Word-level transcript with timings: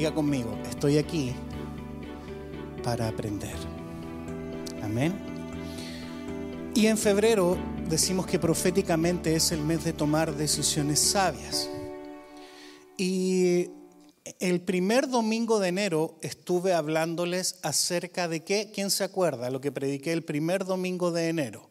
Diga 0.00 0.14
conmigo, 0.14 0.58
estoy 0.66 0.96
aquí 0.96 1.34
para 2.82 3.06
aprender. 3.06 3.54
Amén. 4.82 5.12
Y 6.74 6.86
en 6.86 6.96
febrero 6.96 7.58
decimos 7.86 8.26
que 8.26 8.38
proféticamente 8.38 9.36
es 9.36 9.52
el 9.52 9.60
mes 9.60 9.84
de 9.84 9.92
tomar 9.92 10.34
decisiones 10.34 11.00
sabias. 11.00 11.68
Y 12.96 13.68
el 14.38 14.62
primer 14.62 15.06
domingo 15.06 15.60
de 15.60 15.68
enero 15.68 16.16
estuve 16.22 16.72
hablándoles 16.72 17.58
acerca 17.62 18.26
de 18.26 18.42
qué, 18.42 18.70
¿quién 18.74 18.90
se 18.90 19.04
acuerda? 19.04 19.50
Lo 19.50 19.60
que 19.60 19.70
prediqué 19.70 20.14
el 20.14 20.24
primer 20.24 20.64
domingo 20.64 21.10
de 21.10 21.28
enero. 21.28 21.68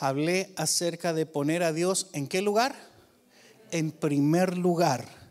Hablé 0.00 0.52
acerca 0.56 1.12
de 1.12 1.26
poner 1.26 1.62
a 1.62 1.72
Dios 1.72 2.08
en 2.12 2.26
qué 2.26 2.42
lugar? 2.42 2.74
En 3.70 3.92
primer 3.92 4.58
lugar. 4.58 5.21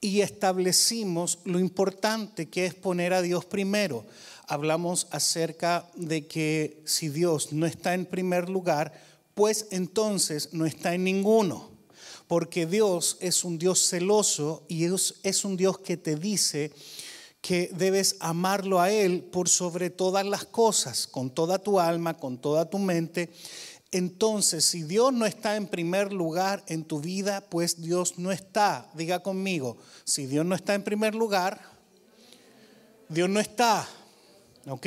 Y 0.00 0.20
establecimos 0.20 1.38
lo 1.44 1.58
importante 1.58 2.48
que 2.48 2.66
es 2.66 2.74
poner 2.74 3.12
a 3.12 3.22
Dios 3.22 3.44
primero. 3.44 4.04
Hablamos 4.46 5.08
acerca 5.10 5.88
de 5.96 6.26
que 6.26 6.82
si 6.84 7.08
Dios 7.08 7.52
no 7.52 7.66
está 7.66 7.94
en 7.94 8.06
primer 8.06 8.48
lugar, 8.48 8.92
pues 9.34 9.66
entonces 9.70 10.50
no 10.52 10.66
está 10.66 10.94
en 10.94 11.04
ninguno 11.04 11.76
porque 12.26 12.66
Dios 12.66 13.16
es 13.20 13.44
un 13.44 13.58
Dios 13.58 13.88
celoso 13.88 14.64
y 14.68 14.86
es 15.22 15.44
un 15.44 15.56
Dios 15.56 15.78
que 15.78 15.96
te 15.96 16.16
dice 16.16 16.72
que 17.40 17.70
debes 17.72 18.16
amarlo 18.18 18.80
a 18.80 18.90
Él 18.90 19.22
por 19.22 19.48
sobre 19.48 19.90
todas 19.90 20.26
las 20.26 20.44
cosas, 20.44 21.06
con 21.06 21.30
toda 21.30 21.60
tu 21.60 21.78
alma, 21.78 22.16
con 22.16 22.38
toda 22.38 22.68
tu 22.68 22.78
mente. 22.78 23.30
Entonces, 23.92 24.64
si 24.64 24.82
Dios 24.82 25.12
no 25.12 25.26
está 25.26 25.56
en 25.56 25.66
primer 25.66 26.12
lugar 26.12 26.64
en 26.66 26.84
tu 26.84 27.00
vida, 27.00 27.40
pues 27.48 27.80
Dios 27.80 28.18
no 28.18 28.32
está. 28.32 28.90
Diga 28.94 29.20
conmigo, 29.20 29.76
si 30.04 30.26
Dios 30.26 30.44
no 30.44 30.54
está 30.54 30.74
en 30.74 30.82
primer 30.82 31.14
lugar, 31.14 31.60
Dios 33.08 33.28
no 33.28 33.40
está. 33.40 33.88
¿Ok? 34.68 34.86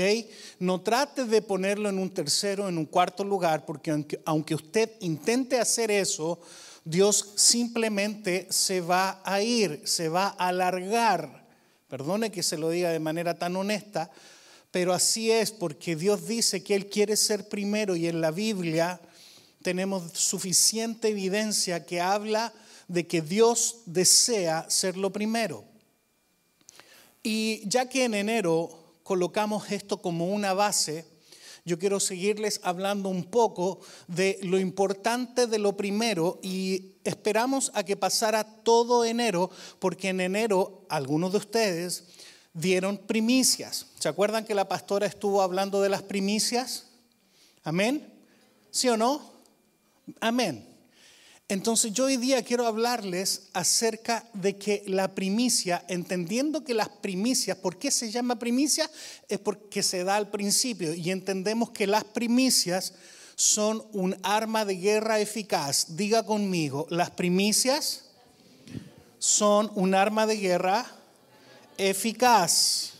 No 0.59 0.81
trate 0.81 1.23
de 1.23 1.41
ponerlo 1.41 1.87
en 1.87 1.99
un 1.99 2.09
tercero, 2.09 2.67
en 2.67 2.77
un 2.77 2.85
cuarto 2.85 3.23
lugar, 3.23 3.65
porque 3.65 3.91
aunque, 3.91 4.21
aunque 4.25 4.55
usted 4.55 4.91
intente 4.99 5.57
hacer 5.57 5.89
eso, 5.89 6.41
Dios 6.83 7.33
simplemente 7.35 8.47
se 8.49 8.81
va 8.81 9.21
a 9.23 9.41
ir, 9.41 9.81
se 9.85 10.09
va 10.09 10.35
a 10.37 10.49
alargar. 10.49 11.47
Perdone 11.87 12.29
que 12.31 12.43
se 12.43 12.57
lo 12.57 12.69
diga 12.69 12.89
de 12.89 12.99
manera 12.99 13.39
tan 13.39 13.55
honesta, 13.55 14.11
pero 14.71 14.93
así 14.93 15.31
es 15.31 15.51
porque 15.51 15.95
Dios 15.95 16.27
dice 16.27 16.63
que 16.63 16.75
Él 16.75 16.89
quiere 16.89 17.15
ser 17.15 17.49
primero 17.49 17.95
y 17.95 18.07
en 18.07 18.21
la 18.21 18.31
Biblia 18.31 19.01
tenemos 19.61 20.11
suficiente 20.13 21.09
evidencia 21.09 21.85
que 21.85 22.01
habla 22.01 22.53
de 22.87 23.07
que 23.07 23.21
Dios 23.21 23.81
desea 23.85 24.69
ser 24.69 24.97
lo 24.97 25.11
primero. 25.11 25.65
Y 27.23 27.67
ya 27.67 27.89
que 27.89 28.05
en 28.05 28.13
enero 28.13 28.95
colocamos 29.03 29.71
esto 29.71 30.01
como 30.01 30.27
una 30.27 30.53
base, 30.53 31.05
yo 31.65 31.77
quiero 31.77 31.99
seguirles 31.99 32.61
hablando 32.63 33.09
un 33.09 33.25
poco 33.25 33.79
de 34.07 34.39
lo 34.43 34.59
importante 34.59 35.45
de 35.45 35.59
lo 35.59 35.75
primero 35.75 36.39
y 36.41 36.95
esperamos 37.03 37.71
a 37.75 37.83
que 37.83 37.97
pasara 37.97 38.43
todo 38.43 39.03
enero, 39.03 39.51
porque 39.79 40.09
en 40.09 40.21
enero 40.21 40.85
algunos 40.89 41.31
de 41.31 41.37
ustedes 41.37 42.05
dieron 42.53 42.97
primicias. 42.97 43.87
¿Se 43.99 44.09
acuerdan 44.09 44.45
que 44.45 44.53
la 44.53 44.67
pastora 44.67 45.05
estuvo 45.05 45.41
hablando 45.41 45.81
de 45.81 45.89
las 45.89 46.03
primicias? 46.03 46.87
Amén. 47.63 48.11
¿Sí 48.71 48.89
o 48.89 48.97
no? 48.97 49.33
Amén. 50.19 50.65
Entonces 51.47 51.91
yo 51.93 52.05
hoy 52.05 52.17
día 52.17 52.43
quiero 52.43 52.67
hablarles 52.67 53.49
acerca 53.53 54.23
de 54.33 54.57
que 54.57 54.83
la 54.85 55.15
primicia, 55.15 55.83
entendiendo 55.87 56.63
que 56.63 56.75
las 56.75 56.89
primicias, 56.89 57.57
¿por 57.57 57.79
qué 57.79 57.89
se 57.89 58.11
llama 58.11 58.37
primicia? 58.37 58.89
Es 59.27 59.39
porque 59.39 59.81
se 59.81 60.03
da 60.03 60.15
al 60.15 60.29
principio 60.29 60.93
y 60.93 61.09
entendemos 61.09 61.71
que 61.71 61.87
las 61.87 62.03
primicias 62.03 62.93
son 63.35 63.83
un 63.93 64.15
arma 64.21 64.63
de 64.63 64.75
guerra 64.75 65.19
eficaz. 65.19 65.95
Diga 65.95 66.23
conmigo, 66.23 66.85
las 66.91 67.09
primicias 67.09 68.03
son 69.17 69.71
un 69.73 69.95
arma 69.95 70.27
de 70.27 70.37
guerra 70.37 70.98
eficaz. 71.79 72.93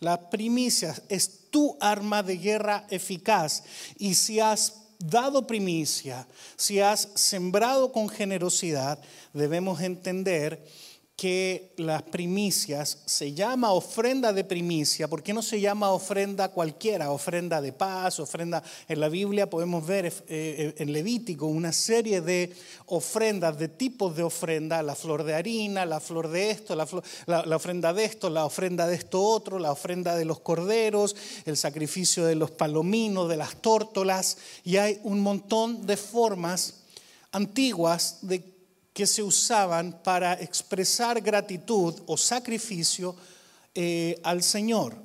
Las 0.00 0.18
primicias 0.30 1.02
es 1.08 1.48
tu 1.50 1.76
arma 1.80 2.22
de 2.22 2.36
guerra 2.36 2.86
eficaz. 2.90 3.62
Y 3.98 4.14
si 4.14 4.40
has 4.40 4.74
dado 4.98 5.46
primicia, 5.46 6.26
si 6.56 6.80
has 6.80 7.08
sembrado 7.14 7.92
con 7.92 8.08
generosidad, 8.08 8.98
debemos 9.32 9.80
entender 9.80 10.66
que 11.18 11.72
las 11.78 12.04
primicias 12.04 12.98
se 13.04 13.32
llama 13.32 13.72
ofrenda 13.72 14.32
de 14.32 14.44
primicia. 14.44 15.08
¿Por 15.08 15.20
qué 15.20 15.34
no 15.34 15.42
se 15.42 15.60
llama 15.60 15.90
ofrenda 15.90 16.50
cualquiera? 16.50 17.10
Ofrenda 17.10 17.60
de 17.60 17.72
paz, 17.72 18.20
ofrenda. 18.20 18.62
En 18.86 19.00
la 19.00 19.08
Biblia 19.08 19.50
podemos 19.50 19.84
ver 19.84 20.06
eh, 20.06 20.12
eh, 20.28 20.74
en 20.78 20.92
Levítico 20.92 21.46
una 21.46 21.72
serie 21.72 22.20
de 22.20 22.54
ofrendas, 22.86 23.58
de 23.58 23.66
tipos 23.66 24.14
de 24.14 24.22
ofrenda: 24.22 24.80
la 24.80 24.94
flor 24.94 25.24
de 25.24 25.34
harina, 25.34 25.84
la 25.84 25.98
flor 25.98 26.28
de 26.28 26.52
esto, 26.52 26.76
la, 26.76 26.86
la 27.26 27.56
ofrenda 27.56 27.92
de 27.92 28.04
esto, 28.04 28.30
la 28.30 28.44
ofrenda 28.44 28.86
de 28.86 28.94
esto 28.94 29.20
otro, 29.20 29.58
la 29.58 29.72
ofrenda 29.72 30.14
de 30.14 30.24
los 30.24 30.38
corderos, 30.38 31.16
el 31.46 31.56
sacrificio 31.56 32.26
de 32.26 32.36
los 32.36 32.52
palominos, 32.52 33.28
de 33.28 33.38
las 33.38 33.56
tórtolas. 33.56 34.38
Y 34.62 34.76
hay 34.76 35.00
un 35.02 35.18
montón 35.18 35.84
de 35.84 35.96
formas 35.96 36.74
antiguas 37.32 38.18
de 38.22 38.57
que 38.98 39.06
se 39.06 39.22
usaban 39.22 39.92
para 40.02 40.32
expresar 40.32 41.20
gratitud 41.20 41.94
o 42.06 42.16
sacrificio 42.16 43.14
eh, 43.72 44.18
al 44.24 44.42
Señor. 44.42 44.96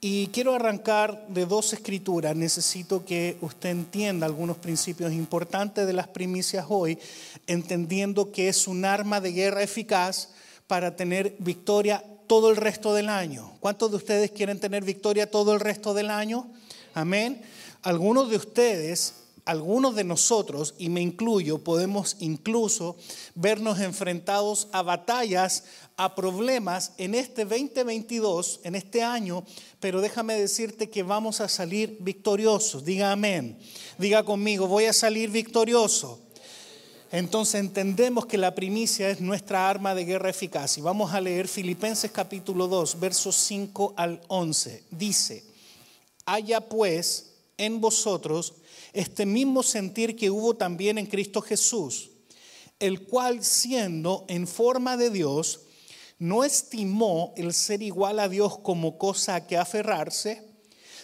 Y 0.00 0.28
quiero 0.28 0.54
arrancar 0.54 1.26
de 1.28 1.44
dos 1.44 1.74
escrituras. 1.74 2.34
Necesito 2.34 3.04
que 3.04 3.36
usted 3.42 3.68
entienda 3.68 4.24
algunos 4.24 4.56
principios 4.56 5.12
importantes 5.12 5.86
de 5.86 5.92
las 5.92 6.08
primicias 6.08 6.64
hoy, 6.70 6.98
entendiendo 7.46 8.32
que 8.32 8.48
es 8.48 8.66
un 8.66 8.86
arma 8.86 9.20
de 9.20 9.32
guerra 9.32 9.62
eficaz 9.62 10.30
para 10.66 10.96
tener 10.96 11.36
victoria 11.38 12.02
todo 12.26 12.48
el 12.48 12.56
resto 12.56 12.94
del 12.94 13.10
año. 13.10 13.52
¿Cuántos 13.60 13.90
de 13.90 13.98
ustedes 13.98 14.30
quieren 14.30 14.58
tener 14.58 14.84
victoria 14.84 15.30
todo 15.30 15.52
el 15.52 15.60
resto 15.60 15.92
del 15.92 16.08
año? 16.08 16.50
Amén. 16.94 17.42
Algunos 17.82 18.30
de 18.30 18.36
ustedes 18.38 19.12
algunos 19.44 19.94
de 19.94 20.04
nosotros, 20.04 20.74
y 20.78 20.88
me 20.88 21.02
incluyo, 21.02 21.58
podemos 21.58 22.16
incluso 22.20 22.96
vernos 23.34 23.78
enfrentados 23.80 24.68
a 24.72 24.82
batallas, 24.82 25.64
a 25.96 26.14
problemas 26.14 26.92
en 26.96 27.14
este 27.14 27.44
2022, 27.44 28.60
en 28.64 28.74
este 28.74 29.02
año, 29.02 29.44
pero 29.80 30.00
déjame 30.00 30.34
decirte 30.34 30.88
que 30.88 31.02
vamos 31.02 31.40
a 31.40 31.48
salir 31.48 31.98
victoriosos. 32.00 32.84
Diga 32.84 33.12
amén. 33.12 33.58
Diga 33.98 34.24
conmigo, 34.24 34.66
voy 34.66 34.86
a 34.86 34.92
salir 34.92 35.30
victorioso. 35.30 36.20
Entonces 37.12 37.60
entendemos 37.60 38.26
que 38.26 38.38
la 38.38 38.56
primicia 38.56 39.08
es 39.08 39.20
nuestra 39.20 39.68
arma 39.68 39.94
de 39.94 40.04
guerra 40.04 40.30
eficaz. 40.30 40.78
Y 40.78 40.80
vamos 40.80 41.12
a 41.12 41.20
leer 41.20 41.46
Filipenses 41.46 42.10
capítulo 42.10 42.66
2, 42.66 42.98
versos 42.98 43.36
5 43.36 43.94
al 43.96 44.20
11. 44.26 44.82
Dice, 44.90 45.44
haya 46.26 46.60
pues 46.62 47.34
en 47.56 47.80
vosotros 47.80 48.54
este 48.94 49.26
mismo 49.26 49.62
sentir 49.64 50.14
que 50.14 50.30
hubo 50.30 50.54
también 50.54 50.98
en 50.98 51.06
Cristo 51.06 51.42
Jesús, 51.42 52.12
el 52.78 53.06
cual 53.06 53.44
siendo 53.44 54.24
en 54.28 54.46
forma 54.46 54.96
de 54.96 55.10
Dios, 55.10 55.62
no 56.20 56.44
estimó 56.44 57.34
el 57.36 57.52
ser 57.52 57.82
igual 57.82 58.20
a 58.20 58.28
Dios 58.28 58.58
como 58.60 58.96
cosa 58.96 59.34
a 59.34 59.46
que 59.48 59.56
aferrarse, 59.56 60.42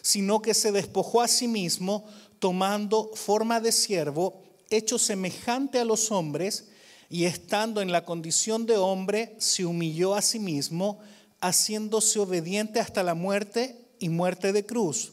sino 0.03 0.41
que 0.41 0.55
se 0.55 0.71
despojó 0.71 1.21
a 1.21 1.29
sí 1.29 1.49
mismo, 1.49 2.07
tomando 2.39 3.11
forma 3.15 3.61
de 3.61 3.73
siervo, 3.73 4.41
hecho 4.71 4.99
semejante 4.99 5.81
a 5.81 5.85
los 5.85 6.13
hombres, 6.13 6.69
y 7.11 7.25
estando 7.25 7.83
en 7.83 7.91
la 7.91 8.05
condición 8.05 8.67
de 8.67 8.77
hombre, 8.77 9.35
se 9.39 9.67
humilló 9.67 10.15
a 10.15 10.23
sí 10.23 10.39
mismo, 10.39 11.01
haciéndose 11.41 12.21
obediente 12.21 12.79
hasta 12.79 13.03
la 13.03 13.15
muerte 13.15 13.89
y 13.99 14.09
muerte 14.11 14.53
de 14.53 14.65
cruz 14.65 15.13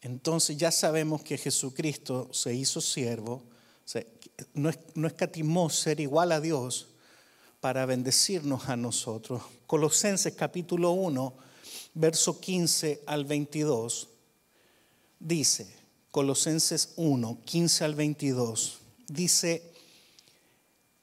Entonces 0.00 0.56
ya 0.56 0.70
sabemos 0.70 1.22
que 1.22 1.38
Jesucristo 1.38 2.28
se 2.32 2.54
hizo 2.54 2.80
siervo, 2.80 3.42
no, 4.54 4.70
escatimó 5.06 5.70
ser 5.70 6.00
igual 6.00 6.32
a 6.32 6.40
Dios 6.40 6.88
para 7.60 7.86
bendecirnos 7.86 8.68
a 8.68 8.76
nosotros. 8.76 9.42
Colosenses 9.66 10.34
capítulo 10.34 10.92
1, 10.92 11.34
verso 11.94 12.40
15 12.40 13.02
al 13.06 13.24
22, 13.24 14.08
dice, 15.18 15.74
Colosenses 16.12 16.92
1, 16.96 17.38
15 17.44 17.84
al 17.84 17.94
22, 17.94 18.78
dice, 19.08 19.62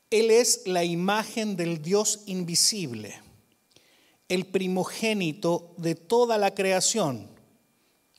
Él 0.10 0.32
es 0.32 0.62
la 0.66 0.86
imagen 0.86 1.58
del 1.58 1.82
Dios 1.82 2.22
invisible, 2.28 3.22
el 4.30 4.46
primogénito 4.46 5.74
de 5.78 5.96
toda 5.96 6.38
la 6.38 6.56
creación. 6.56 7.35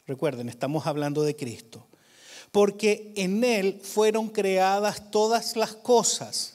Recuerden, 0.07 0.49
estamos 0.49 0.87
hablando 0.87 1.23
de 1.23 1.35
Cristo. 1.35 1.87
Porque 2.53 3.13
en 3.17 3.43
Él 3.43 3.81
fueron 3.83 4.29
creadas 4.29 5.11
todas 5.11 5.57
las 5.57 5.75
cosas, 5.75 6.55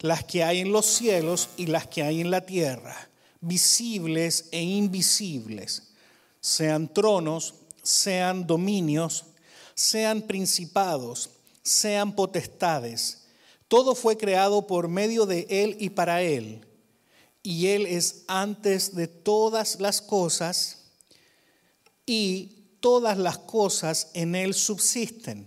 las 0.00 0.24
que 0.24 0.42
hay 0.42 0.60
en 0.60 0.72
los 0.72 0.86
cielos 0.86 1.50
y 1.56 1.66
las 1.66 1.86
que 1.86 2.02
hay 2.02 2.20
en 2.20 2.30
la 2.30 2.44
tierra, 2.44 3.08
visibles 3.40 4.48
e 4.50 4.60
invisibles, 4.60 5.92
sean 6.40 6.92
tronos, 6.92 7.54
sean 7.82 8.46
dominios, 8.46 9.24
sean 9.74 10.22
principados, 10.22 11.30
sean 11.62 12.14
potestades. 12.14 13.26
Todo 13.68 13.94
fue 13.94 14.16
creado 14.16 14.66
por 14.66 14.88
medio 14.88 15.26
de 15.26 15.46
Él 15.48 15.76
y 15.78 15.90
para 15.90 16.22
Él. 16.22 16.66
Y 17.42 17.68
Él 17.68 17.86
es 17.86 18.24
antes 18.26 18.96
de 18.96 19.06
todas 19.06 19.80
las 19.80 20.02
cosas 20.02 20.77
y 22.08 22.76
todas 22.80 23.18
las 23.18 23.38
cosas 23.38 24.10
en 24.14 24.34
Él 24.34 24.54
subsisten. 24.54 25.46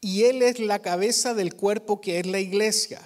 Y 0.00 0.24
Él 0.24 0.42
es 0.42 0.58
la 0.58 0.80
cabeza 0.80 1.34
del 1.34 1.54
cuerpo 1.54 2.00
que 2.00 2.18
es 2.20 2.26
la 2.26 2.40
iglesia, 2.40 3.00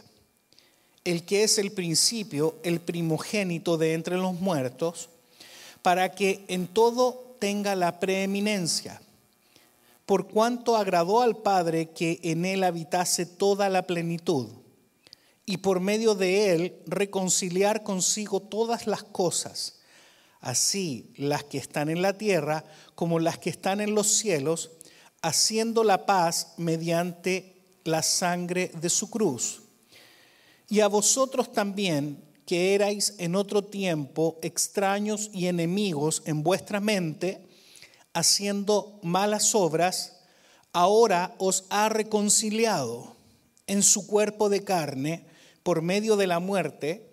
el 1.04 1.24
que 1.24 1.44
es 1.44 1.58
el 1.58 1.72
principio, 1.72 2.58
el 2.62 2.80
primogénito 2.80 3.78
de 3.78 3.94
entre 3.94 4.16
los 4.16 4.40
muertos, 4.40 5.10
para 5.82 6.14
que 6.14 6.44
en 6.48 6.66
todo 6.66 7.36
tenga 7.38 7.76
la 7.76 8.00
preeminencia 8.00 9.00
por 10.08 10.26
cuanto 10.26 10.74
agradó 10.74 11.20
al 11.20 11.36
Padre 11.36 11.90
que 11.90 12.18
en 12.22 12.46
él 12.46 12.64
habitase 12.64 13.26
toda 13.26 13.68
la 13.68 13.86
plenitud, 13.86 14.48
y 15.44 15.58
por 15.58 15.80
medio 15.80 16.14
de 16.14 16.54
él 16.54 16.82
reconciliar 16.86 17.82
consigo 17.82 18.40
todas 18.40 18.86
las 18.86 19.02
cosas, 19.02 19.77
así 20.40 21.12
las 21.16 21.44
que 21.44 21.58
están 21.58 21.88
en 21.88 22.02
la 22.02 22.16
tierra 22.16 22.64
como 22.94 23.18
las 23.18 23.38
que 23.38 23.50
están 23.50 23.80
en 23.80 23.94
los 23.94 24.08
cielos, 24.08 24.70
haciendo 25.22 25.84
la 25.84 26.06
paz 26.06 26.54
mediante 26.56 27.56
la 27.84 28.02
sangre 28.02 28.70
de 28.80 28.90
su 28.90 29.10
cruz. 29.10 29.62
Y 30.68 30.80
a 30.80 30.88
vosotros 30.88 31.52
también, 31.52 32.22
que 32.46 32.74
erais 32.74 33.14
en 33.18 33.36
otro 33.36 33.64
tiempo 33.64 34.38
extraños 34.42 35.30
y 35.32 35.46
enemigos 35.46 36.22
en 36.24 36.42
vuestra 36.42 36.80
mente, 36.80 37.46
haciendo 38.12 38.98
malas 39.02 39.54
obras, 39.54 40.16
ahora 40.72 41.34
os 41.38 41.64
ha 41.70 41.88
reconciliado 41.88 43.16
en 43.66 43.82
su 43.82 44.06
cuerpo 44.06 44.48
de 44.48 44.64
carne 44.64 45.26
por 45.62 45.82
medio 45.82 46.16
de 46.16 46.26
la 46.26 46.38
muerte, 46.38 47.07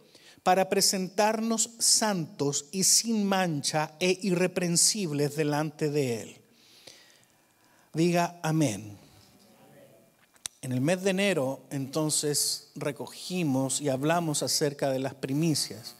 para 0.45 0.69
presentarnos 0.69 1.71
santos 1.79 2.65
y 2.71 2.83
sin 2.83 3.25
mancha 3.25 3.95
e 3.99 4.19
irreprensibles 4.21 5.35
delante 5.35 5.89
de 5.89 6.21
Él. 6.21 6.41
Diga 7.93 8.39
amén. 8.43 8.95
En 10.61 10.71
el 10.71 10.81
mes 10.81 11.01
de 11.01 11.09
enero 11.09 11.63
entonces 11.71 12.69
recogimos 12.75 13.81
y 13.81 13.89
hablamos 13.89 14.43
acerca 14.43 14.91
de 14.91 14.99
las 14.99 15.15
primicias 15.15 15.95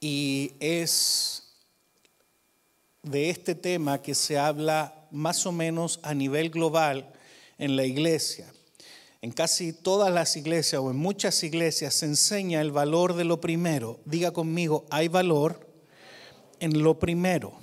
y 0.00 0.54
es 0.58 1.44
de 3.04 3.30
este 3.30 3.54
tema 3.54 4.02
que 4.02 4.16
se 4.16 4.36
habla 4.36 5.06
más 5.12 5.46
o 5.46 5.52
menos 5.52 6.00
a 6.02 6.12
nivel 6.12 6.50
global 6.50 7.12
en 7.58 7.76
la 7.76 7.84
iglesia. 7.84 8.52
En 9.24 9.30
casi 9.30 9.72
todas 9.72 10.12
las 10.12 10.36
iglesias 10.36 10.82
o 10.82 10.90
en 10.90 10.98
muchas 10.98 11.42
iglesias 11.44 11.94
se 11.94 12.04
enseña 12.04 12.60
el 12.60 12.72
valor 12.72 13.14
de 13.14 13.24
lo 13.24 13.40
primero. 13.40 13.98
Diga 14.04 14.32
conmigo, 14.32 14.84
hay 14.90 15.08
valor 15.08 15.66
en 16.60 16.82
lo 16.82 16.98
primero. 16.98 17.54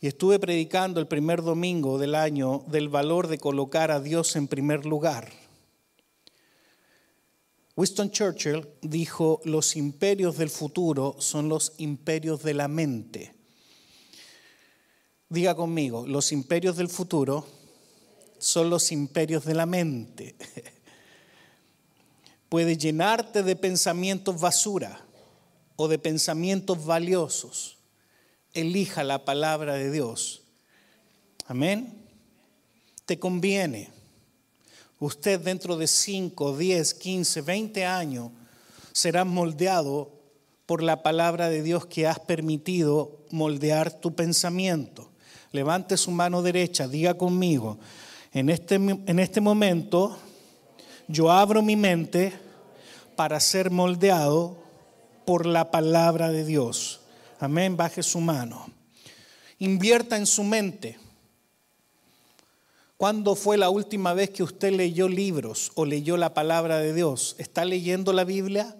Y 0.00 0.06
estuve 0.06 0.38
predicando 0.38 0.98
el 0.98 1.08
primer 1.08 1.42
domingo 1.42 1.98
del 1.98 2.14
año 2.14 2.64
del 2.68 2.88
valor 2.88 3.28
de 3.28 3.36
colocar 3.36 3.90
a 3.90 4.00
Dios 4.00 4.34
en 4.36 4.48
primer 4.48 4.86
lugar. 4.86 5.30
Winston 7.76 8.10
Churchill 8.10 8.66
dijo, 8.80 9.42
los 9.44 9.76
imperios 9.76 10.38
del 10.38 10.48
futuro 10.48 11.16
son 11.18 11.50
los 11.50 11.74
imperios 11.76 12.42
de 12.42 12.54
la 12.54 12.66
mente. 12.66 13.34
Diga 15.28 15.54
conmigo, 15.54 16.06
los 16.06 16.32
imperios 16.32 16.78
del 16.78 16.88
futuro 16.88 17.46
son 18.44 18.68
los 18.68 18.92
imperios 18.92 19.44
de 19.44 19.54
la 19.54 19.66
mente. 19.66 20.34
Puede 22.48 22.76
llenarte 22.76 23.42
de 23.42 23.56
pensamientos 23.56 24.40
basura 24.40 25.00
o 25.76 25.88
de 25.88 25.98
pensamientos 25.98 26.84
valiosos. 26.84 27.78
Elija 28.52 29.02
la 29.02 29.24
palabra 29.24 29.74
de 29.74 29.90
Dios. 29.90 30.42
Amén. 31.46 32.06
Te 33.06 33.18
conviene. 33.18 33.90
Usted 35.00 35.40
dentro 35.40 35.76
de 35.76 35.86
5, 35.86 36.56
10, 36.56 36.94
15, 36.94 37.40
20 37.40 37.84
años 37.86 38.30
será 38.92 39.24
moldeado 39.24 40.12
por 40.66 40.82
la 40.82 41.02
palabra 41.02 41.48
de 41.48 41.62
Dios 41.62 41.86
que 41.86 42.06
has 42.06 42.20
permitido 42.20 43.24
moldear 43.30 44.00
tu 44.00 44.14
pensamiento 44.14 45.10
levante 45.54 45.96
su 45.96 46.10
mano 46.10 46.42
derecha, 46.42 46.88
diga 46.88 47.14
conmigo, 47.14 47.78
en 48.34 48.50
este, 48.50 48.74
en 48.74 49.18
este 49.18 49.40
momento 49.40 50.18
yo 51.06 51.30
abro 51.30 51.62
mi 51.62 51.76
mente 51.76 52.32
para 53.16 53.38
ser 53.40 53.70
moldeado 53.70 54.58
por 55.24 55.46
la 55.46 55.70
palabra 55.70 56.30
de 56.30 56.44
Dios. 56.44 57.00
Amén, 57.38 57.76
baje 57.76 58.02
su 58.02 58.20
mano. 58.20 58.66
Invierta 59.58 60.16
en 60.16 60.26
su 60.26 60.42
mente. 60.42 60.98
¿Cuándo 62.96 63.36
fue 63.36 63.56
la 63.56 63.70
última 63.70 64.12
vez 64.14 64.30
que 64.30 64.42
usted 64.42 64.72
leyó 64.72 65.08
libros 65.08 65.72
o 65.74 65.84
leyó 65.84 66.16
la 66.16 66.34
palabra 66.34 66.78
de 66.78 66.92
Dios? 66.92 67.36
¿Está 67.38 67.64
leyendo 67.64 68.12
la 68.12 68.24
Biblia? 68.24 68.76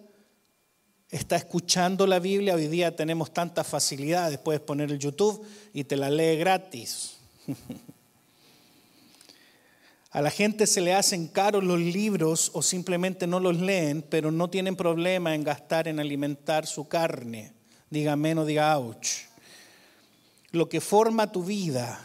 está 1.10 1.36
escuchando 1.36 2.08
la 2.08 2.18
Biblia. 2.18 2.56
Hoy 2.56 2.66
día 2.66 2.96
tenemos 2.96 3.32
tantas 3.32 3.69
facilidades, 3.69 4.38
puedes 4.38 4.60
poner 4.60 4.90
el 4.90 4.98
YouTube 4.98 5.46
y 5.72 5.84
te 5.84 5.96
la 5.96 6.10
lee 6.10 6.36
gratis. 6.36 7.19
A 10.14 10.22
la 10.22 10.30
gente 10.30 10.68
se 10.68 10.80
le 10.80 10.94
hacen 10.94 11.26
caros 11.26 11.64
los 11.64 11.80
libros 11.80 12.52
o 12.54 12.62
simplemente 12.62 13.26
no 13.26 13.40
los 13.40 13.58
leen, 13.58 14.00
pero 14.00 14.30
no 14.30 14.48
tienen 14.48 14.76
problema 14.76 15.34
en 15.34 15.42
gastar 15.42 15.88
en 15.88 15.98
alimentar 15.98 16.68
su 16.68 16.86
carne. 16.86 17.52
Diga 17.90 18.14
menos, 18.14 18.46
diga 18.46 18.78
ouch. 18.78 19.08
Lo 20.52 20.68
que 20.68 20.80
forma 20.80 21.32
tu 21.32 21.42
vida 21.42 22.00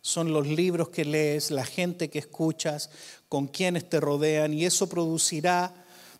son 0.00 0.32
los 0.32 0.48
libros 0.48 0.88
que 0.88 1.04
lees, 1.04 1.52
la 1.52 1.64
gente 1.64 2.10
que 2.10 2.18
escuchas, 2.18 2.90
con 3.28 3.46
quienes 3.46 3.88
te 3.88 4.00
rodean, 4.00 4.52
y 4.52 4.64
eso 4.64 4.88
producirá 4.88 5.72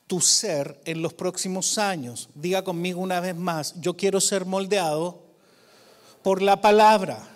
tu 0.06 0.20
ser 0.20 0.80
en 0.84 1.02
los 1.02 1.12
próximos 1.12 1.76
años. 1.78 2.28
Diga 2.36 2.62
conmigo 2.62 3.00
una 3.00 3.18
vez 3.18 3.34
más, 3.34 3.74
yo 3.80 3.96
quiero 3.96 4.20
ser 4.20 4.44
moldeado 4.44 5.24
por 6.22 6.40
la 6.40 6.60
palabra. 6.60 7.28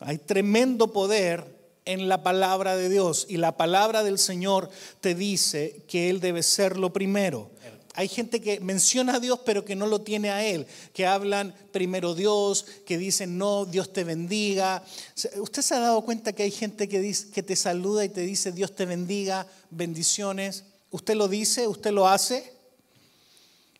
Hay 0.00 0.18
tremendo 0.18 0.92
poder 0.92 1.54
en 1.84 2.08
la 2.08 2.22
palabra 2.22 2.76
de 2.76 2.88
Dios 2.88 3.26
y 3.28 3.36
la 3.36 3.56
palabra 3.56 4.02
del 4.02 4.18
Señor 4.18 4.70
te 5.00 5.14
dice 5.14 5.82
que 5.88 6.10
Él 6.10 6.20
debe 6.20 6.42
ser 6.42 6.78
lo 6.78 6.92
primero. 6.92 7.50
Hay 7.96 8.08
gente 8.08 8.40
que 8.40 8.58
menciona 8.58 9.16
a 9.16 9.20
Dios 9.20 9.38
pero 9.44 9.64
que 9.64 9.76
no 9.76 9.86
lo 9.86 10.00
tiene 10.00 10.30
a 10.30 10.44
Él, 10.44 10.66
que 10.92 11.06
hablan 11.06 11.54
primero 11.70 12.14
Dios, 12.14 12.66
que 12.84 12.98
dicen 12.98 13.38
no, 13.38 13.66
Dios 13.66 13.92
te 13.92 14.02
bendiga. 14.02 14.82
¿Usted 15.36 15.62
se 15.62 15.74
ha 15.74 15.80
dado 15.80 16.02
cuenta 16.02 16.32
que 16.32 16.42
hay 16.42 16.50
gente 16.50 16.88
que, 16.88 17.00
dice, 17.00 17.30
que 17.30 17.44
te 17.44 17.54
saluda 17.54 18.04
y 18.04 18.08
te 18.08 18.22
dice 18.22 18.50
Dios 18.50 18.74
te 18.74 18.84
bendiga, 18.84 19.46
bendiciones? 19.70 20.64
¿Usted 20.90 21.14
lo 21.14 21.28
dice? 21.28 21.68
¿Usted 21.68 21.92
lo 21.92 22.08
hace? 22.08 22.52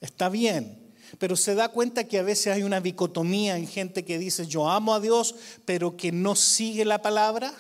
Está 0.00 0.28
bien. 0.28 0.78
Pero 1.18 1.37
se 1.37 1.54
da 1.54 1.68
cuenta 1.68 2.04
que 2.04 2.18
a 2.18 2.23
veces 2.23 2.54
hay 2.54 2.62
una 2.62 2.80
dicotomía 2.80 3.56
en 3.56 3.66
gente 3.66 4.04
que 4.04 4.18
dice 4.18 4.46
yo 4.46 4.68
amo 4.68 4.94
a 4.94 5.00
Dios, 5.00 5.34
pero 5.64 5.96
que 5.96 6.12
no 6.12 6.37
sigue 6.37 6.84
la 6.84 7.02
palabra. 7.02 7.52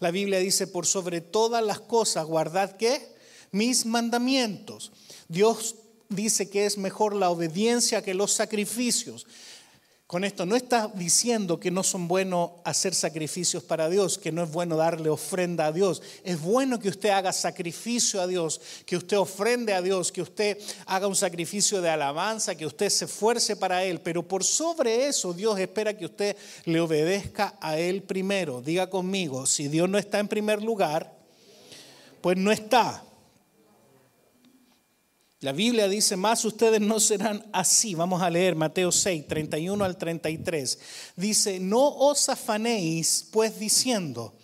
La 0.00 0.10
Biblia 0.10 0.38
dice, 0.38 0.66
por 0.66 0.86
sobre 0.86 1.20
todas 1.20 1.64
las 1.64 1.80
cosas, 1.80 2.26
guardad 2.26 2.76
qué? 2.76 3.14
Mis 3.50 3.86
mandamientos. 3.86 4.92
Dios 5.28 5.76
dice 6.08 6.50
que 6.50 6.66
es 6.66 6.78
mejor 6.78 7.14
la 7.14 7.30
obediencia 7.30 8.02
que 8.02 8.14
los 8.14 8.32
sacrificios. 8.32 9.26
Con 10.12 10.24
esto 10.24 10.44
no 10.44 10.56
está 10.56 10.90
diciendo 10.92 11.58
que 11.58 11.70
no 11.70 11.82
son 11.82 12.06
buenos 12.06 12.50
hacer 12.64 12.94
sacrificios 12.94 13.62
para 13.62 13.88
Dios, 13.88 14.18
que 14.18 14.30
no 14.30 14.42
es 14.42 14.52
bueno 14.52 14.76
darle 14.76 15.08
ofrenda 15.08 15.64
a 15.64 15.72
Dios. 15.72 16.02
Es 16.22 16.38
bueno 16.38 16.78
que 16.78 16.90
usted 16.90 17.08
haga 17.08 17.32
sacrificio 17.32 18.20
a 18.20 18.26
Dios, 18.26 18.60
que 18.84 18.98
usted 18.98 19.16
ofrende 19.16 19.72
a 19.72 19.80
Dios, 19.80 20.12
que 20.12 20.20
usted 20.20 20.58
haga 20.84 21.06
un 21.06 21.16
sacrificio 21.16 21.80
de 21.80 21.88
alabanza, 21.88 22.54
que 22.54 22.66
usted 22.66 22.90
se 22.90 23.06
esfuerce 23.06 23.56
para 23.56 23.84
Él. 23.84 24.02
Pero 24.02 24.22
por 24.22 24.44
sobre 24.44 25.06
eso 25.06 25.32
Dios 25.32 25.58
espera 25.58 25.96
que 25.96 26.04
usted 26.04 26.36
le 26.66 26.78
obedezca 26.78 27.56
a 27.58 27.78
Él 27.78 28.02
primero. 28.02 28.60
Diga 28.60 28.90
conmigo, 28.90 29.46
si 29.46 29.68
Dios 29.68 29.88
no 29.88 29.96
está 29.96 30.18
en 30.18 30.28
primer 30.28 30.62
lugar, 30.62 31.10
pues 32.20 32.36
no 32.36 32.52
está. 32.52 33.02
La 35.42 35.50
Biblia 35.50 35.88
dice, 35.88 36.16
más 36.16 36.44
ustedes 36.44 36.80
no 36.80 37.00
serán 37.00 37.44
así. 37.52 37.96
Vamos 37.96 38.22
a 38.22 38.30
leer 38.30 38.54
Mateo 38.54 38.92
6, 38.92 39.26
31 39.26 39.84
al 39.84 39.98
33. 39.98 40.78
Dice, 41.16 41.58
no 41.58 41.84
os 41.84 42.28
afanéis 42.28 43.26
pues 43.32 43.58
diciendo, 43.58 44.34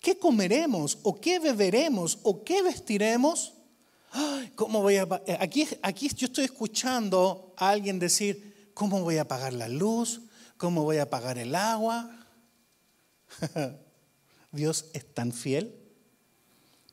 ¿qué 0.00 0.18
comeremos 0.18 0.98
o 1.04 1.20
qué 1.20 1.38
beberemos 1.38 2.18
o 2.24 2.42
qué 2.42 2.62
vestiremos? 2.62 3.52
¿Cómo 4.56 4.82
voy 4.82 4.96
a 4.96 5.06
eh, 5.24 5.38
aquí, 5.38 5.68
aquí 5.82 6.10
yo 6.16 6.26
estoy 6.26 6.46
escuchando 6.46 7.54
a 7.56 7.70
alguien 7.70 8.00
decir, 8.00 8.72
¿cómo 8.74 9.04
voy 9.04 9.18
a 9.18 9.28
pagar 9.28 9.52
la 9.52 9.68
luz? 9.68 10.20
¿Cómo 10.56 10.82
voy 10.82 10.98
a 10.98 11.08
pagar 11.08 11.38
el 11.38 11.54
agua? 11.54 12.10
Dios 14.50 14.86
es 14.94 15.14
tan 15.14 15.32
fiel. 15.32 15.76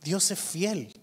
Dios 0.03 0.29
es 0.29 0.39
fiel. 0.39 1.00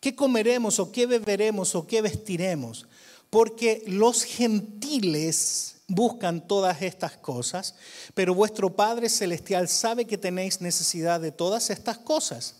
¿Qué 0.00 0.14
comeremos 0.14 0.78
o 0.78 0.92
qué 0.92 1.06
beberemos 1.06 1.74
o 1.74 1.86
qué 1.86 2.02
vestiremos? 2.02 2.86
Porque 3.30 3.82
los 3.86 4.24
gentiles 4.24 5.76
buscan 5.88 6.46
todas 6.46 6.82
estas 6.82 7.16
cosas, 7.16 7.74
pero 8.14 8.34
vuestro 8.34 8.74
Padre 8.74 9.08
Celestial 9.08 9.68
sabe 9.68 10.04
que 10.04 10.18
tenéis 10.18 10.60
necesidad 10.60 11.20
de 11.20 11.32
todas 11.32 11.70
estas 11.70 11.98
cosas. 11.98 12.54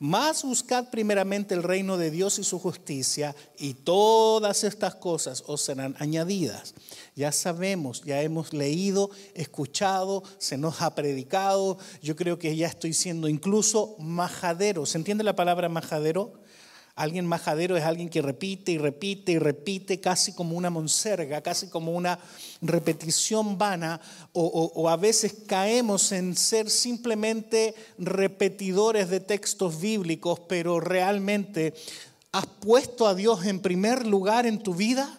Más 0.00 0.44
buscad 0.44 0.90
primeramente 0.90 1.54
el 1.54 1.64
reino 1.64 1.96
de 1.96 2.12
Dios 2.12 2.38
y 2.38 2.44
su 2.44 2.60
justicia, 2.60 3.34
y 3.58 3.74
todas 3.74 4.62
estas 4.62 4.94
cosas 4.94 5.42
os 5.46 5.62
serán 5.62 5.96
añadidas. 5.98 6.74
Ya 7.16 7.32
sabemos, 7.32 8.02
ya 8.04 8.22
hemos 8.22 8.52
leído, 8.52 9.10
escuchado, 9.34 10.22
se 10.38 10.56
nos 10.56 10.82
ha 10.82 10.94
predicado. 10.94 11.78
Yo 12.00 12.14
creo 12.14 12.38
que 12.38 12.54
ya 12.54 12.68
estoy 12.68 12.92
siendo 12.92 13.26
incluso 13.26 13.96
majadero. 13.98 14.86
¿Se 14.86 14.98
entiende 14.98 15.24
la 15.24 15.34
palabra 15.34 15.68
majadero? 15.68 16.32
Alguien 16.98 17.26
majadero 17.26 17.76
es 17.76 17.84
alguien 17.84 18.08
que 18.08 18.20
repite 18.20 18.72
y 18.72 18.78
repite 18.78 19.30
y 19.30 19.38
repite 19.38 20.00
casi 20.00 20.32
como 20.32 20.56
una 20.56 20.68
monserga, 20.68 21.40
casi 21.42 21.68
como 21.68 21.92
una 21.92 22.18
repetición 22.60 23.56
vana, 23.56 24.00
o, 24.32 24.88
a 24.88 24.96
veces 24.96 25.32
caemos 25.46 26.10
en 26.10 26.36
ser 26.36 26.68
simplemente 26.68 27.76
repetidores 27.98 29.10
de 29.10 29.20
textos 29.20 29.80
bíblicos, 29.80 30.40
pero 30.48 30.80
realmente 30.80 31.72
has 32.32 32.46
puesto 32.46 33.06
a 33.06 33.14
Dios 33.14 33.46
en 33.46 33.60
primer 33.60 34.04
lugar 34.04 34.44
en 34.44 34.58
tu 34.58 34.74
vida. 34.74 35.17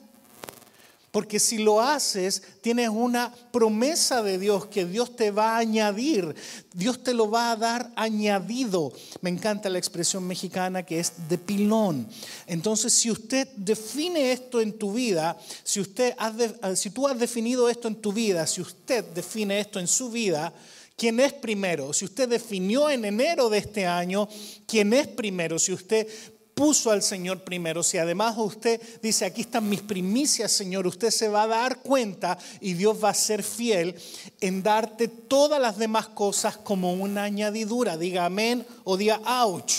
Porque 1.12 1.40
si 1.40 1.58
lo 1.58 1.82
haces, 1.82 2.44
tienes 2.62 2.90
una 2.90 3.34
promesa 3.52 4.22
de 4.22 4.38
Dios 4.38 4.68
que 4.68 4.86
Dios 4.86 5.16
te 5.16 5.32
va 5.32 5.56
a 5.56 5.58
añadir, 5.58 6.36
Dios 6.74 7.04
te 7.04 7.14
lo 7.14 7.32
va 7.32 7.52
a 7.52 7.56
dar 7.56 7.92
añadido. 7.96 8.94
Me 9.22 9.30
encanta 9.30 9.70
la 9.70 9.80
expresión 9.80 10.28
mexicana 10.28 10.84
que 10.84 11.00
es 11.00 11.14
de 11.28 11.38
pilón. 11.38 12.08
Entonces, 12.46 12.94
si 12.94 13.10
usted 13.10 13.48
define 13.56 14.32
esto 14.32 14.62
en 14.62 14.78
tu 14.78 14.94
vida, 14.94 15.38
si, 15.64 15.80
usted 15.80 16.16
si 16.76 16.92
tú 16.92 17.08
has 17.08 17.18
definido 17.18 17.70
esto 17.70 17.88
en 17.88 17.96
tu 17.96 18.14
vida, 18.14 18.46
si 18.46 18.62
usted 18.62 19.04
define 19.06 19.60
esto 19.60 19.80
en 19.80 19.88
su 19.88 20.10
vida, 20.10 20.54
¿Quién 21.00 21.22
es 21.22 21.32
primero? 21.32 21.94
Si 21.94 22.04
usted 22.04 22.28
definió 22.28 22.90
en 22.90 23.06
enero 23.06 23.50
de 23.50 23.60
este 23.60 23.86
año, 23.86 24.28
¿quién 24.68 24.92
es 24.92 25.08
primero? 25.08 25.58
Si 25.58 25.72
usted 25.72 26.06
puso 26.60 26.92
al 26.92 27.02
Señor 27.02 27.46
primero, 27.46 27.84
si 27.84 27.98
además 27.98 28.36
usted 28.38 28.82
dice, 29.02 29.24
aquí 29.24 29.40
están 29.40 29.70
mis 29.70 29.82
primicias, 29.82 30.52
Señor, 30.52 30.86
usted 30.88 31.10
se 31.10 31.30
va 31.30 31.44
a 31.44 31.48
dar 31.48 31.78
cuenta 31.78 32.38
y 32.60 32.74
Dios 32.74 33.02
va 33.02 33.12
a 33.12 33.14
ser 33.14 33.44
fiel 33.44 33.96
en 34.42 34.62
darte 34.62 35.08
todas 35.08 35.62
las 35.62 35.78
demás 35.78 36.10
cosas 36.10 36.58
como 36.58 36.92
una 36.92 37.24
añadidura. 37.24 37.96
Diga 37.96 38.26
amén 38.26 38.68
o 38.84 38.98
diga 38.98 39.22
ouch. 39.26 39.72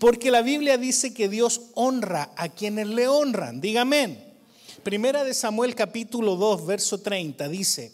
Porque 0.00 0.32
la 0.32 0.42
Biblia 0.42 0.78
dice 0.78 1.14
que 1.14 1.28
Dios 1.28 1.60
honra 1.74 2.32
a 2.36 2.48
quienes 2.48 2.88
le 2.88 3.06
honran. 3.06 3.60
Diga 3.60 3.82
amén. 3.82 4.20
Primera 4.82 5.22
de 5.22 5.32
Samuel 5.32 5.76
capítulo 5.76 6.34
2, 6.34 6.66
verso 6.66 6.98
30 7.02 7.48
dice, 7.48 7.92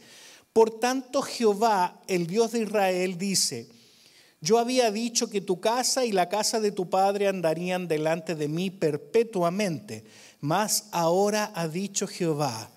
por 0.55 0.71
tanto 0.71 1.21
Jehová, 1.21 2.01
el 2.09 2.27
Dios 2.27 2.53
de 2.53 2.63
Israel, 2.63 3.19
dice, 3.19 3.69
yo 4.41 4.59
había 4.59 4.91
dicho 4.91 5.29
que 5.29 5.43
tu 5.43 5.61
casa 5.61 6.05
y 6.05 6.13
la 6.13 6.29
casa 6.29 6.61
de 6.61 6.73
tu 6.73 6.89
padre 6.89 7.29
andarían 7.29 7.89
delante 7.89 8.35
de 8.35 8.49
mí 8.49 8.71
perpetuamente, 8.71 10.05
mas 10.41 10.89
ahora 10.93 11.53
ha 11.55 11.69
dicho 11.69 12.07
Jehová, 12.07 12.71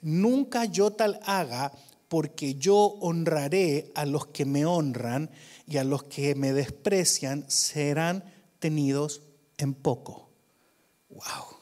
nunca 0.00 0.64
yo 0.64 0.92
tal 0.92 1.20
haga, 1.24 1.72
porque 2.08 2.54
yo 2.54 2.76
honraré 3.00 3.92
a 3.94 4.06
los 4.06 4.28
que 4.28 4.44
me 4.46 4.64
honran 4.64 5.30
y 5.66 5.76
a 5.76 5.84
los 5.84 6.04
que 6.04 6.34
me 6.34 6.52
desprecian 6.52 7.44
serán 7.48 8.24
tenidos 8.58 9.22
en 9.58 9.74
poco. 9.74 10.30
Wow. 11.10 11.58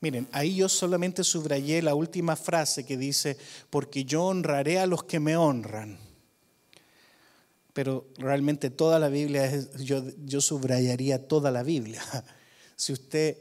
Miren, 0.00 0.26
ahí 0.32 0.56
yo 0.56 0.68
solamente 0.68 1.22
subrayé 1.22 1.80
la 1.82 1.94
última 1.94 2.34
frase 2.36 2.84
que 2.84 2.96
dice, 2.96 3.36
porque 3.70 4.04
yo 4.04 4.24
honraré 4.24 4.80
a 4.80 4.86
los 4.86 5.04
que 5.04 5.20
me 5.20 5.36
honran 5.36 6.11
pero 7.72 8.06
realmente 8.18 8.70
toda 8.70 8.98
la 8.98 9.08
Biblia, 9.08 9.46
es, 9.46 9.70
yo, 9.84 10.40
subrayaría 10.40 11.26
toda 11.28 11.50
la 11.50 11.62
Biblia. 11.62 12.02
Si 12.74 12.92
usted 12.92 13.36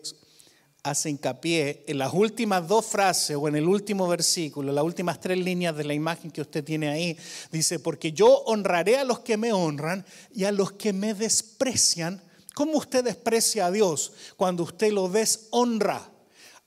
hace 0.83 1.09
hincapié 1.09 1.83
en 1.87 1.97
las 1.97 2.13
últimas 2.13 2.67
dos 2.67 2.85
frases 2.85 3.35
o 3.35 3.47
en 3.47 3.55
el 3.55 3.67
último 3.67 4.07
versículo, 4.07 4.71
las 4.71 4.83
últimas 4.83 5.19
tres 5.19 5.39
líneas 5.39 5.75
de 5.75 5.83
la 5.83 5.95
imagen 5.95 6.29
que 6.29 6.41
usted 6.41 6.63
tiene 6.63 6.89
ahí, 6.89 7.17
dice, 7.51 7.79
porque 7.79 8.11
yo 8.11 8.27
honraré 8.45 8.97
a 8.97 9.03
los 9.03 9.21
que 9.21 9.37
me 9.37 9.51
honran 9.51 10.05
y 10.31 10.43
a 10.43 10.51
los 10.51 10.73
que 10.73 10.93
me 10.93 11.15
desprecian. 11.15 12.21
¿Cómo 12.53 12.77
usted 12.77 13.03
desprecia 13.03 13.65
a 13.65 13.71
Dios 13.71 14.13
cuando 14.37 14.61
usted 14.61 14.91
lo 14.91 15.09
deshonra? 15.09 16.07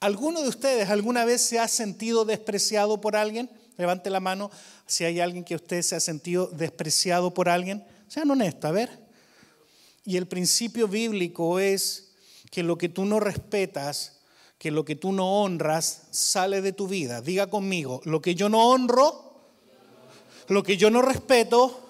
¿Alguno 0.01 0.43
de 0.43 0.49
ustedes 0.49 0.89
alguna 0.91 1.25
vez 1.25 1.43
se 1.43 1.61
ha 1.61 1.69
sentido 1.69 2.25
despreciado 2.25 3.01
por 3.01 3.15
alguien? 3.15 3.49
Levante 3.77 4.11
la 4.11 4.21
mano 4.21 4.51
si 4.87 5.05
hay 5.05 5.21
alguien 5.21 5.45
que 5.45 5.55
usted 5.55 5.83
se 5.83 5.97
ha 5.97 6.01
sentido 6.01 6.47
despreciado 6.47 7.33
por 7.33 7.49
alguien. 7.49 7.85
Sean 8.09 8.31
honestos, 8.31 8.69
a 8.69 8.73
ver. 8.73 9.05
Y 10.05 10.17
el 10.17 10.27
principio 10.27 10.87
bíblico 10.87 11.59
es 11.59 12.13
que 12.51 12.63
lo 12.63 12.77
que 12.77 12.89
tú 12.89 13.05
no 13.05 13.21
respetas, 13.21 14.21
que 14.59 14.71
lo 14.71 14.85
que 14.85 14.97
tú 14.97 15.13
no 15.13 15.43
honras, 15.43 16.03
sale 16.11 16.61
de 16.61 16.73
tu 16.73 16.87
vida. 16.87 17.21
Diga 17.21 17.49
conmigo, 17.49 18.01
lo 18.05 18.21
que 18.21 18.35
yo 18.35 18.49
no 18.49 18.69
honro, 18.69 19.35
lo 20.49 20.63
que 20.63 20.77
yo 20.77 20.91
no 20.91 21.03
respeto, 21.03 21.81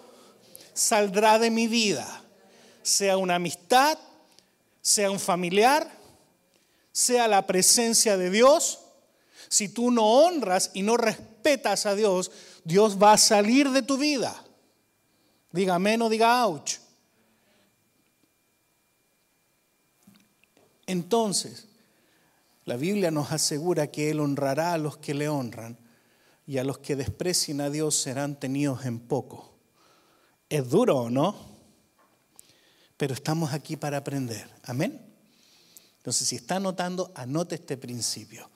saldrá 0.73 1.39
de 1.39 1.51
mi 1.51 1.67
vida. 1.67 2.23
Sea 2.83 3.17
una 3.17 3.37
amistad, 3.37 3.99
sea 4.81 5.11
un 5.11 5.19
familiar, 5.19 5.91
sea 6.93 7.27
la 7.27 7.47
presencia 7.47 8.17
de 8.17 8.31
Dios. 8.31 8.81
Si 9.49 9.69
tú 9.69 9.91
no 9.91 10.07
honras 10.07 10.71
y 10.75 10.83
no 10.83 10.97
respetas 10.97 11.87
a 11.87 11.95
Dios, 11.95 12.31
Dios 12.65 13.01
va 13.01 13.13
a 13.13 13.19
salir 13.19 13.71
de 13.71 13.83
tu 13.83 13.99
vida. 13.99 14.35
Diga 15.53 15.77
amén 15.77 16.03
o 16.03 16.09
diga 16.09 16.47
ouch. 16.47 16.81
Entonces, 20.87 21.69
la 22.65 22.77
Biblia 22.77 23.11
nos 23.11 23.33
asegura 23.33 23.87
que 23.89 24.11
Él 24.11 24.21
honrará 24.21 24.73
a 24.73 24.79
los 24.79 24.97
que 24.97 25.15
le 25.15 25.29
honran 25.29 25.79
y 26.47 26.59
a 26.59 26.65
los 26.65 26.79
que 26.79 26.97
desprecien 26.97 27.61
a 27.61 27.71
Dios 27.71 27.95
serán 27.95 28.39
tenidos 28.39 28.85
en 28.85 28.99
poco. 28.99 29.55
Es 30.49 30.69
duro, 30.69 31.11
¿no? 31.11 31.35
Pero 32.97 33.15
estamos 33.15 33.53
aquí 33.53 33.77
para 33.77 33.99
aprender. 33.99 34.49
Amén. 34.65 35.01
Entonces, 35.99 36.29
si 36.29 36.37
está 36.37 36.57
anotando, 36.57 37.13
anote 37.15 37.55
este 37.57 37.77
principio. 37.77 38.51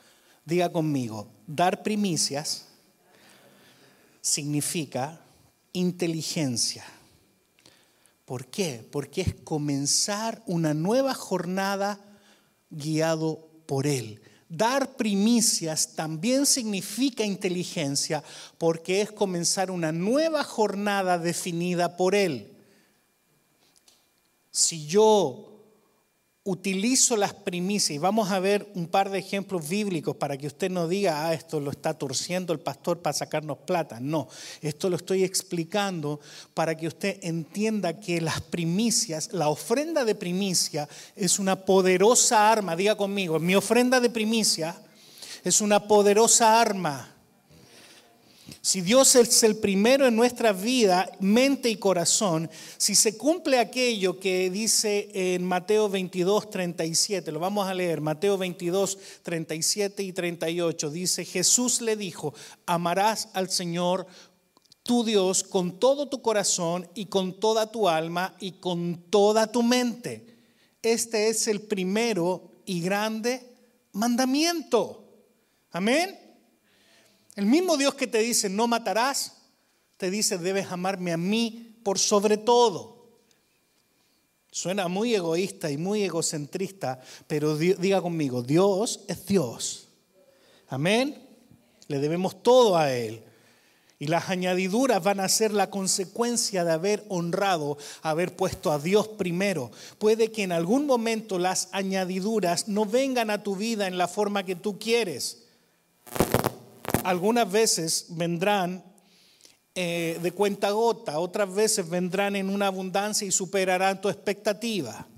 Diga 0.44 0.70
conmigo, 0.70 1.30
dar 1.46 1.82
primicias 1.82 2.67
significa 4.20 5.20
inteligencia. 5.72 6.84
¿Por 8.24 8.46
qué? 8.46 8.86
Porque 8.90 9.22
es 9.22 9.34
comenzar 9.44 10.42
una 10.46 10.74
nueva 10.74 11.14
jornada 11.14 11.98
guiado 12.70 13.48
por 13.66 13.86
Él. 13.86 14.20
Dar 14.48 14.96
primicias 14.96 15.94
también 15.94 16.46
significa 16.46 17.24
inteligencia 17.24 18.22
porque 18.56 19.02
es 19.02 19.12
comenzar 19.12 19.70
una 19.70 19.92
nueva 19.92 20.42
jornada 20.42 21.18
definida 21.18 21.96
por 21.96 22.14
Él. 22.14 22.50
Si 24.50 24.86
yo 24.86 25.57
utilizo 26.44 27.16
las 27.16 27.34
primicias 27.34 27.90
y 27.90 27.98
vamos 27.98 28.30
a 28.30 28.40
ver 28.40 28.70
un 28.74 28.86
par 28.86 29.10
de 29.10 29.18
ejemplos 29.18 29.68
bíblicos 29.68 30.16
para 30.16 30.38
que 30.38 30.46
usted 30.46 30.70
no 30.70 30.88
diga, 30.88 31.26
ah, 31.26 31.34
esto 31.34 31.60
lo 31.60 31.70
está 31.70 31.94
torciendo 31.94 32.52
el 32.52 32.60
pastor 32.60 33.00
para 33.02 33.12
sacarnos 33.12 33.58
plata. 33.58 34.00
No, 34.00 34.28
esto 34.62 34.88
lo 34.88 34.96
estoy 34.96 35.24
explicando 35.24 36.20
para 36.54 36.74
que 36.74 36.86
usted 36.86 37.18
entienda 37.22 38.00
que 38.00 38.20
las 38.20 38.40
primicias, 38.40 39.30
la 39.32 39.48
ofrenda 39.48 40.04
de 40.04 40.14
primicia 40.14 40.88
es 41.16 41.38
una 41.38 41.64
poderosa 41.66 42.50
arma. 42.50 42.76
Diga 42.76 42.96
conmigo, 42.96 43.38
mi 43.38 43.54
ofrenda 43.54 44.00
de 44.00 44.08
primicia 44.08 44.80
es 45.44 45.60
una 45.60 45.86
poderosa 45.86 46.60
arma 46.60 47.17
si 48.60 48.80
Dios 48.80 49.14
es 49.14 49.42
el 49.42 49.56
primero 49.56 50.06
en 50.06 50.16
nuestra 50.16 50.52
vida, 50.52 51.10
mente 51.20 51.70
y 51.70 51.76
corazón, 51.76 52.50
si 52.76 52.94
se 52.94 53.16
cumple 53.16 53.58
aquello 53.58 54.18
que 54.18 54.50
dice 54.50 55.08
en 55.12 55.44
Mateo 55.44 55.88
22, 55.88 56.50
37, 56.50 57.32
lo 57.32 57.40
vamos 57.40 57.68
a 57.68 57.74
leer, 57.74 58.00
Mateo 58.00 58.36
22, 58.38 58.98
37 59.22 60.02
y 60.02 60.12
38, 60.12 60.90
dice, 60.90 61.24
Jesús 61.24 61.80
le 61.80 61.96
dijo, 61.96 62.34
amarás 62.66 63.28
al 63.32 63.50
Señor 63.50 64.06
tu 64.82 65.04
Dios 65.04 65.44
con 65.44 65.78
todo 65.78 66.08
tu 66.08 66.22
corazón 66.22 66.88
y 66.94 67.06
con 67.06 67.38
toda 67.38 67.70
tu 67.70 67.88
alma 67.88 68.34
y 68.40 68.52
con 68.52 69.04
toda 69.10 69.52
tu 69.52 69.62
mente. 69.62 70.38
Este 70.82 71.28
es 71.28 71.48
el 71.48 71.60
primero 71.60 72.50
y 72.64 72.80
grande 72.80 73.42
mandamiento. 73.92 75.04
Amén. 75.72 76.27
El 77.38 77.46
mismo 77.46 77.76
Dios 77.76 77.94
que 77.94 78.08
te 78.08 78.18
dice, 78.18 78.48
no 78.48 78.66
matarás, 78.66 79.36
te 79.96 80.10
dice, 80.10 80.38
debes 80.38 80.72
amarme 80.72 81.12
a 81.12 81.16
mí 81.16 81.76
por 81.84 82.00
sobre 82.00 82.36
todo. 82.36 83.06
Suena 84.50 84.88
muy 84.88 85.14
egoísta 85.14 85.70
y 85.70 85.76
muy 85.76 86.02
egocentrista, 86.02 87.00
pero 87.28 87.56
diga 87.56 88.02
conmigo, 88.02 88.42
Dios 88.42 89.04
es 89.06 89.24
Dios. 89.24 89.86
Amén. 90.66 91.28
Le 91.86 92.00
debemos 92.00 92.42
todo 92.42 92.76
a 92.76 92.92
Él. 92.92 93.22
Y 94.00 94.08
las 94.08 94.30
añadiduras 94.30 95.00
van 95.00 95.20
a 95.20 95.28
ser 95.28 95.52
la 95.52 95.70
consecuencia 95.70 96.64
de 96.64 96.72
haber 96.72 97.04
honrado, 97.08 97.78
haber 98.02 98.34
puesto 98.34 98.72
a 98.72 98.80
Dios 98.80 99.06
primero. 99.06 99.70
Puede 99.98 100.32
que 100.32 100.42
en 100.42 100.50
algún 100.50 100.86
momento 100.86 101.38
las 101.38 101.68
añadiduras 101.70 102.66
no 102.66 102.84
vengan 102.84 103.30
a 103.30 103.44
tu 103.44 103.54
vida 103.54 103.86
en 103.86 103.96
la 103.96 104.08
forma 104.08 104.42
que 104.42 104.56
tú 104.56 104.76
quieres 104.76 105.44
algunas 107.08 107.50
veces 107.50 108.04
vendrán 108.10 108.84
eh, 109.74 110.18
de 110.22 110.32
cuenta 110.32 110.72
gota, 110.72 111.18
otras 111.18 111.54
veces 111.54 111.88
vendrán 111.88 112.36
en 112.36 112.50
una 112.50 112.66
abundancia 112.66 113.26
y 113.26 113.30
superarán 113.30 114.02
tu 114.02 114.10
expectativa. 114.10 115.08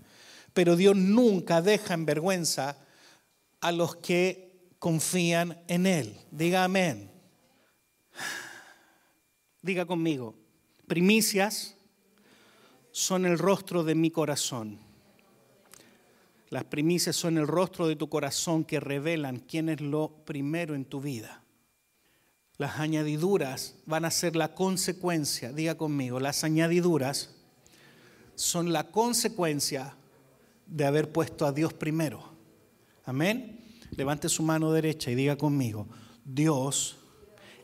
Pero 0.53 0.77
Dios 0.77 0.95
nunca 0.95 1.61
deja 1.61 1.95
en 1.95 2.07
vergüenza 2.07 2.79
a 3.61 3.73
los 3.73 3.97
que 3.97 4.69
confían 4.79 5.61
en 5.67 5.85
Él. 5.85 6.17
Diga 6.31 6.63
amén. 6.63 7.11
Diga 9.61 9.85
conmigo, 9.85 10.37
primicias 10.87 11.75
son 12.93 13.27
el 13.27 13.37
rostro 13.37 13.83
de 13.83 13.97
mi 13.97 14.13
corazón. 14.13 14.79
Las 16.51 16.65
primicias 16.65 17.17
son 17.17 17.37
el 17.37 17.49
rostro 17.49 17.89
de 17.89 17.97
tu 17.97 18.09
corazón 18.09 18.65
que 18.65 18.79
revelan 18.79 19.41
quién 19.41 19.69
es 19.69 19.81
lo 19.81 20.09
primero 20.25 20.77
en 20.77 20.85
tu 20.85 21.01
vida. 21.01 21.43
Las 22.61 22.79
añadiduras 22.79 23.75
van 23.87 24.05
a 24.05 24.11
ser 24.11 24.37
la 24.37 24.55
consecuencia, 24.55 25.51
diga 25.51 25.79
conmigo, 25.79 26.21
las 26.21 26.45
añadiduras 26.45 27.31
son 28.35 28.75
la 28.75 28.91
consecuencia 28.91 29.95
de 30.67 30.85
haber 30.85 31.11
puesto 31.11 31.47
a 31.47 31.53
Dios 31.53 31.73
primero. 31.73 32.23
Amén. 33.07 33.61
Levante 33.93 34.29
su 34.29 34.43
mano 34.43 34.73
derecha 34.73 35.11
y 35.11 35.15
diga 35.15 35.37
conmigo, 35.37 35.87
Dios 36.23 36.99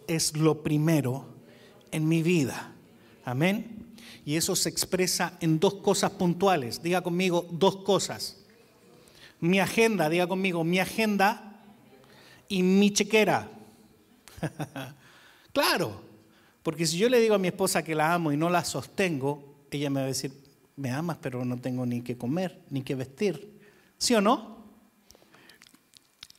es 0.07 0.35
lo 0.35 0.63
primero 0.63 1.27
en 1.91 2.09
mi 2.09 2.23
vida. 2.23 2.73
Amén. 3.23 3.93
Y 4.25 4.37
eso 4.37 4.57
se 4.57 4.71
expresa 4.71 5.37
en 5.43 5.61
dos 5.61 5.75
cosas 5.75 6.13
puntuales. 6.13 6.83
Diga 6.83 7.03
conmigo 7.03 7.47
dos 7.51 7.77
cosas. 7.85 8.39
Mi 9.41 9.61
agenda, 9.61 10.09
diga 10.09 10.27
conmigo, 10.27 10.65
mi 10.65 10.79
agenda 10.79 11.61
y 12.49 12.63
mi 12.63 12.95
chequera. 12.95 13.51
claro, 15.53 16.01
porque 16.63 16.87
si 16.87 16.99
yo 16.99 17.09
le 17.09 17.21
digo 17.21 17.35
a 17.35 17.39
mi 17.39 17.49
esposa 17.49 17.85
que 17.85 17.95
la 17.95 18.13
amo 18.13 18.33
y 18.33 18.37
no 18.37 18.51
la 18.51 18.65
sostengo, 18.65 19.55
ella 19.71 19.91
me 19.91 20.01
va 20.01 20.07
a 20.07 20.09
decir, 20.09 20.33
me 20.77 20.91
amas, 20.91 21.19
pero 21.21 21.45
no 21.45 21.57
tengo 21.59 21.87
ni 21.87 22.03
que 22.03 22.17
comer, 22.17 22.61
ni 22.71 22.83
que 22.83 22.95
vestir. 22.95 23.61
¿Sí 23.99 24.15
o 24.15 24.21
no? 24.21 24.57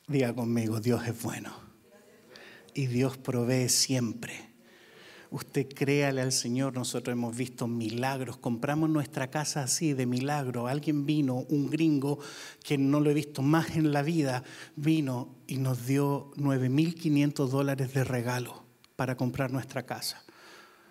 Diga 0.06 0.34
conmigo, 0.34 0.80
Dios 0.80 1.06
es 1.06 1.22
bueno. 1.22 1.52
Y 2.74 2.86
Dios 2.86 3.18
provee 3.18 3.68
siempre. 3.68 4.48
Usted 5.30 5.68
créale 5.68 6.22
al 6.22 6.32
Señor, 6.32 6.72
nosotros 6.74 7.12
hemos 7.12 7.36
visto 7.36 7.66
milagros, 7.66 8.38
compramos 8.38 8.88
nuestra 8.88 9.28
casa 9.30 9.62
así 9.62 9.92
de 9.92 10.06
milagro. 10.06 10.68
Alguien 10.68 11.04
vino, 11.04 11.44
un 11.50 11.68
gringo 11.68 12.18
que 12.62 12.78
no 12.78 13.00
lo 13.00 13.10
he 13.10 13.14
visto 13.14 13.42
más 13.42 13.76
en 13.76 13.92
la 13.92 14.02
vida, 14.02 14.42
vino 14.76 15.37
y 15.48 15.56
nos 15.56 15.84
dio 15.86 16.30
9.500 16.36 17.48
dólares 17.48 17.92
de 17.92 18.04
regalo 18.04 18.62
para 18.94 19.16
comprar 19.16 19.50
nuestra 19.50 19.84
casa. 19.84 20.22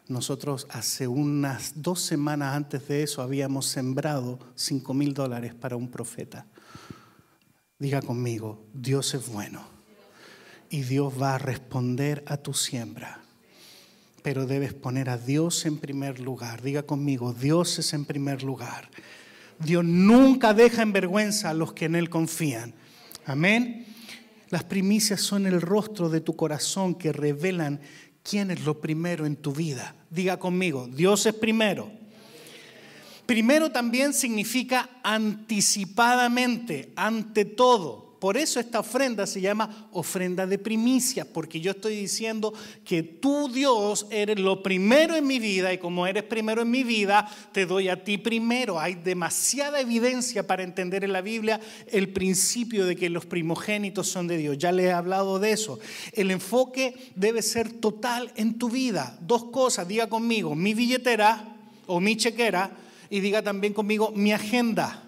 Nosotros 0.10 0.68
hace 0.70 1.08
unas 1.08 1.82
dos 1.82 2.02
semanas 2.02 2.54
antes 2.54 2.86
de 2.90 3.04
eso 3.04 3.22
habíamos 3.22 3.68
sembrado 3.68 4.40
5.000 4.58 5.14
dólares 5.14 5.56
para 5.56 5.78
un 5.78 5.90
profeta. 5.90 6.46
Diga 7.80 8.02
conmigo, 8.02 8.66
Dios 8.74 9.14
es 9.14 9.30
bueno 9.30 9.62
y 10.70 10.82
Dios 10.82 11.14
va 11.22 11.36
a 11.36 11.38
responder 11.38 12.26
a 12.28 12.36
tu 12.36 12.54
siembra 12.54 13.22
pero 14.28 14.46
debes 14.46 14.74
poner 14.74 15.10
a 15.10 15.18
Dios 15.18 15.66
en 15.66 15.78
primer 15.78 16.20
lugar. 16.20 16.62
Diga 16.62 16.84
conmigo, 16.84 17.32
Dios 17.32 17.80
es 17.80 17.94
en 17.94 18.04
primer 18.04 18.44
lugar. 18.44 18.90
Dios 19.58 19.86
nunca 19.86 20.54
deja 20.54 20.82
en 20.82 20.92
vergüenza 20.92 21.52
a 21.52 21.54
los 21.54 21.72
que 21.72 21.86
en 21.86 21.96
Él 21.96 22.10
confían. 22.10 22.74
Amén. 23.26 23.87
Las 24.50 24.64
primicias 24.64 25.22
son 25.22 25.46
el 25.46 25.62
rostro 25.62 26.10
de 26.10 26.22
tu 26.22 26.36
corazón 26.36 26.96
que 26.96 27.12
revelan 27.12 27.82
quién 28.24 28.52
es 28.52 28.64
lo 28.64 28.80
primero 28.80 29.26
en 29.26 29.36
tu 29.36 29.52
vida. 29.52 29.96
Diga 30.10 30.38
conmigo, 30.38 30.88
Dios 30.88 31.26
es 31.26 31.34
primero. 31.34 31.92
Primero 33.26 33.72
también 33.72 34.14
significa 34.14 34.90
anticipadamente, 35.04 36.94
ante 36.96 37.44
todo. 37.44 38.07
Por 38.20 38.36
eso 38.36 38.60
esta 38.60 38.80
ofrenda 38.80 39.28
se 39.28 39.42
llama 39.42 39.90
ofrenda 39.92 40.48
de 40.48 40.58
primicia, 40.58 41.26
porque 41.26 41.62
yo 41.62 41.72
estoy 41.72 41.96
diciendo 41.96 42.54
que 42.84 43.04
tú 43.04 43.50
Dios 43.50 44.08
eres 44.10 44.40
lo 44.40 44.64
primero 44.64 45.16
en 45.16 45.28
mi 45.28 45.40
vida 45.40 45.72
y 45.72 45.78
como 45.78 46.08
eres 46.08 46.24
primero 46.24 46.64
en 46.64 46.72
mi 46.72 46.84
vida, 46.84 47.30
te 47.52 47.66
doy 47.66 47.90
a 47.90 48.04
ti 48.04 48.18
primero. 48.18 48.80
Hay 48.80 48.96
demasiada 48.96 49.80
evidencia 49.80 50.48
para 50.48 50.64
entender 50.64 51.04
en 51.04 51.14
la 51.14 51.22
Biblia 51.22 51.62
el 51.92 52.10
principio 52.10 52.86
de 52.86 52.96
que 52.96 53.10
los 53.10 53.26
primogénitos 53.26 54.08
son 54.08 54.28
de 54.28 54.38
Dios. 54.38 54.58
Ya 54.58 54.72
le 54.72 54.86
he 54.86 54.92
hablado 54.92 55.40
de 55.40 55.52
eso. 55.52 55.80
El 56.14 56.32
enfoque 56.32 56.96
debe 57.16 57.42
ser 57.44 57.72
total 57.72 58.32
en 58.36 58.58
tu 58.58 58.70
vida. 58.70 59.18
Dos 59.22 59.46
cosas, 59.46 59.88
diga 59.88 60.10
conmigo, 60.10 60.56
mi 60.56 60.74
billetera 60.74 61.56
o 61.86 62.00
mi 62.00 62.18
chequera 62.18 62.72
y 63.10 63.20
diga 63.20 63.42
también 63.42 63.74
conmigo 63.74 64.12
mi 64.16 64.34
agenda. 64.34 65.07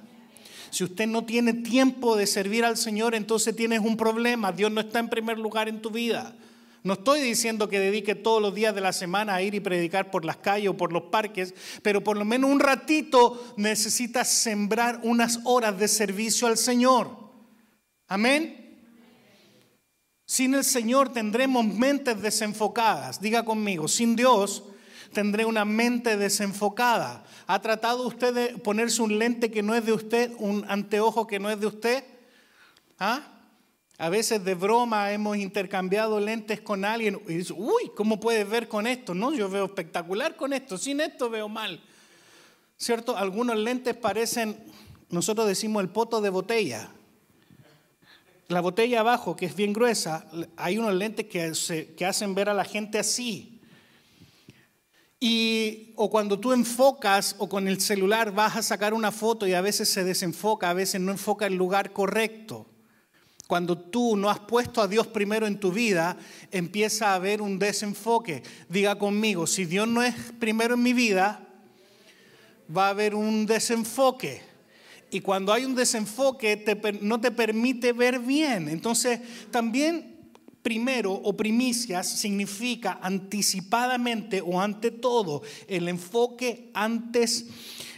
Si 0.71 0.83
usted 0.83 1.07
no 1.07 1.25
tiene 1.25 1.53
tiempo 1.53 2.15
de 2.15 2.27
servir 2.27 2.65
al 2.65 2.77
Señor, 2.77 3.15
entonces 3.15 3.55
tienes 3.55 3.79
un 3.79 3.97
problema. 3.97 4.51
Dios 4.51 4.71
no 4.71 4.81
está 4.81 4.99
en 4.99 5.09
primer 5.09 5.37
lugar 5.37 5.67
en 5.67 5.81
tu 5.81 5.89
vida. 5.89 6.35
No 6.83 6.93
estoy 6.93 7.21
diciendo 7.21 7.67
que 7.67 7.79
dedique 7.79 8.15
todos 8.15 8.41
los 8.41 8.55
días 8.55 8.73
de 8.73 8.81
la 8.81 8.93
semana 8.93 9.35
a 9.35 9.41
ir 9.41 9.53
y 9.53 9.59
predicar 9.59 10.11
por 10.11 10.23
las 10.23 10.37
calles 10.37 10.69
o 10.69 10.77
por 10.77 10.93
los 10.93 11.03
parques, 11.03 11.53
pero 11.81 12.03
por 12.03 12.17
lo 12.17 12.23
menos 12.23 12.49
un 12.49 12.59
ratito 12.59 13.53
necesitas 13.57 14.29
sembrar 14.29 15.01
unas 15.03 15.39
horas 15.43 15.77
de 15.77 15.87
servicio 15.87 16.47
al 16.47 16.57
Señor. 16.57 17.09
Amén. 18.07 18.59
Sin 20.25 20.53
el 20.53 20.63
Señor 20.63 21.11
tendremos 21.11 21.65
mentes 21.65 22.21
desenfocadas. 22.21 23.19
Diga 23.19 23.43
conmigo, 23.43 23.87
sin 23.87 24.15
Dios 24.15 24.63
tendré 25.11 25.45
una 25.45 25.65
mente 25.65 26.17
desenfocada. 26.17 27.23
¿Ha 27.47 27.61
tratado 27.61 28.07
usted 28.07 28.33
de 28.33 28.57
ponerse 28.57 29.01
un 29.01 29.17
lente 29.17 29.51
que 29.51 29.63
no 29.63 29.75
es 29.75 29.85
de 29.85 29.93
usted, 29.93 30.31
un 30.39 30.65
anteojo 30.67 31.27
que 31.27 31.39
no 31.39 31.49
es 31.49 31.59
de 31.59 31.67
usted? 31.67 32.03
¿Ah? 32.97 33.21
A 33.97 34.07
veces 34.07 34.43
de 34.45 34.55
broma 34.55 35.11
hemos 35.11 35.35
intercambiado 35.35 36.21
lentes 36.21 36.61
con 36.61 36.85
alguien 36.85 37.21
y 37.27 37.33
dice, 37.33 37.51
uy, 37.51 37.91
¿cómo 37.95 38.17
puedes 38.17 38.49
ver 38.49 38.69
con 38.69 38.87
esto? 38.87 39.13
No, 39.13 39.33
yo 39.33 39.49
veo 39.49 39.65
espectacular 39.65 40.37
con 40.37 40.53
esto, 40.53 40.77
sin 40.77 41.01
esto 41.01 41.29
veo 41.29 41.49
mal. 41.49 41.81
¿Cierto? 42.77 43.17
Algunos 43.17 43.57
lentes 43.57 43.97
parecen, 43.97 44.57
nosotros 45.09 45.47
decimos 45.47 45.83
el 45.83 45.89
poto 45.89 46.21
de 46.21 46.29
botella. 46.29 46.89
La 48.47 48.61
botella 48.61 49.01
abajo, 49.01 49.35
que 49.35 49.47
es 49.47 49.55
bien 49.55 49.73
gruesa, 49.73 50.25
hay 50.55 50.77
unos 50.77 50.93
lentes 50.93 51.25
que, 51.25 51.93
que 51.97 52.05
hacen 52.05 52.33
ver 52.33 52.47
a 52.47 52.53
la 52.53 52.63
gente 52.63 52.99
así. 52.99 53.58
Y, 55.19 55.91
o 55.97 56.09
cuando 56.09 56.39
tú 56.39 56.53
enfocas 56.53 57.35
o 57.39 57.49
con 57.49 57.67
el 57.67 57.81
celular 57.81 58.31
vas 58.31 58.55
a 58.55 58.61
sacar 58.61 58.93
una 58.93 59.11
foto 59.11 59.45
y 59.45 59.53
a 59.53 59.61
veces 59.61 59.89
se 59.89 60.05
desenfoca, 60.05 60.69
a 60.69 60.73
veces 60.73 61.01
no 61.01 61.11
enfoca 61.11 61.45
el 61.45 61.55
lugar 61.55 61.91
correcto. 61.91 62.67
Cuando 63.45 63.77
tú 63.77 64.15
no 64.15 64.29
has 64.29 64.39
puesto 64.39 64.81
a 64.81 64.87
Dios 64.87 65.07
primero 65.07 65.47
en 65.47 65.59
tu 65.59 65.71
vida, 65.71 66.15
empieza 66.51 67.09
a 67.09 67.15
haber 67.15 67.41
un 67.41 67.57
desenfoque. 67.57 68.43
Diga 68.69 68.97
conmigo, 68.97 69.47
si 69.47 69.65
Dios 69.65 69.87
no 69.87 70.03
es 70.03 70.13
primero 70.39 70.75
en 70.75 70.83
mi 70.83 70.93
vida, 70.93 71.47
va 72.75 72.85
a 72.85 72.89
haber 72.91 73.15
un 73.15 73.45
desenfoque. 73.45 74.41
Y 75.09 75.21
cuando 75.21 75.51
hay 75.51 75.65
un 75.65 75.73
desenfoque, 75.73 76.63
no 77.01 77.19
te 77.19 77.31
permite 77.31 77.91
ver 77.91 78.19
bien. 78.19 78.69
Entonces, 78.69 79.19
también 79.49 80.18
primero 80.61 81.13
o 81.13 81.35
primicias 81.35 82.07
significa 82.07 82.99
anticipadamente 83.01 84.41
o 84.41 84.59
ante 84.59 84.91
todo. 84.91 85.41
El 85.67 85.87
enfoque 85.87 86.69
antes 86.73 87.45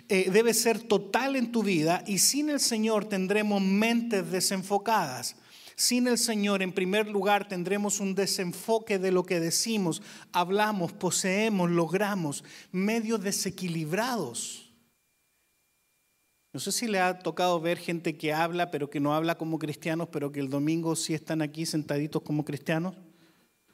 eh, 0.09 0.29
debe 0.31 0.53
ser 0.53 0.79
total 0.79 1.35
en 1.35 1.51
tu 1.51 1.63
vida 1.63 2.03
y 2.05 2.17
sin 2.17 2.49
el 2.49 2.59
Señor 2.59 3.05
tendremos 3.05 3.61
mentes 3.61 4.31
desenfocadas. 4.31 5.35
Sin 5.75 6.07
el 6.07 6.17
Señor, 6.17 6.61
en 6.61 6.73
primer 6.73 7.07
lugar, 7.07 7.47
tendremos 7.47 7.99
un 7.99 8.13
desenfoque 8.13 8.99
de 8.99 9.11
lo 9.11 9.23
que 9.23 9.39
decimos, 9.39 10.03
hablamos, 10.31 10.93
poseemos, 10.93 11.71
logramos, 11.71 12.43
medios 12.71 13.21
desequilibrados. 13.21 14.70
No 16.53 16.59
sé 16.59 16.71
si 16.71 16.87
le 16.87 16.99
ha 16.99 17.19
tocado 17.19 17.59
ver 17.61 17.77
gente 17.77 18.17
que 18.17 18.33
habla, 18.33 18.71
pero 18.71 18.89
que 18.89 18.99
no 18.99 19.13
habla 19.13 19.37
como 19.37 19.57
cristianos, 19.57 20.09
pero 20.11 20.31
que 20.31 20.41
el 20.41 20.49
domingo 20.49 20.95
sí 20.95 21.13
están 21.13 21.41
aquí 21.41 21.65
sentaditos 21.65 22.21
como 22.23 22.43
cristianos. 22.43 22.95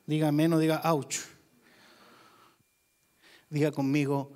Diga 0.06 0.32
menos, 0.32 0.60
diga 0.60 0.82
ouch. 0.86 1.18
Diga 3.50 3.72
conmigo, 3.72 4.34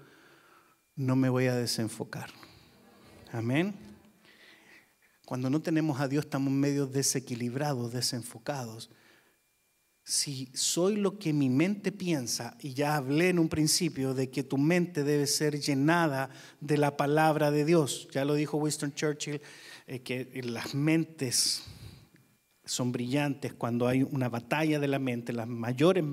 no 0.96 1.16
me 1.16 1.30
voy 1.30 1.48
a 1.48 1.56
desenfocar. 1.56 2.30
Amén. 3.32 3.76
Cuando 5.26 5.50
no 5.50 5.62
tenemos 5.62 6.02
a 6.02 6.08
Dios 6.08 6.26
estamos 6.26 6.52
medio 6.52 6.88
desequilibrados, 6.88 7.94
desenfocados 7.94 8.90
si 10.04 10.50
soy 10.54 10.96
lo 10.96 11.20
que 11.20 11.32
mi 11.32 11.50
mente 11.50 11.92
piensa, 11.92 12.58
y 12.60 12.74
ya 12.74 12.96
hablé 12.96 13.30
en 13.30 13.40
un 13.40 13.50
principio 13.50 14.14
de 14.14 14.30
que 14.30 14.44
tu 14.44 14.58
mente 14.58 15.04
debe 15.04 15.28
ser 15.28 15.60
llenada 15.60 16.30
de 16.60 16.78
la 16.78 16.98
palabra 16.98 17.52
de 17.52 17.66
Dios, 17.66 18.08
ya 18.12 18.26
lo 18.26 18.34
dijo 18.34 18.58
Winston 18.58 18.94
Churchill, 18.94 19.42
eh, 19.88 20.00
que 20.00 20.42
las 20.44 20.74
mentes 20.74 21.64
son 22.72 22.92
brillantes 22.92 23.54
cuando 23.54 23.88
hay 23.88 24.04
una 24.04 24.30
batalla 24.30 24.80
de 24.80 24.88
la 24.88 25.00
mente, 25.00 25.34
las 25.34 25.48
mayores 25.48 26.04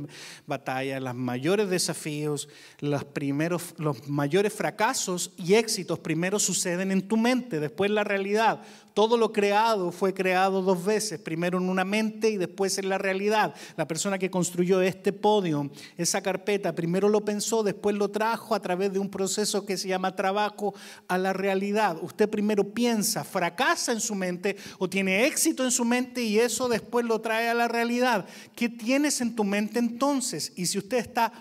batallas, 0.47 1.01
los 1.01 1.15
mayores 1.15 1.69
desafíos, 1.69 2.49
los, 2.81 3.05
primeros, 3.05 3.75
los 3.79 4.09
mayores 4.09 4.53
fracasos 4.53 5.33
y 5.37 5.55
éxitos 5.55 5.99
primero 5.99 6.39
suceden 6.39 6.91
en 6.91 7.07
tu 7.07 7.17
mente, 7.17 7.61
después 7.61 7.91
la 7.91 8.03
realidad. 8.03 8.63
Todo 8.99 9.17
lo 9.17 9.33
creado 9.33 9.93
fue 9.93 10.13
creado 10.13 10.61
dos 10.61 10.85
veces, 10.85 11.21
primero 11.21 11.59
en 11.59 11.69
una 11.69 11.85
mente 11.85 12.31
y 12.31 12.37
después 12.37 12.79
en 12.79 12.89
la 12.89 12.99
realidad. 12.99 13.55
La 13.77 13.87
persona 13.87 14.19
que 14.19 14.29
construyó 14.29 14.81
este 14.81 15.13
podio, 15.13 15.71
esa 15.97 16.21
carpeta, 16.21 16.75
primero 16.75 17.09
lo 17.09 17.25
pensó, 17.25 17.63
después 17.63 17.95
lo 17.95 18.09
trajo 18.11 18.57
a 18.57 18.61
través 18.61 18.93
de 18.93 18.99
un 18.99 19.09
proceso 19.09 19.65
que 19.65 19.77
se 19.77 19.87
llama 19.87 20.17
trabajo 20.17 20.75
a 21.07 21.17
la 21.17 21.33
realidad. 21.33 21.97
Usted 22.03 22.29
primero 22.29 22.75
piensa, 22.75 23.23
fracasa 23.23 23.93
en 23.93 24.01
su 24.01 24.17
mente 24.17 24.57
o 24.81 24.91
tiene 24.91 25.27
éxito 25.27 25.63
en 25.63 25.71
su 25.71 25.85
mente 25.85 26.21
y 26.25 26.41
eso 26.41 26.69
después 26.69 27.07
lo 27.07 27.21
trae 27.21 27.49
a 27.49 27.55
la 27.55 27.69
realidad. 27.69 28.27
¿Qué 28.57 28.69
tienes 28.69 29.21
en 29.21 29.37
tu 29.37 29.45
mente 29.45 29.79
entonces? 29.79 30.53
Y 30.57 30.67
si 30.67 30.77
usted 30.77 30.99
está 30.99 31.33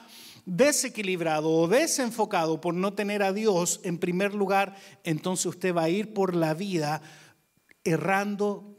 desequilibrado 0.46 1.50
o 1.50 1.68
desenfocado 1.68 2.62
por 2.62 2.76
no 2.76 2.94
tener 2.94 3.24
a 3.24 3.34
Dios 3.34 3.82
en 3.84 3.98
primer 3.98 4.36
lugar, 4.36 4.76
entonces 5.04 5.48
usted 5.48 5.76
va 5.76 5.86
a 5.86 5.90
ir 5.90 6.14
por 6.14 6.36
la 6.36 6.54
vida 6.54 7.02
errando, 7.88 8.78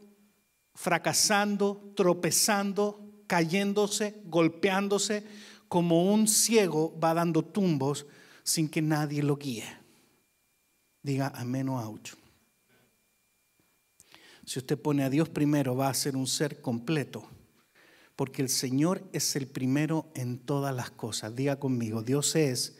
fracasando, 0.73 1.93
tropezando, 1.95 3.23
cayéndose, 3.27 4.21
golpeándose, 4.25 5.23
como 5.67 6.11
un 6.11 6.27
ciego 6.27 6.97
va 6.99 7.13
dando 7.13 7.43
tumbos 7.43 8.05
sin 8.43 8.67
que 8.67 8.81
nadie 8.81 9.21
lo 9.21 9.37
guíe. 9.37 9.65
Diga 11.03 11.31
amén 11.35 11.69
o 11.69 11.79
aucho. 11.79 12.17
Si 14.45 14.57
usted 14.57 14.79
pone 14.79 15.03
a 15.03 15.11
Dios 15.11 15.29
primero, 15.29 15.75
va 15.75 15.89
a 15.89 15.93
ser 15.93 16.15
un 16.15 16.25
ser 16.25 16.59
completo, 16.59 17.29
porque 18.15 18.41
el 18.41 18.49
Señor 18.49 19.07
es 19.13 19.35
el 19.35 19.45
primero 19.45 20.09
en 20.15 20.39
todas 20.39 20.75
las 20.75 20.89
cosas. 20.89 21.35
Diga 21.35 21.59
conmigo, 21.59 22.01
Dios 22.01 22.35
es 22.35 22.78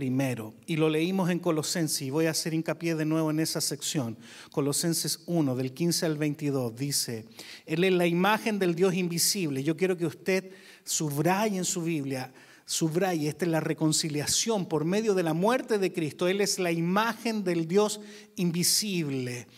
primero. 0.00 0.54
Y 0.64 0.76
lo 0.76 0.88
leímos 0.88 1.28
en 1.28 1.40
Colosenses, 1.40 2.00
y 2.00 2.08
voy 2.08 2.24
a 2.24 2.30
hacer 2.30 2.54
hincapié 2.54 2.94
de 2.94 3.04
nuevo 3.04 3.30
en 3.30 3.38
esa 3.38 3.60
sección. 3.60 4.16
Colosenses 4.50 5.20
1, 5.26 5.54
del 5.54 5.74
15 5.74 6.06
al 6.06 6.16
22, 6.16 6.74
dice, 6.74 7.26
Él 7.66 7.84
es 7.84 7.92
la 7.92 8.06
imagen 8.06 8.58
del 8.58 8.74
Dios 8.74 8.94
invisible. 8.94 9.62
Yo 9.62 9.76
quiero 9.76 9.98
que 9.98 10.06
usted 10.06 10.52
subraye 10.84 11.58
en 11.58 11.66
su 11.66 11.82
Biblia, 11.82 12.32
subraye, 12.64 13.28
esta 13.28 13.44
es 13.44 13.50
la 13.50 13.60
reconciliación 13.60 14.64
por 14.64 14.86
medio 14.86 15.12
de 15.12 15.22
la 15.22 15.34
muerte 15.34 15.76
de 15.76 15.92
Cristo. 15.92 16.28
Él 16.28 16.40
es 16.40 16.58
la 16.58 16.72
imagen 16.72 17.44
del 17.44 17.68
Dios 17.68 18.00
invisible, 18.36 19.48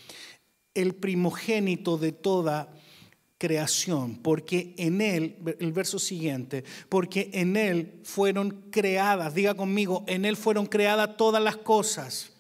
el 0.74 0.96
primogénito 0.96 1.98
de 1.98 2.10
toda 2.10 2.74
creación, 3.42 4.20
porque 4.22 4.72
en 4.76 5.00
Él, 5.00 5.34
el 5.58 5.72
verso 5.72 5.98
siguiente, 5.98 6.62
porque 6.88 7.28
en 7.32 7.56
Él 7.56 7.94
fueron 8.04 8.68
creadas, 8.70 9.34
diga 9.34 9.54
conmigo, 9.54 10.04
en 10.06 10.24
Él 10.24 10.36
fueron 10.36 10.66
creadas 10.66 11.16
todas 11.16 11.42
las 11.42 11.56
cosas, 11.56 12.30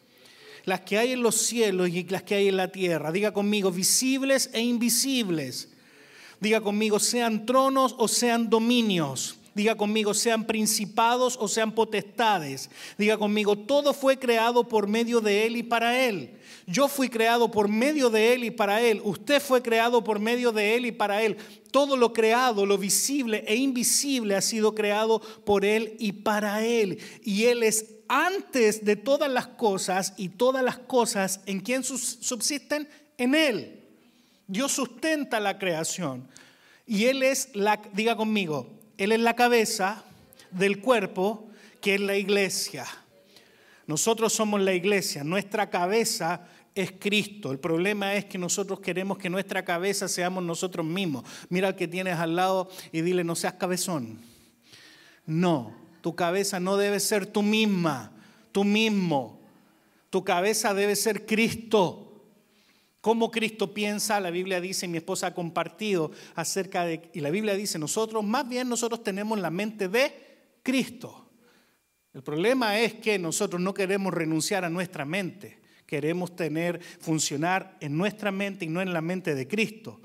las 0.64 0.82
que 0.82 0.98
hay 0.98 1.10
en 1.10 1.20
los 1.20 1.34
cielos 1.34 1.88
y 1.88 2.04
las 2.04 2.22
que 2.22 2.36
hay 2.36 2.46
en 2.46 2.56
la 2.56 2.68
tierra, 2.68 3.10
diga 3.10 3.32
conmigo, 3.32 3.72
visibles 3.72 4.48
e 4.52 4.60
invisibles, 4.60 5.70
diga 6.38 6.60
conmigo, 6.60 7.00
sean 7.00 7.46
tronos 7.46 7.96
o 7.98 8.06
sean 8.06 8.48
dominios. 8.48 9.40
Diga 9.54 9.74
conmigo, 9.74 10.14
sean 10.14 10.44
principados 10.44 11.36
o 11.38 11.46
sean 11.46 11.72
potestades. 11.72 12.70
Diga 12.96 13.18
conmigo, 13.18 13.56
todo 13.56 13.92
fue 13.92 14.18
creado 14.18 14.66
por 14.66 14.86
medio 14.86 15.20
de 15.20 15.46
Él 15.46 15.56
y 15.58 15.62
para 15.62 16.06
Él. 16.06 16.38
Yo 16.66 16.88
fui 16.88 17.10
creado 17.10 17.50
por 17.50 17.68
medio 17.68 18.08
de 18.08 18.32
Él 18.32 18.44
y 18.44 18.50
para 18.50 18.80
Él. 18.80 19.02
Usted 19.04 19.42
fue 19.42 19.60
creado 19.60 20.02
por 20.02 20.20
medio 20.20 20.52
de 20.52 20.76
Él 20.76 20.86
y 20.86 20.92
para 20.92 21.22
Él. 21.22 21.36
Todo 21.70 21.96
lo 21.96 22.14
creado, 22.14 22.64
lo 22.64 22.78
visible 22.78 23.44
e 23.46 23.56
invisible 23.56 24.36
ha 24.36 24.40
sido 24.40 24.74
creado 24.74 25.20
por 25.44 25.66
Él 25.66 25.96
y 25.98 26.12
para 26.12 26.64
Él. 26.64 26.98
Y 27.22 27.44
Él 27.44 27.62
es 27.62 27.86
antes 28.08 28.84
de 28.84 28.96
todas 28.96 29.30
las 29.30 29.48
cosas 29.48 30.14
y 30.16 30.30
todas 30.30 30.64
las 30.64 30.78
cosas 30.78 31.40
en 31.44 31.60
quien 31.60 31.84
subsisten 31.84 32.88
en 33.18 33.34
Él. 33.34 33.80
Dios 34.46 34.72
sustenta 34.72 35.40
la 35.40 35.58
creación. 35.58 36.28
Y 36.86 37.04
Él 37.04 37.22
es 37.22 37.50
la, 37.54 37.80
diga 37.92 38.16
conmigo, 38.16 38.81
Él 39.02 39.10
es 39.10 39.18
la 39.18 39.34
cabeza 39.34 40.04
del 40.52 40.80
cuerpo 40.80 41.48
que 41.80 41.96
es 41.96 42.00
la 42.00 42.16
iglesia. 42.16 42.86
Nosotros 43.88 44.32
somos 44.32 44.60
la 44.60 44.74
iglesia, 44.74 45.24
nuestra 45.24 45.68
cabeza 45.70 46.46
es 46.72 46.92
Cristo. 46.92 47.50
El 47.50 47.58
problema 47.58 48.14
es 48.14 48.26
que 48.26 48.38
nosotros 48.38 48.78
queremos 48.78 49.18
que 49.18 49.28
nuestra 49.28 49.64
cabeza 49.64 50.06
seamos 50.06 50.44
nosotros 50.44 50.86
mismos. 50.86 51.24
Mira 51.48 51.66
al 51.66 51.74
que 51.74 51.88
tienes 51.88 52.16
al 52.16 52.36
lado 52.36 52.70
y 52.92 53.00
dile, 53.00 53.24
no 53.24 53.34
seas 53.34 53.54
cabezón. 53.54 54.20
No, 55.26 55.74
tu 56.00 56.14
cabeza 56.14 56.60
no 56.60 56.76
debe 56.76 57.00
ser 57.00 57.26
tú 57.26 57.42
misma, 57.42 58.12
tú 58.52 58.62
mismo. 58.62 59.40
Tu 60.10 60.22
cabeza 60.22 60.74
debe 60.74 60.94
ser 60.94 61.26
Cristo. 61.26 62.11
¿Cómo 63.02 63.32
Cristo 63.32 63.74
piensa? 63.74 64.20
La 64.20 64.30
Biblia 64.30 64.60
dice, 64.60 64.86
mi 64.86 64.96
esposa 64.96 65.26
ha 65.26 65.34
compartido 65.34 66.12
acerca 66.36 66.84
de, 66.84 67.10
y 67.12 67.18
la 67.20 67.30
Biblia 67.30 67.56
dice, 67.56 67.76
nosotros, 67.76 68.22
más 68.22 68.48
bien 68.48 68.68
nosotros 68.68 69.02
tenemos 69.02 69.40
la 69.40 69.50
mente 69.50 69.88
de 69.88 70.14
Cristo. 70.62 71.28
El 72.14 72.22
problema 72.22 72.78
es 72.78 72.94
que 72.94 73.18
nosotros 73.18 73.60
no 73.60 73.74
queremos 73.74 74.14
renunciar 74.14 74.64
a 74.64 74.70
nuestra 74.70 75.04
mente. 75.04 75.58
Queremos 75.84 76.36
tener, 76.36 76.80
funcionar 77.00 77.76
en 77.80 77.98
nuestra 77.98 78.30
mente 78.30 78.66
y 78.66 78.68
no 78.68 78.80
en 78.80 78.92
la 78.92 79.00
mente 79.00 79.34
de 79.34 79.48
Cristo. 79.48 80.00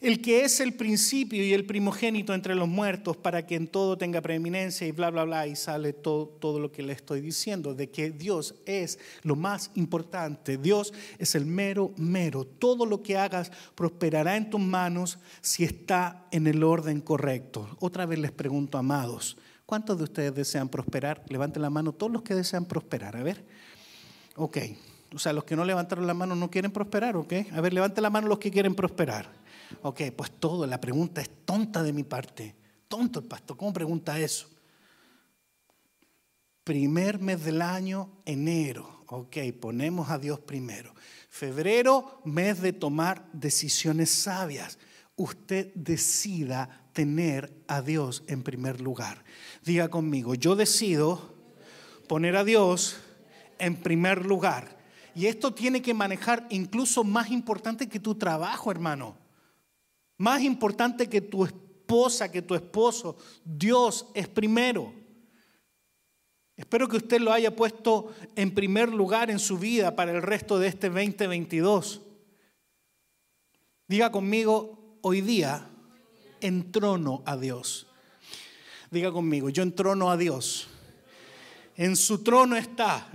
El 0.00 0.20
que 0.20 0.44
es 0.44 0.60
el 0.60 0.74
principio 0.74 1.42
y 1.42 1.54
el 1.54 1.64
primogénito 1.64 2.34
entre 2.34 2.54
los 2.54 2.68
muertos 2.68 3.16
para 3.16 3.46
que 3.46 3.54
en 3.54 3.66
todo 3.66 3.96
tenga 3.96 4.20
preeminencia 4.20 4.86
y 4.86 4.92
bla, 4.92 5.10
bla, 5.10 5.24
bla, 5.24 5.46
y 5.46 5.56
sale 5.56 5.92
todo, 5.92 6.26
todo 6.26 6.60
lo 6.60 6.70
que 6.70 6.82
le 6.82 6.92
estoy 6.92 7.20
diciendo, 7.20 7.74
de 7.74 7.90
que 7.90 8.10
Dios 8.10 8.54
es 8.66 8.98
lo 9.22 9.36
más 9.36 9.70
importante, 9.74 10.58
Dios 10.58 10.92
es 11.18 11.34
el 11.34 11.46
mero, 11.46 11.92
mero. 11.96 12.44
Todo 12.44 12.84
lo 12.84 13.02
que 13.02 13.16
hagas 13.16 13.50
prosperará 13.74 14.36
en 14.36 14.50
tus 14.50 14.60
manos 14.60 15.18
si 15.40 15.64
está 15.64 16.26
en 16.30 16.46
el 16.46 16.62
orden 16.62 17.00
correcto. 17.00 17.76
Otra 17.80 18.04
vez 18.04 18.18
les 18.18 18.32
pregunto, 18.32 18.78
amados, 18.78 19.36
¿Cuántos 19.66 19.98
de 19.98 20.04
ustedes 20.04 20.32
desean 20.32 20.68
prosperar? 20.68 21.24
Levanten 21.28 21.60
la 21.60 21.70
mano 21.70 21.92
todos 21.92 22.12
los 22.12 22.22
que 22.22 22.36
desean 22.36 22.66
prosperar. 22.66 23.16
A 23.16 23.22
ver. 23.24 23.44
Ok. 24.36 24.58
O 25.12 25.18
sea, 25.18 25.32
los 25.32 25.42
que 25.42 25.56
no 25.56 25.64
levantaron 25.64 26.06
la 26.06 26.14
mano 26.14 26.36
no 26.36 26.50
quieren 26.50 26.70
prosperar, 26.70 27.16
¿ok? 27.16 27.32
A 27.52 27.60
ver, 27.60 27.72
levanten 27.72 28.02
la 28.02 28.10
mano 28.10 28.28
los 28.28 28.38
que 28.38 28.50
quieren 28.50 28.76
prosperar. 28.76 29.28
Ok, 29.82 30.02
pues 30.16 30.30
todo, 30.38 30.66
la 30.66 30.80
pregunta 30.80 31.20
es 31.20 31.30
tonta 31.44 31.82
de 31.82 31.92
mi 31.92 32.02
parte. 32.02 32.54
Tonto 32.88 33.20
el 33.20 33.26
pastor, 33.26 33.56
¿cómo 33.56 33.72
pregunta 33.72 34.18
eso? 34.18 34.48
Primer 36.64 37.20
mes 37.20 37.44
del 37.44 37.62
año, 37.62 38.10
enero. 38.24 39.04
Ok, 39.06 39.36
ponemos 39.60 40.10
a 40.10 40.18
Dios 40.18 40.40
primero. 40.40 40.94
Febrero, 41.28 42.20
mes 42.24 42.60
de 42.60 42.72
tomar 42.72 43.28
decisiones 43.32 44.10
sabias. 44.10 44.78
Usted 45.14 45.72
decida 45.74 46.88
tener 46.92 47.52
a 47.68 47.82
Dios 47.82 48.24
en 48.26 48.42
primer 48.42 48.80
lugar. 48.80 49.24
Diga 49.64 49.88
conmigo, 49.88 50.34
yo 50.34 50.56
decido 50.56 51.34
poner 52.08 52.36
a 52.36 52.44
Dios 52.44 52.96
en 53.58 53.76
primer 53.76 54.24
lugar. 54.26 54.76
Y 55.14 55.26
esto 55.26 55.54
tiene 55.54 55.82
que 55.82 55.94
manejar 55.94 56.46
incluso 56.50 57.04
más 57.04 57.30
importante 57.30 57.88
que 57.88 58.00
tu 58.00 58.14
trabajo, 58.14 58.70
hermano. 58.70 59.16
Más 60.18 60.42
importante 60.42 61.08
que 61.08 61.20
tu 61.20 61.44
esposa, 61.44 62.30
que 62.30 62.42
tu 62.42 62.54
esposo. 62.54 63.16
Dios 63.44 64.06
es 64.14 64.28
primero. 64.28 64.92
Espero 66.56 66.88
que 66.88 66.96
usted 66.96 67.20
lo 67.20 67.32
haya 67.32 67.54
puesto 67.54 68.14
en 68.34 68.54
primer 68.54 68.92
lugar 68.92 69.30
en 69.30 69.38
su 69.38 69.58
vida 69.58 69.94
para 69.94 70.12
el 70.12 70.22
resto 70.22 70.58
de 70.58 70.68
este 70.68 70.88
2022. 70.88 72.00
Diga 73.86 74.10
conmigo, 74.10 74.98
hoy 75.02 75.20
día 75.20 75.68
entrono 76.40 77.22
a 77.26 77.36
Dios. 77.36 77.86
Diga 78.90 79.12
conmigo, 79.12 79.50
yo 79.50 79.62
entrono 79.62 80.10
a 80.10 80.16
Dios. 80.16 80.68
En 81.76 81.94
su 81.94 82.22
trono 82.22 82.56
está. 82.56 83.10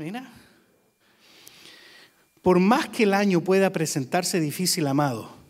Por 2.44 2.60
más 2.60 2.90
que 2.90 3.04
el 3.04 3.16
año 3.16 3.42
pueda 3.42 3.72
presentarse 3.72 4.40
difícil, 4.40 4.86
amado, 4.86 5.41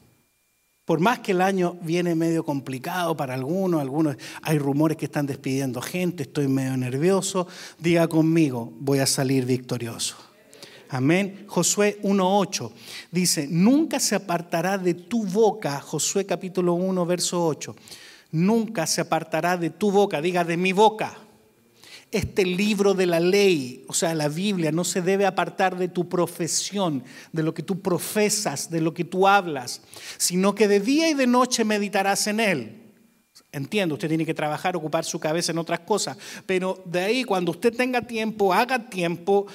por 0.86 1.00
más 1.00 1.20
que 1.20 1.32
el 1.32 1.42
año 1.42 1.78
viene 1.82 2.16
medio 2.16 2.44
complicado 2.44 3.16
para 3.16 3.34
algunos, 3.34 3.82
algunos 3.82 4.18
hay 4.42 4.58
rumores 4.58 4.98
que 4.98 5.06
están 5.06 5.26
despidiendo 5.26 5.82
gente, 5.82 6.24
estoy 6.24 6.48
medio 6.48 6.76
nervioso, 6.78 7.48
diga 7.78 8.08
conmigo, 8.08 8.74
voy 8.80 9.00
a 9.00 9.06
salir 9.06 9.46
victorioso. 9.46 10.16
Amén. 10.90 11.46
Josué 11.48 12.00
1.8 12.04 12.72
dice, 13.12 13.48
nunca 13.50 14.00
se 14.00 14.16
apartará 14.16 14.78
de 14.78 14.94
tu 14.94 15.26
boca, 15.26 15.80
Josué 15.80 16.26
capítulo 16.26 16.74
1, 16.74 17.06
verso 17.06 17.46
8, 17.46 17.76
nunca 18.32 18.86
se 18.88 19.02
apartará 19.02 19.56
de 19.56 19.70
tu 19.70 19.92
boca, 19.92 20.22
diga 20.22 20.44
de 20.44 20.58
mi 20.58 20.74
boca 20.74 21.18
este 22.12 22.46
libro 22.46 22.94
de 22.94 23.06
la 23.06 23.20
ley, 23.20 23.86
o 23.88 23.94
sea, 23.94 24.14
la 24.14 24.28
Biblia, 24.28 24.72
no 24.72 24.84
se 24.84 25.02
debe 25.02 25.26
apartar 25.26 25.78
de 25.78 25.88
tu 25.88 26.10
profesión, 26.10 27.04
de 27.32 27.44
lo 27.44 27.54
que 27.54 27.64
tú 27.64 27.82
profesas, 27.82 28.70
de 28.70 28.82
lo 28.82 28.94
que 28.94 29.06
tú 29.06 29.28
hablas, 29.28 29.82
sino 30.18 30.54
que 30.54 30.68
de 30.68 30.82
día 30.82 31.10
y 31.10 31.14
de 31.14 31.28
noche 31.28 31.64
meditarás 31.64 32.28
en 32.28 32.40
él. 32.42 32.78
Entiendo, 33.54 33.96
usted 33.96 34.10
tiene 34.10 34.26
que 34.26 34.34
trabajar, 34.34 34.76
ocupar 34.76 35.06
su 35.06 35.20
cabeza 35.20 35.52
en 35.52 35.58
otras 35.58 35.82
cosas, 35.82 36.18
pero 36.46 36.82
de 36.86 37.00
ahí 37.02 37.24
cuando 37.24 37.52
usted 37.52 37.74
tenga 37.76 38.02
tiempo, 38.02 38.54
haga 38.54 38.90
tiempo, 38.90 39.48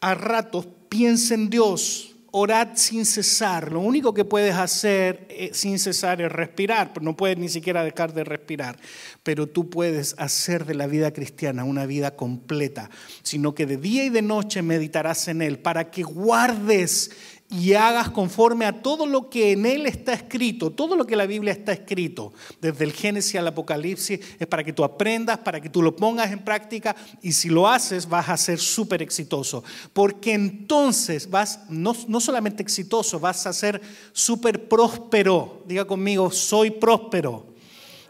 a 0.00 0.14
ratos 0.14 0.66
piense 0.88 1.34
en 1.34 1.50
Dios, 1.50 2.13
orad 2.36 2.70
sin 2.74 3.06
cesar. 3.06 3.70
Lo 3.70 3.78
único 3.78 4.12
que 4.12 4.24
puedes 4.24 4.56
hacer 4.56 5.24
eh, 5.30 5.50
sin 5.52 5.78
cesar 5.78 6.20
es 6.20 6.32
respirar, 6.32 6.90
no 7.00 7.16
puedes 7.16 7.38
ni 7.38 7.48
siquiera 7.48 7.84
dejar 7.84 8.12
de 8.12 8.24
respirar. 8.24 8.76
Pero 9.22 9.46
tú 9.46 9.70
puedes 9.70 10.16
hacer 10.18 10.64
de 10.64 10.74
la 10.74 10.88
vida 10.88 11.12
cristiana 11.12 11.62
una 11.62 11.86
vida 11.86 12.16
completa, 12.16 12.90
sino 13.22 13.54
que 13.54 13.66
de 13.66 13.76
día 13.76 14.04
y 14.04 14.08
de 14.08 14.22
noche 14.22 14.62
meditarás 14.62 15.28
en 15.28 15.42
Él 15.42 15.60
para 15.60 15.92
que 15.92 16.02
guardes 16.02 17.12
y 17.56 17.74
hagas 17.74 18.10
conforme 18.10 18.64
a 18.64 18.82
todo 18.82 19.06
lo 19.06 19.30
que 19.30 19.52
en 19.52 19.64
él 19.64 19.86
está 19.86 20.12
escrito, 20.12 20.72
todo 20.72 20.96
lo 20.96 21.06
que 21.06 21.14
la 21.14 21.26
Biblia 21.26 21.52
está 21.52 21.72
escrito, 21.72 22.32
desde 22.60 22.84
el 22.84 22.92
Génesis 22.92 23.36
al 23.36 23.46
Apocalipsis, 23.46 24.18
es 24.38 24.46
para 24.46 24.64
que 24.64 24.72
tú 24.72 24.82
aprendas, 24.82 25.38
para 25.38 25.60
que 25.60 25.68
tú 25.68 25.80
lo 25.80 25.94
pongas 25.94 26.32
en 26.32 26.40
práctica 26.40 26.96
y 27.22 27.32
si 27.32 27.48
lo 27.48 27.68
haces 27.68 28.08
vas 28.08 28.28
a 28.28 28.36
ser 28.36 28.58
súper 28.58 29.02
exitoso, 29.02 29.62
porque 29.92 30.32
entonces 30.32 31.30
vas, 31.30 31.60
no, 31.68 31.94
no 32.08 32.20
solamente 32.20 32.62
exitoso, 32.62 33.20
vas 33.20 33.46
a 33.46 33.52
ser 33.52 33.80
súper 34.12 34.68
próspero. 34.68 35.62
Diga 35.66 35.84
conmigo, 35.84 36.30
soy 36.32 36.72
próspero. 36.72 37.46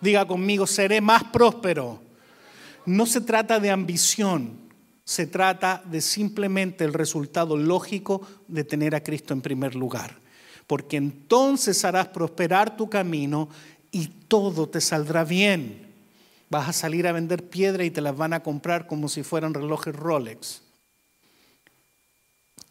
Diga 0.00 0.26
conmigo, 0.26 0.66
seré 0.66 1.00
más 1.00 1.24
próspero. 1.24 2.00
No 2.86 3.04
se 3.04 3.20
trata 3.20 3.60
de 3.60 3.70
ambición, 3.70 4.63
se 5.04 5.26
trata 5.26 5.82
de 5.84 6.00
simplemente 6.00 6.84
el 6.84 6.94
resultado 6.94 7.56
lógico 7.56 8.26
de 8.48 8.64
tener 8.64 8.94
a 8.94 9.02
Cristo 9.02 9.34
en 9.34 9.42
primer 9.42 9.74
lugar. 9.74 10.18
Porque 10.66 10.96
entonces 10.96 11.84
harás 11.84 12.08
prosperar 12.08 12.76
tu 12.76 12.88
camino 12.88 13.50
y 13.90 14.08
todo 14.08 14.68
te 14.68 14.80
saldrá 14.80 15.24
bien. 15.24 15.92
Vas 16.48 16.68
a 16.68 16.72
salir 16.72 17.06
a 17.06 17.12
vender 17.12 17.48
piedra 17.48 17.84
y 17.84 17.90
te 17.90 18.00
las 18.00 18.16
van 18.16 18.32
a 18.32 18.42
comprar 18.42 18.86
como 18.86 19.08
si 19.08 19.22
fueran 19.22 19.52
relojes 19.52 19.94
Rolex. 19.94 20.62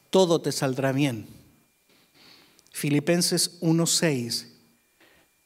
Todo 0.09 0.41
te 0.41 0.51
saldrá 0.51 0.91
bien. 0.91 1.27
Filipenses 2.71 3.59
1:6. 3.61 4.47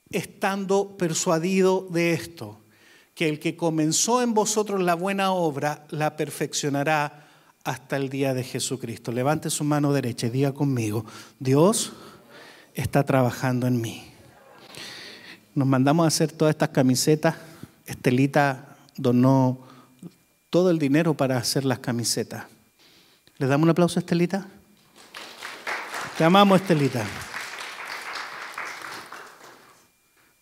Estando 0.09 0.97
persuadido 0.97 1.87
de 1.91 2.13
esto, 2.13 2.59
que 3.17 3.27
el 3.27 3.39
que 3.39 3.57
comenzó 3.57 4.21
en 4.21 4.35
vosotros 4.35 4.79
la 4.79 4.93
buena 4.93 5.31
obra 5.31 5.87
la 5.89 6.15
perfeccionará 6.15 7.25
hasta 7.63 7.97
el 7.97 8.09
día 8.09 8.35
de 8.35 8.43
Jesucristo. 8.43 9.11
Levante 9.11 9.49
su 9.49 9.63
mano 9.63 9.91
derecha 9.91 10.27
y 10.27 10.29
diga 10.29 10.51
conmigo, 10.51 11.03
Dios 11.39 11.93
está 12.75 13.03
trabajando 13.03 13.65
en 13.65 13.81
mí. 13.81 14.05
Nos 15.55 15.67
mandamos 15.67 16.03
a 16.03 16.09
hacer 16.09 16.31
todas 16.31 16.53
estas 16.53 16.69
camisetas. 16.69 17.35
Estelita 17.87 18.77
donó 18.95 19.65
todo 20.51 20.69
el 20.69 20.77
dinero 20.77 21.15
para 21.15 21.37
hacer 21.37 21.65
las 21.65 21.79
camisetas. 21.79 22.45
¿Le 23.39 23.47
damos 23.47 23.63
un 23.63 23.71
aplauso 23.71 23.97
a 23.97 24.01
Estelita? 24.01 24.47
Te 26.19 26.23
amamos, 26.23 26.61
Estelita. 26.61 27.03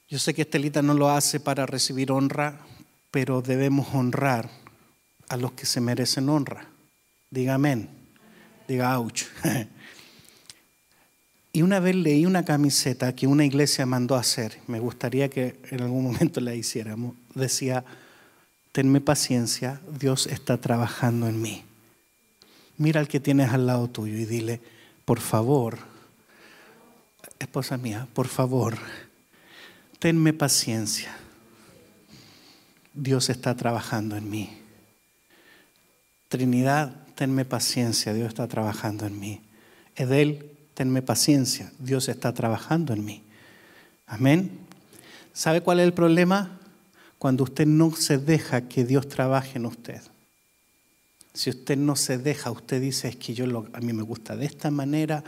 Yo 0.08 0.20
sé 0.20 0.34
que 0.34 0.44
Estelita 0.44 0.82
no 0.82 0.94
lo 0.94 1.10
hace 1.10 1.40
para 1.40 1.66
recibir 1.66 2.12
honra, 2.12 2.60
pero 3.16 3.42
debemos 3.42 3.88
honrar 3.94 4.50
a 5.30 5.38
los 5.38 5.54
que 5.54 5.66
se 5.66 5.80
merecen 5.80 6.28
honra. 6.28 6.68
Diga 7.32 7.54
amén. 7.54 7.88
Diga 8.68 9.00
ouch. 9.00 9.24
Y 11.54 11.62
una 11.62 11.80
vez 11.80 11.96
leí 11.96 12.26
una 12.26 12.44
camiseta 12.44 13.16
que 13.16 13.26
una 13.26 13.46
iglesia 13.46 13.86
mandó 13.86 14.18
hacer, 14.18 14.60
me 14.68 14.82
gustaría 14.82 15.30
que 15.30 15.58
en 15.72 15.84
algún 15.84 16.04
momento 16.04 16.42
la 16.42 16.54
hiciéramos, 16.54 17.16
decía, 17.34 17.86
tenme 18.74 19.00
paciencia, 19.00 19.80
Dios 19.98 20.28
está 20.28 20.58
trabajando 20.58 21.30
en 21.30 21.42
mí. 21.42 21.64
Mira 22.78 23.00
al 23.00 23.08
que 23.08 23.22
tienes 23.22 23.54
al 23.54 23.68
lado 23.68 23.88
tuyo 23.88 24.18
y 24.18 24.26
dile, 24.26 24.60
por 25.06 25.22
favor, 25.22 25.78
esposa 27.40 27.78
mía, 27.78 28.10
por 28.14 28.28
favor, 28.28 28.78
tenme 30.00 30.34
paciencia. 30.34 31.16
Dios 32.96 33.30
está 33.30 33.56
trabajando 33.56 34.16
en 34.16 34.30
mí. 34.30 34.50
Trinidad, 36.30 36.96
tenme 37.16 37.46
paciencia, 37.46 38.14
Dios 38.14 38.30
está 38.30 38.48
trabajando 38.48 39.06
en 39.06 39.20
mí. 39.20 39.42
Edel, 39.96 40.52
tenme 40.74 41.02
paciencia, 41.02 41.72
Dios 41.80 42.08
está 42.10 42.34
trabajando 42.34 42.94
en 42.94 43.06
mí. 43.06 43.24
Amén. 44.08 44.60
¿Sabe 45.34 45.62
cuál 45.62 45.80
es 45.80 45.86
el 45.86 45.94
problema? 45.94 46.58
Cuando 47.20 47.44
usted 47.44 47.66
no 47.66 47.94
se 47.96 48.18
deja 48.18 48.62
que 48.62 48.86
Dios 48.86 49.10
trabaje 49.10 49.58
en 49.58 49.66
usted. 49.66 50.02
Si 51.34 51.50
usted 51.50 51.78
no 51.78 51.98
se 51.98 52.18
deja, 52.18 52.50
usted 52.50 52.82
dice, 52.82 53.10
es 53.10 53.18
que 53.18 53.34
yo 53.34 53.66
a 53.74 53.80
mí 53.82 53.92
me 53.92 54.04
gusta 54.04 54.38
de 54.38 54.46
esta 54.46 54.72
manera 54.72 55.24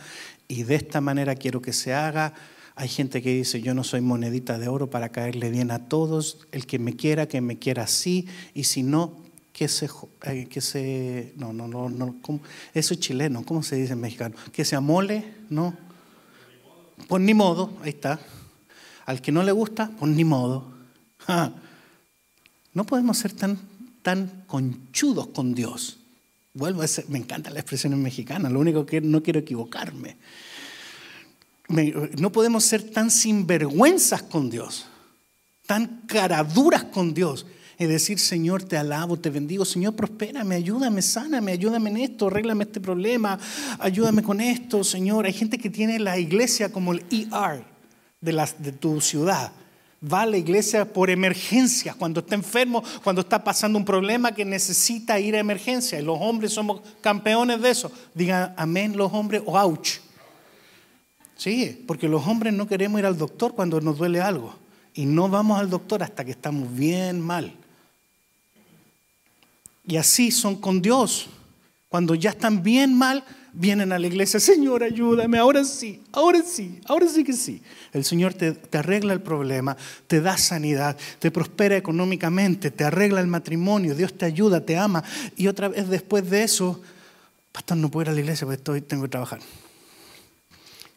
y 0.47 0.63
de 0.63 0.75
esta 0.75 1.01
manera 1.01 1.35
quiero 1.35 1.61
que 1.61 1.73
se 1.73 1.93
haga 1.93 2.33
hay 2.79 2.89
gente 2.89 3.23
que 3.23 3.33
dice, 3.33 3.59
yo 3.59 3.73
no 3.73 3.83
soy 3.83 4.01
monedita 4.01 4.59
de 4.59 4.67
oro 4.67 4.87
para 4.87 5.09
caerle 5.09 5.49
bien 5.49 5.71
a 5.71 5.89
todos, 5.89 6.37
el 6.51 6.67
que 6.67 6.77
me 6.77 6.95
quiera, 6.95 7.27
que 7.27 7.41
me 7.41 7.57
quiera 7.57 7.83
así, 7.83 8.27
y 8.53 8.65
si 8.65 8.83
no, 8.83 9.17
que 9.51 9.67
se... 9.67 9.89
Eh, 10.25 10.45
que 10.47 10.61
se 10.61 11.33
no, 11.37 11.53
no, 11.53 11.67
no, 11.67 12.15
eso 12.75 12.93
es 12.93 12.99
chileno, 12.99 13.43
¿cómo 13.43 13.63
se 13.63 13.77
dice 13.77 13.93
en 13.93 14.01
mexicano? 14.01 14.35
Que 14.51 14.63
se 14.63 14.75
amole, 14.75 15.25
¿no? 15.49 15.75
Pues 17.07 17.23
ni 17.23 17.33
modo, 17.33 17.73
ahí 17.81 17.89
está. 17.89 18.19
Al 19.07 19.23
que 19.23 19.31
no 19.31 19.41
le 19.41 19.51
gusta, 19.51 19.89
pues 19.99 20.11
ni 20.11 20.23
modo. 20.23 20.71
No 22.75 22.85
podemos 22.85 23.17
ser 23.17 23.33
tan, 23.33 23.57
tan 24.03 24.43
conchudos 24.45 25.29
con 25.29 25.55
Dios. 25.55 25.97
Vuelvo 26.53 26.83
a 26.83 26.87
ser, 26.87 27.09
me 27.09 27.17
encanta 27.17 27.49
la 27.49 27.59
expresión 27.59 27.93
en 27.93 28.03
mexicana, 28.03 28.51
lo 28.51 28.59
único 28.59 28.85
que 28.85 29.01
no 29.01 29.23
quiero 29.23 29.39
equivocarme 29.39 30.17
no 31.67 32.31
podemos 32.31 32.63
ser 32.63 32.81
tan 32.81 33.11
sinvergüenzas 33.11 34.23
con 34.23 34.49
Dios, 34.49 34.87
tan 35.65 36.01
caraduras 36.07 36.85
con 36.85 37.13
Dios. 37.13 37.45
Y 37.79 37.85
decir, 37.85 38.17
Señor, 38.17 38.63
te 38.63 38.75
alabo, 38.75 39.17
te 39.17 39.29
bendigo, 39.29 39.63
Señor, 39.63 39.95
prospérame, 39.95 40.55
ayúdame, 40.55 41.03
sáname, 41.03 41.51
ayúdame 41.51 41.91
en 41.91 41.97
esto, 41.97 42.25
arréglame 42.25 42.63
este 42.63 42.81
problema, 42.81 43.37
ayúdame 43.77 44.23
con 44.23 44.41
esto, 44.41 44.83
Señor. 44.83 45.27
Hay 45.27 45.33
gente 45.33 45.59
que 45.59 45.69
tiene 45.69 45.99
la 45.99 46.17
iglesia 46.17 46.71
como 46.71 46.93
el 46.93 47.05
ER 47.11 47.63
de, 48.19 48.47
de 48.57 48.71
tu 48.71 48.99
ciudad. 48.99 49.51
Va 50.01 50.21
a 50.21 50.25
la 50.25 50.37
iglesia 50.37 50.91
por 50.91 51.11
emergencia, 51.11 51.93
cuando 51.93 52.21
está 52.21 52.33
enfermo, 52.33 52.83
cuando 53.03 53.21
está 53.21 53.43
pasando 53.43 53.77
un 53.77 53.85
problema 53.85 54.31
que 54.31 54.43
necesita 54.43 55.19
ir 55.19 55.35
a 55.35 55.39
emergencia. 55.39 55.99
Y 55.99 56.03
los 56.03 56.17
hombres 56.19 56.53
somos 56.53 56.81
campeones 57.01 57.61
de 57.61 57.69
eso. 57.69 57.91
Digan 58.15 58.55
amén 58.57 58.97
los 58.97 59.13
hombres 59.13 59.43
o 59.45 59.55
ouch. 59.55 59.99
Sí, 61.37 61.83
porque 61.87 62.07
los 62.07 62.25
hombres 62.25 62.53
no 62.53 62.67
queremos 62.67 62.99
ir 62.99 63.05
al 63.05 63.17
doctor 63.17 63.53
cuando 63.53 63.79
nos 63.79 63.97
duele 63.97 64.19
algo. 64.19 64.55
Y 64.93 65.05
no 65.05 65.29
vamos 65.29 65.59
al 65.59 65.69
doctor 65.69 66.01
hasta 66.01 66.25
que 66.25 66.31
estamos 66.31 66.75
bien 66.75 67.21
mal. 67.21 67.53
Y 69.85 69.97
así 69.97 70.31
son 70.31 70.55
con 70.55 70.81
Dios. 70.81 71.29
Cuando 71.89 72.15
ya 72.15 72.31
están 72.31 72.63
bien 72.63 72.97
mal, 72.97 73.23
vienen 73.53 73.91
a 73.91 73.99
la 73.99 74.07
iglesia, 74.07 74.39
Señor, 74.39 74.83
ayúdame, 74.83 75.37
ahora 75.37 75.63
sí, 75.63 76.01
ahora 76.11 76.41
sí, 76.45 76.79
ahora 76.85 77.07
sí 77.07 77.23
que 77.23 77.33
sí. 77.33 77.61
El 77.93 78.03
Señor 78.03 78.33
te, 78.33 78.51
te, 78.51 78.77
arregla 78.77 79.13
el 79.13 79.21
problema, 79.21 79.77
te 80.07 80.19
da 80.19 80.37
sanidad, 80.37 80.97
te 81.19 81.31
prospera 81.31 81.77
económicamente, 81.77 82.71
te 82.71 82.83
arregla 82.83 83.21
el 83.21 83.27
matrimonio, 83.27 83.95
Dios 83.95 84.17
te 84.17 84.25
ayuda, 84.25 84.65
te 84.65 84.77
ama. 84.77 85.03
Y 85.37 85.47
otra 85.47 85.69
vez 85.69 85.87
después 85.87 86.29
de 86.29 86.43
eso, 86.43 86.81
pastor, 87.51 87.77
no 87.77 87.89
puedo 87.89 88.05
ir 88.05 88.09
a 88.09 88.13
la 88.13 88.19
iglesia 88.19 88.45
porque 88.45 88.57
estoy, 88.57 88.81
tengo 88.81 89.03
que 89.03 89.09
trabajar. 89.09 89.39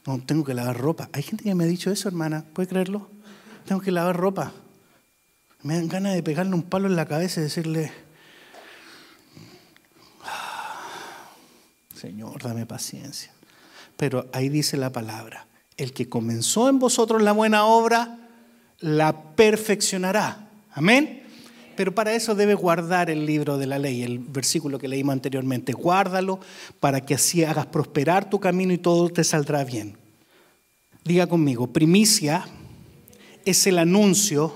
No, 0.06 0.18
tengo 0.24 0.44
que 0.44 0.54
lavar 0.54 0.78
ropa. 0.78 1.08
Hay 1.12 1.22
gente 1.22 1.44
que 1.44 1.54
me 1.54 1.64
ha 1.64 1.66
dicho 1.66 1.90
eso, 1.90 2.08
hermana, 2.08 2.44
¿puede 2.54 2.68
creerlo? 2.68 3.08
Tengo 3.66 3.80
que 3.80 3.90
lavar 3.90 4.16
ropa. 4.16 4.52
Me 5.62 5.74
dan 5.74 5.88
ganas 5.88 6.14
de 6.14 6.22
pegarle 6.22 6.54
un 6.54 6.62
palo 6.62 6.88
en 6.88 6.96
la 6.96 7.06
cabeza 7.06 7.40
y 7.40 7.44
decirle, 7.44 7.92
Señor, 11.94 12.42
dame 12.42 12.64
paciencia. 12.64 13.30
Pero 13.98 14.26
ahí 14.32 14.48
dice 14.48 14.78
la 14.78 14.90
palabra, 14.90 15.46
el 15.76 15.92
que 15.92 16.08
comenzó 16.08 16.70
en 16.70 16.78
vosotros 16.78 17.20
la 17.20 17.32
buena 17.32 17.66
obra, 17.66 18.18
la 18.78 19.34
perfeccionará. 19.34 20.48
Amén. 20.72 21.19
Pero 21.80 21.94
para 21.94 22.12
eso 22.12 22.34
debe 22.34 22.52
guardar 22.52 23.08
el 23.08 23.24
libro 23.24 23.56
de 23.56 23.66
la 23.66 23.78
ley, 23.78 24.02
el 24.02 24.18
versículo 24.18 24.78
que 24.78 24.86
leímos 24.86 25.14
anteriormente. 25.14 25.72
Guárdalo 25.72 26.38
para 26.78 27.06
que 27.06 27.14
así 27.14 27.42
hagas 27.42 27.64
prosperar 27.64 28.28
tu 28.28 28.38
camino 28.38 28.74
y 28.74 28.76
todo 28.76 29.08
te 29.08 29.24
saldrá 29.24 29.64
bien. 29.64 29.96
Diga 31.06 31.26
conmigo, 31.26 31.68
primicia 31.68 32.46
es 33.46 33.66
el 33.66 33.78
anuncio 33.78 34.52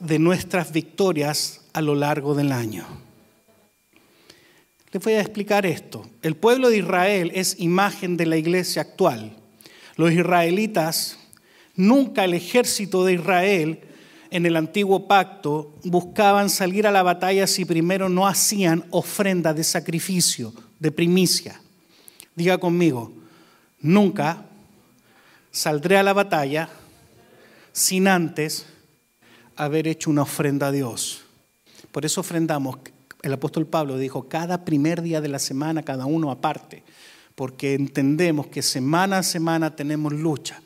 de 0.00 0.18
nuestras 0.18 0.72
victorias 0.72 1.60
a 1.72 1.82
lo 1.82 1.94
largo 1.94 2.34
del 2.34 2.50
año. 2.50 2.84
Les 4.90 5.00
voy 5.00 5.12
a 5.12 5.20
explicar 5.20 5.66
esto. 5.66 6.04
El 6.22 6.34
pueblo 6.34 6.68
de 6.68 6.78
Israel 6.78 7.30
es 7.32 7.60
imagen 7.60 8.16
de 8.16 8.26
la 8.26 8.38
iglesia 8.38 8.82
actual. 8.82 9.36
Los 9.94 10.10
israelitas, 10.10 11.16
nunca 11.76 12.24
el 12.24 12.34
ejército 12.34 13.04
de 13.04 13.12
Israel 13.12 13.82
en 14.30 14.46
el 14.46 14.56
antiguo 14.56 15.06
pacto 15.06 15.74
buscaban 15.84 16.50
salir 16.50 16.86
a 16.86 16.90
la 16.90 17.02
batalla 17.02 17.46
si 17.46 17.64
primero 17.64 18.08
no 18.08 18.26
hacían 18.26 18.84
ofrenda 18.90 19.54
de 19.54 19.64
sacrificio, 19.64 20.52
de 20.78 20.92
primicia. 20.92 21.60
Diga 22.34 22.58
conmigo, 22.58 23.12
nunca 23.80 24.44
saldré 25.50 25.98
a 25.98 26.02
la 26.02 26.12
batalla 26.12 26.68
sin 27.72 28.08
antes 28.08 28.66
haber 29.56 29.88
hecho 29.88 30.10
una 30.10 30.22
ofrenda 30.22 30.68
a 30.68 30.72
Dios. 30.72 31.22
Por 31.90 32.04
eso 32.04 32.20
ofrendamos 32.20 32.78
el 33.22 33.32
apóstol 33.32 33.66
Pablo 33.66 33.98
dijo, 33.98 34.28
cada 34.28 34.64
primer 34.64 35.02
día 35.02 35.20
de 35.20 35.28
la 35.28 35.38
semana, 35.38 35.82
cada 35.82 36.06
uno 36.06 36.30
aparte, 36.30 36.82
porque 37.34 37.74
entendemos 37.74 38.46
que 38.46 38.62
semana 38.62 39.18
a 39.18 39.22
semana 39.22 39.74
tenemos 39.74 40.12
lucha. 40.12 40.60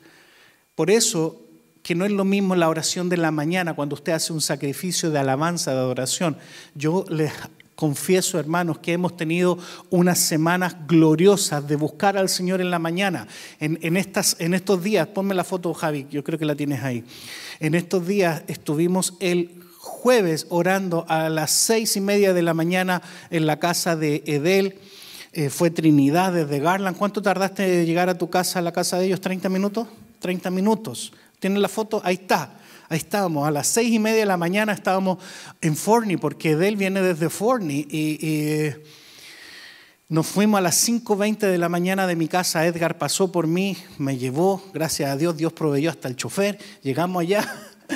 Por 0.75 0.91
eso 0.91 1.42
que 1.83 1.95
no 1.95 2.05
es 2.05 2.11
lo 2.11 2.23
mismo 2.23 2.55
la 2.55 2.69
oración 2.69 3.09
de 3.09 3.17
la 3.17 3.29
mañana 3.31 3.75
cuando 3.75 3.95
usted 3.95 4.13
hace 4.13 4.33
un 4.33 4.41
sacrificio 4.41 5.11
de 5.11 5.19
alabanza, 5.19 5.71
de 5.71 5.79
adoración. 5.79 6.37
Yo 6.73 7.05
les 7.09 7.31
confieso, 7.75 8.39
hermanos, 8.39 8.79
que 8.79 8.93
hemos 8.93 9.17
tenido 9.17 9.57
unas 9.89 10.17
semanas 10.19 10.77
gloriosas 10.87 11.67
de 11.67 11.75
buscar 11.75 12.17
al 12.17 12.29
Señor 12.29 12.61
en 12.61 12.71
la 12.71 12.79
mañana. 12.79 13.27
En, 13.59 13.97
estas, 13.97 14.37
en 14.39 14.53
estos 14.53 14.81
días, 14.81 15.07
ponme 15.07 15.35
la 15.35 15.43
foto, 15.43 15.73
Javi, 15.73 16.07
yo 16.09 16.23
creo 16.23 16.39
que 16.39 16.45
la 16.45 16.55
tienes 16.55 16.83
ahí. 16.83 17.03
En 17.59 17.75
estos 17.75 18.07
días 18.07 18.43
estuvimos 18.47 19.15
el 19.19 19.51
jueves 19.77 20.47
orando 20.49 21.05
a 21.09 21.27
las 21.27 21.51
seis 21.51 21.97
y 21.97 22.01
media 22.01 22.33
de 22.33 22.41
la 22.41 22.53
mañana 22.53 23.01
en 23.29 23.45
la 23.45 23.59
casa 23.59 23.97
de 23.97 24.23
Edel. 24.25 24.79
Eh, 25.33 25.49
fue 25.49 25.69
Trinidad 25.69 26.31
desde 26.31 26.59
Garland. 26.59 26.95
¿Cuánto 26.95 27.21
tardaste 27.21 27.67
de 27.67 27.85
llegar 27.85 28.07
a 28.07 28.17
tu 28.17 28.29
casa, 28.29 28.59
a 28.59 28.61
la 28.61 28.71
casa 28.71 28.97
de 28.99 29.07
ellos? 29.07 29.21
¿30 29.21 29.49
minutos? 29.49 29.87
30 30.19 30.51
minutos. 30.51 31.11
¿Tienen 31.43 31.61
la 31.61 31.67
foto? 31.67 32.01
Ahí 32.05 32.13
está. 32.21 32.53
Ahí 32.87 32.99
estábamos. 32.99 33.45
A 33.45 33.51
las 33.51 33.67
seis 33.67 33.91
y 33.91 33.99
media 33.99 34.21
de 34.21 34.25
la 34.25 34.37
mañana 34.37 34.71
estábamos 34.71 35.17
en 35.59 35.75
Forney, 35.75 36.15
porque 36.15 36.51
Edel 36.51 36.77
viene 36.77 37.01
desde 37.01 37.29
Forney. 37.29 37.85
Y, 37.91 38.69
nos 40.07 40.25
fuimos 40.25 40.59
a 40.59 40.61
las 40.61 40.87
5.20 40.87 41.39
de 41.39 41.57
la 41.57 41.67
mañana 41.67 42.07
de 42.07 42.15
mi 42.15 42.29
casa. 42.29 42.65
Edgar 42.65 42.97
pasó 42.97 43.29
por 43.29 43.45
mí, 43.45 43.75
me 43.97 44.17
llevó. 44.17 44.63
Gracias 44.73 45.09
a 45.09 45.17
Dios, 45.17 45.35
Dios 45.35 45.51
proveyó 45.51 45.89
hasta 45.89 46.07
el 46.07 46.15
chofer. 46.15 46.57
Llegamos 46.81 47.19
allá. 47.19 47.45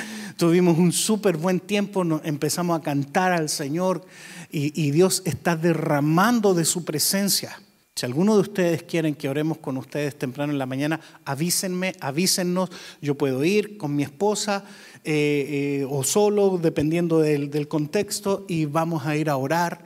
Tuvimos 0.36 0.76
un 0.76 0.92
súper 0.92 1.38
buen 1.38 1.60
tiempo, 1.60 2.04
empezamos 2.22 2.78
a 2.78 2.82
cantar 2.82 3.32
al 3.32 3.48
Señor 3.48 4.04
y, 4.50 4.90
Dios 4.90 5.22
está 5.24 5.56
derramando 5.56 6.52
de 6.52 6.66
su 6.66 6.84
presencia. 6.84 7.58
Si 7.98 8.06
alguno 8.06 8.36
de 8.36 8.42
ustedes 8.42 8.84
quieren 8.84 9.16
que 9.16 9.28
oremos 9.28 9.58
con 9.58 9.76
ustedes 9.76 10.16
temprano 10.16 10.52
en 10.52 10.58
la 10.60 10.66
mañana, 10.66 11.00
avísenme, 11.24 11.96
avísennos. 11.98 12.70
Yo 13.02 13.16
puedo 13.16 13.44
ir 13.44 13.76
con 13.76 13.96
mi 13.96 14.04
esposa 14.04 14.64
eh, 15.02 15.80
eh, 15.80 15.86
o 15.90 16.04
solo, 16.04 16.58
dependiendo 16.62 17.18
del 17.18 17.66
contexto, 17.66 18.44
y 18.46 18.66
vamos 18.66 19.04
a 19.04 19.16
ir 19.16 19.28
a 19.28 19.36
orar 19.36 19.82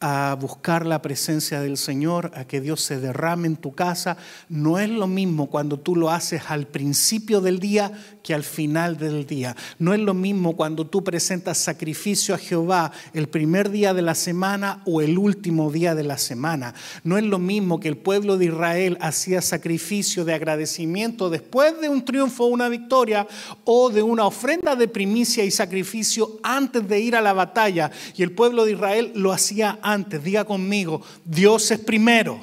a 0.00 0.36
buscar 0.40 0.86
la 0.86 1.02
presencia 1.02 1.60
del 1.60 1.76
Señor, 1.76 2.30
a 2.36 2.44
que 2.44 2.60
Dios 2.60 2.80
se 2.82 3.00
derrame 3.00 3.48
en 3.48 3.56
tu 3.56 3.74
casa. 3.74 4.16
No 4.48 4.78
es 4.78 4.88
lo 4.88 5.08
mismo 5.08 5.48
cuando 5.48 5.76
tú 5.76 5.96
lo 5.96 6.10
haces 6.10 6.42
al 6.48 6.68
principio 6.68 7.40
del 7.40 7.58
día 7.58 7.90
que 8.22 8.32
al 8.32 8.44
final 8.44 8.96
del 8.96 9.26
día. 9.26 9.56
No 9.78 9.94
es 9.94 10.00
lo 10.00 10.14
mismo 10.14 10.54
cuando 10.54 10.86
tú 10.86 11.02
presentas 11.02 11.58
sacrificio 11.58 12.34
a 12.34 12.38
Jehová 12.38 12.92
el 13.12 13.28
primer 13.28 13.70
día 13.70 13.92
de 13.92 14.02
la 14.02 14.14
semana 14.14 14.82
o 14.86 15.00
el 15.00 15.18
último 15.18 15.72
día 15.72 15.96
de 15.96 16.04
la 16.04 16.18
semana. 16.18 16.74
No 17.02 17.18
es 17.18 17.24
lo 17.24 17.40
mismo 17.40 17.80
que 17.80 17.88
el 17.88 17.96
pueblo 17.96 18.38
de 18.38 18.46
Israel 18.46 18.98
hacía 19.00 19.42
sacrificio 19.42 20.24
de 20.24 20.34
agradecimiento 20.34 21.28
después 21.28 21.80
de 21.80 21.88
un 21.88 22.04
triunfo 22.04 22.44
o 22.44 22.48
una 22.48 22.68
victoria 22.68 23.26
o 23.64 23.90
de 23.90 24.02
una 24.02 24.26
ofrenda 24.26 24.76
de 24.76 24.86
primicia 24.86 25.44
y 25.44 25.50
sacrificio 25.50 26.38
antes 26.44 26.86
de 26.86 27.00
ir 27.00 27.16
a 27.16 27.20
la 27.20 27.32
batalla. 27.32 27.90
Y 28.14 28.22
el 28.22 28.30
pueblo 28.30 28.64
de 28.64 28.72
Israel 28.72 29.10
lo 29.16 29.32
hacía 29.32 29.70
antes. 29.82 29.87
Diga 29.96 30.44
conmigo, 30.44 31.00
Dios 31.24 31.70
es 31.70 31.78
primero. 31.78 32.38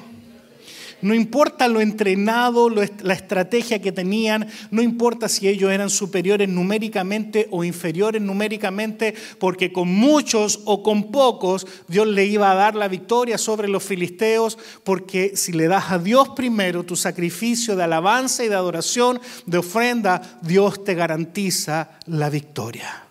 No 1.02 1.14
importa 1.14 1.68
lo 1.68 1.80
entrenado, 1.80 2.70
la 2.70 3.12
estrategia 3.12 3.82
que 3.82 3.92
tenían, 3.92 4.48
no 4.70 4.80
importa 4.80 5.28
si 5.28 5.46
ellos 5.46 5.70
eran 5.70 5.90
superiores 5.90 6.48
numéricamente 6.48 7.48
o 7.50 7.62
inferiores 7.64 8.22
numéricamente, 8.22 9.14
porque 9.38 9.72
con 9.72 9.88
muchos 9.88 10.60
o 10.64 10.82
con 10.82 11.12
pocos 11.12 11.66
Dios 11.86 12.08
le 12.08 12.24
iba 12.24 12.50
a 12.50 12.54
dar 12.54 12.74
la 12.74 12.88
victoria 12.88 13.36
sobre 13.36 13.68
los 13.68 13.84
filisteos, 13.84 14.58
porque 14.84 15.36
si 15.36 15.52
le 15.52 15.68
das 15.68 15.92
a 15.92 15.98
Dios 15.98 16.30
primero 16.30 16.82
tu 16.82 16.96
sacrificio 16.96 17.76
de 17.76 17.84
alabanza 17.84 18.42
y 18.44 18.48
de 18.48 18.56
adoración, 18.56 19.20
de 19.44 19.58
ofrenda, 19.58 20.40
Dios 20.42 20.82
te 20.82 20.94
garantiza 20.94 21.90
la 22.06 22.30
victoria. 22.30 23.04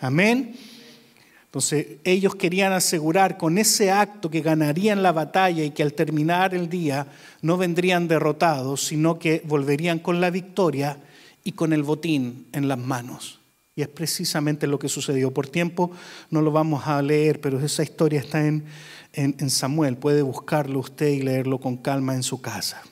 Amén. 0.00 0.54
Entonces 1.54 1.86
ellos 2.02 2.34
querían 2.34 2.72
asegurar 2.72 3.38
con 3.38 3.58
ese 3.58 3.92
acto 3.92 4.28
que 4.28 4.40
ganarían 4.40 5.04
la 5.04 5.12
batalla 5.12 5.62
y 5.62 5.70
que 5.70 5.84
al 5.84 5.92
terminar 5.92 6.52
el 6.52 6.68
día 6.68 7.06
no 7.42 7.56
vendrían 7.56 8.08
derrotados, 8.08 8.84
sino 8.84 9.20
que 9.20 9.40
volverían 9.44 10.00
con 10.00 10.20
la 10.20 10.30
victoria 10.30 10.98
y 11.44 11.52
con 11.52 11.72
el 11.72 11.84
botín 11.84 12.48
en 12.50 12.66
las 12.66 12.78
manos. 12.78 13.38
Y 13.76 13.82
es 13.82 13.88
precisamente 13.88 14.66
lo 14.66 14.80
que 14.80 14.88
sucedió. 14.88 15.30
Por 15.30 15.46
tiempo 15.46 15.92
no 16.28 16.42
lo 16.42 16.50
vamos 16.50 16.88
a 16.88 17.00
leer, 17.00 17.40
pero 17.40 17.60
esa 17.60 17.84
historia 17.84 18.18
está 18.18 18.44
en, 18.44 18.64
en 19.12 19.48
Samuel. 19.48 19.96
Puede 19.96 20.22
buscarlo 20.22 20.80
usted 20.80 21.06
y 21.06 21.22
leerlo 21.22 21.60
con 21.60 21.76
calma 21.76 22.16
en 22.16 22.24
su 22.24 22.40
casa. 22.40 22.82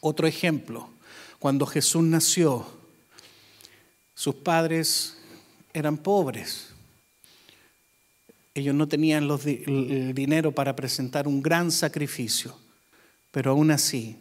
Otro 0.00 0.26
ejemplo, 0.26 0.90
cuando 1.38 1.64
Jesús 1.64 2.02
nació, 2.02 2.66
sus 4.14 4.34
padres 4.34 5.16
eran 5.72 5.96
pobres 5.96 6.67
ellos 8.58 8.74
no 8.74 8.88
tenían 8.88 9.28
el 9.44 10.14
dinero 10.14 10.52
para 10.52 10.76
presentar 10.76 11.26
un 11.26 11.42
gran 11.42 11.70
sacrificio, 11.70 12.54
pero 13.30 13.52
aún 13.52 13.70
así 13.70 14.16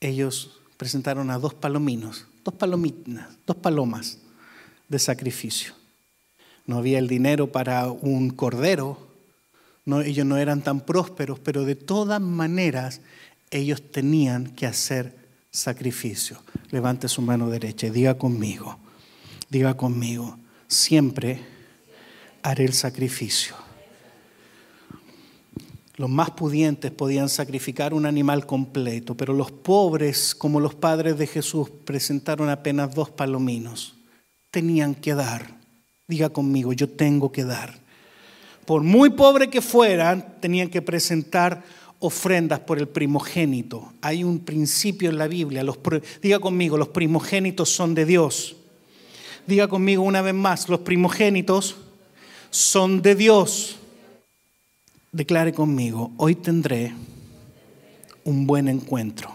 ellos 0.00 0.60
presentaron 0.76 1.30
a 1.30 1.38
dos 1.38 1.54
palominos, 1.54 2.26
dos 2.44 2.54
palominas, 2.54 3.28
dos 3.46 3.56
palomas 3.56 4.18
de 4.88 4.98
sacrificio. 4.98 5.74
No 6.66 6.78
había 6.78 6.98
el 6.98 7.08
dinero 7.08 7.52
para 7.52 7.90
un 7.90 8.30
cordero, 8.30 9.08
ellos 9.86 10.24
no 10.24 10.38
eran 10.38 10.62
tan 10.62 10.80
prósperos, 10.80 11.38
pero 11.38 11.64
de 11.64 11.74
todas 11.74 12.20
maneras 12.20 13.00
ellos 13.50 13.82
tenían 13.90 14.46
que 14.46 14.66
hacer 14.66 15.14
sacrificio. 15.50 16.42
Levante 16.70 17.08
su 17.08 17.20
mano 17.22 17.50
derecha 17.50 17.86
y 17.86 17.90
diga 17.90 18.16
conmigo, 18.16 18.78
Diga 19.54 19.74
conmigo, 19.74 20.36
siempre 20.66 21.38
haré 22.44 22.66
el 22.66 22.74
sacrificio. 22.74 23.56
Los 25.96 26.10
más 26.10 26.30
pudientes 26.32 26.90
podían 26.90 27.28
sacrificar 27.28 27.94
un 27.94 28.04
animal 28.04 28.46
completo, 28.46 29.16
pero 29.16 29.32
los 29.32 29.50
pobres, 29.50 30.34
como 30.34 30.60
los 30.60 30.74
padres 30.74 31.16
de 31.16 31.26
Jesús, 31.26 31.70
presentaron 31.84 32.50
apenas 32.50 32.94
dos 32.94 33.10
palominos. 33.10 33.94
Tenían 34.50 34.94
que 34.94 35.14
dar. 35.14 35.56
Diga 36.06 36.28
conmigo, 36.28 36.72
yo 36.74 36.88
tengo 36.88 37.32
que 37.32 37.44
dar. 37.44 37.78
Por 38.66 38.82
muy 38.82 39.10
pobre 39.10 39.48
que 39.48 39.62
fueran, 39.62 40.40
tenían 40.40 40.68
que 40.68 40.82
presentar 40.82 41.64
ofrendas 41.98 42.60
por 42.60 42.78
el 42.78 42.88
primogénito. 42.88 43.90
Hay 44.02 44.22
un 44.22 44.40
principio 44.40 45.08
en 45.08 45.16
la 45.16 45.28
Biblia. 45.28 45.64
Diga 46.20 46.40
conmigo, 46.40 46.76
los 46.76 46.88
primogénitos 46.88 47.70
son 47.70 47.94
de 47.94 48.04
Dios. 48.04 48.56
Diga 49.46 49.68
conmigo 49.68 50.02
una 50.02 50.20
vez 50.20 50.34
más, 50.34 50.68
los 50.68 50.80
primogénitos 50.80 51.76
son 52.54 53.02
de 53.02 53.16
Dios. 53.16 53.74
Declare 55.10 55.52
conmigo, 55.52 56.12
hoy 56.16 56.36
tendré 56.36 56.94
un 58.22 58.46
buen 58.46 58.68
encuentro. 58.68 59.34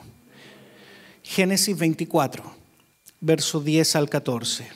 Génesis 1.21 1.77
24, 1.77 2.43
verso 3.19 3.59
10 3.59 3.95
al 3.97 4.09
14. 4.09 4.67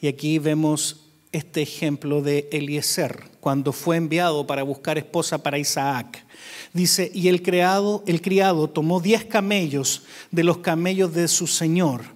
Y 0.00 0.06
aquí 0.06 0.38
vemos 0.38 1.04
este 1.30 1.60
ejemplo 1.60 2.22
de 2.22 2.48
Eliezer, 2.50 3.22
cuando 3.40 3.72
fue 3.72 3.98
enviado 3.98 4.46
para 4.46 4.62
buscar 4.62 4.96
esposa 4.96 5.42
para 5.42 5.58
Isaac. 5.58 6.24
Dice, 6.72 7.10
y 7.12 7.28
el 7.28 7.42
criado, 7.42 8.02
el 8.06 8.22
criado 8.22 8.70
tomó 8.70 9.00
diez 9.00 9.26
camellos 9.26 10.04
de 10.30 10.44
los 10.44 10.58
camellos 10.58 11.12
de 11.12 11.28
su 11.28 11.46
señor 11.46 12.13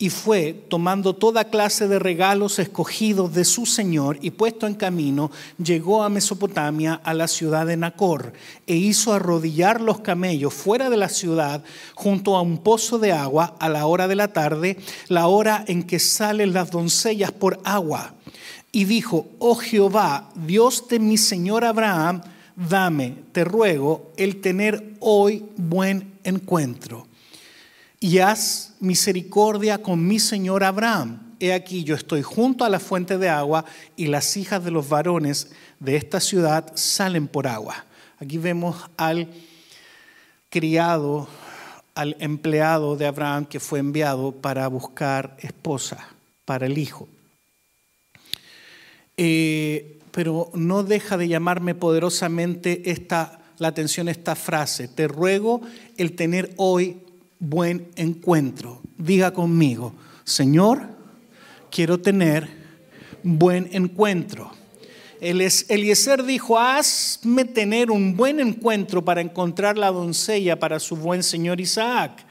y 0.00 0.10
fue 0.10 0.52
tomando 0.68 1.16
toda 1.16 1.50
clase 1.50 1.88
de 1.88 1.98
regalos 1.98 2.60
escogidos 2.60 3.34
de 3.34 3.44
su 3.44 3.66
Señor 3.66 4.16
y 4.22 4.30
puesto 4.30 4.68
en 4.68 4.74
camino, 4.74 5.32
llegó 5.62 6.04
a 6.04 6.08
Mesopotamia, 6.08 7.00
a 7.02 7.14
la 7.14 7.26
ciudad 7.26 7.66
de 7.66 7.76
Nacor, 7.76 8.32
e 8.68 8.76
hizo 8.76 9.12
arrodillar 9.12 9.80
los 9.80 9.98
camellos 9.98 10.54
fuera 10.54 10.88
de 10.88 10.96
la 10.96 11.08
ciudad, 11.08 11.64
junto 11.94 12.36
a 12.36 12.42
un 12.42 12.58
pozo 12.58 13.00
de 13.00 13.10
agua, 13.10 13.56
a 13.58 13.68
la 13.68 13.86
hora 13.86 14.06
de 14.06 14.14
la 14.14 14.28
tarde, 14.28 14.78
la 15.08 15.26
hora 15.26 15.64
en 15.66 15.82
que 15.82 15.98
salen 15.98 16.52
las 16.52 16.70
doncellas 16.70 17.32
por 17.32 17.58
agua. 17.64 18.14
Y 18.70 18.84
dijo, 18.84 19.26
oh 19.40 19.56
Jehová, 19.56 20.30
Dios 20.36 20.86
de 20.88 21.00
mi 21.00 21.18
Señor 21.18 21.64
Abraham, 21.64 22.22
dame, 22.54 23.16
te 23.32 23.42
ruego, 23.42 24.12
el 24.16 24.40
tener 24.40 24.94
hoy 25.00 25.44
buen 25.56 26.12
encuentro 26.22 27.07
y 28.00 28.18
haz 28.18 28.74
misericordia 28.80 29.78
con 29.78 30.06
mi 30.06 30.18
señor 30.18 30.64
Abraham. 30.64 31.36
He 31.40 31.52
aquí, 31.52 31.84
yo 31.84 31.94
estoy 31.94 32.22
junto 32.22 32.64
a 32.64 32.68
la 32.68 32.80
fuente 32.80 33.18
de 33.18 33.28
agua 33.28 33.64
y 33.96 34.06
las 34.06 34.36
hijas 34.36 34.64
de 34.64 34.70
los 34.70 34.88
varones 34.88 35.50
de 35.78 35.96
esta 35.96 36.20
ciudad 36.20 36.72
salen 36.74 37.28
por 37.28 37.46
agua. 37.46 37.84
Aquí 38.18 38.38
vemos 38.38 38.76
al 38.96 39.28
criado, 40.50 41.28
al 41.94 42.16
empleado 42.18 42.96
de 42.96 43.06
Abraham 43.06 43.46
que 43.46 43.60
fue 43.60 43.78
enviado 43.78 44.32
para 44.32 44.66
buscar 44.68 45.36
esposa 45.40 46.08
para 46.44 46.66
el 46.66 46.78
hijo. 46.78 47.08
Eh, 49.16 50.00
pero 50.10 50.50
no 50.54 50.82
deja 50.82 51.16
de 51.16 51.28
llamarme 51.28 51.74
poderosamente 51.74 52.90
esta, 52.90 53.40
la 53.58 53.68
atención 53.68 54.08
esta 54.08 54.34
frase. 54.34 54.88
Te 54.88 55.06
ruego 55.06 55.60
el 55.96 56.16
tener 56.16 56.52
hoy 56.56 57.02
buen 57.38 57.88
encuentro. 57.96 58.80
Diga 58.96 59.32
conmigo, 59.32 59.94
Señor, 60.24 60.88
quiero 61.70 62.00
tener 62.00 62.48
buen 63.22 63.68
encuentro. 63.72 64.52
Eliezer 65.20 66.24
dijo, 66.24 66.58
hazme 66.58 67.44
tener 67.44 67.90
un 67.90 68.16
buen 68.16 68.38
encuentro 68.38 69.04
para 69.04 69.20
encontrar 69.20 69.76
la 69.76 69.90
doncella 69.90 70.58
para 70.58 70.78
su 70.78 70.96
buen 70.96 71.22
señor 71.22 71.60
Isaac. 71.60 72.24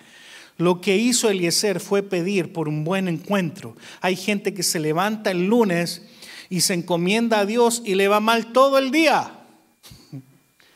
Lo 0.57 0.81
que 0.81 0.97
hizo 0.97 1.29
Eliezer 1.29 1.79
fue 1.79 2.01
pedir 2.01 2.53
por 2.53 2.67
un 2.67 2.83
buen 2.83 3.07
encuentro. 3.07 3.75
Hay 4.01 4.15
gente 4.15 4.53
que 4.53 4.63
se 4.63 4.79
levanta 4.79 5.31
el 5.31 5.47
lunes 5.47 6.01
y 6.49 6.61
se 6.61 6.73
encomienda 6.73 7.39
a 7.39 7.45
Dios 7.45 7.83
y 7.85 7.95
le 7.95 8.07
va 8.07 8.19
mal 8.19 8.53
todo 8.53 8.77
el 8.77 8.91
día. 8.91 9.31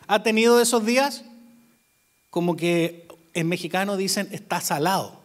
¿Ha 0.07 0.23
tenido 0.23 0.59
esos 0.61 0.85
días? 0.85 1.23
Como 2.29 2.55
que 2.57 3.00
en 3.33 3.47
mexicano 3.47 3.97
dicen 3.97 4.27
está 4.31 4.61
salado. 4.61 5.19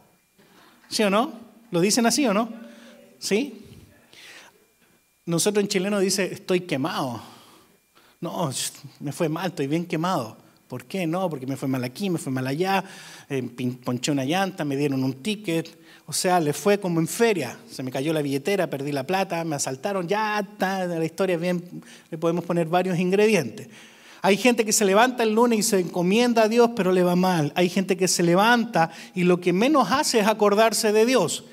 ¿Sí 0.88 1.02
o 1.02 1.11
no? 1.11 1.32
¿Lo 1.70 1.80
dicen 1.80 2.07
así 2.07 2.26
o 2.26 2.34
no? 2.34 2.48
¿Sí? 3.18 3.62
Nosotros 5.24 5.62
en 5.62 5.68
chileno 5.68 5.98
dice 5.98 6.32
estoy 6.32 6.61
quemado. 6.61 7.20
No, 8.20 8.50
me 9.00 9.12
fue 9.12 9.28
mal, 9.28 9.48
estoy 9.48 9.66
bien 9.66 9.84
quemado. 9.84 10.36
¿Por 10.68 10.84
qué? 10.84 11.07
No, 11.07 11.30
porque 11.30 11.46
me 11.46 11.57
fue 11.57 11.68
mal 11.68 11.84
aquí, 11.84 12.11
me 12.11 12.18
fue 12.18 12.32
mal 12.32 12.46
allá, 12.46 12.82
eh, 13.28 13.42
ponché 13.84 14.11
una 14.11 14.24
llanta, 14.24 14.64
me 14.64 14.76
dieron 14.76 15.04
un 15.04 15.22
ticket. 15.22 15.78
O 16.07 16.12
sea, 16.12 16.40
le 16.40 16.52
fue 16.52 16.78
como 16.78 16.98
en 17.00 17.07
feria. 17.07 17.57
Se 17.70 17.82
me 17.82 17.90
cayó 17.90 18.12
la 18.12 18.22
billetera, 18.22 18.68
perdí 18.68 18.92
la 18.92 19.04
plata, 19.04 19.44
me 19.44 19.57
asaltaron, 19.57 20.09
ya 20.09 20.40
está, 20.40 20.86
la 20.86 21.04
historia 21.04 21.36
bien, 21.36 21.82
le 22.11 22.18
podemos 22.18 22.44
poner 22.44 22.66
varios 22.66 22.98
ingredientes. 22.98 23.68
Hay 24.22 24.36
gente 24.36 24.64
que 24.64 24.72
se 24.72 24.84
levanta 24.84 25.22
el 25.22 25.34
lunes 25.34 25.58
y 25.58 25.62
se 25.62 25.80
encomienda 25.80 26.44
a 26.44 26.48
Dios, 26.48 26.70
pero 26.74 26.92
le 26.92 27.02
va 27.02 27.16
mal. 27.16 27.52
Hay 27.54 27.68
gente 27.68 27.96
que 27.96 28.08
se 28.08 28.22
levanta 28.22 28.90
y 29.14 29.24
lo 29.24 29.40
que 29.40 29.52
menos 29.52 29.90
hace 29.90 30.20
es 30.20 30.26
acordarse 30.26 30.92
de 30.92 31.06
Dios. 31.06 31.44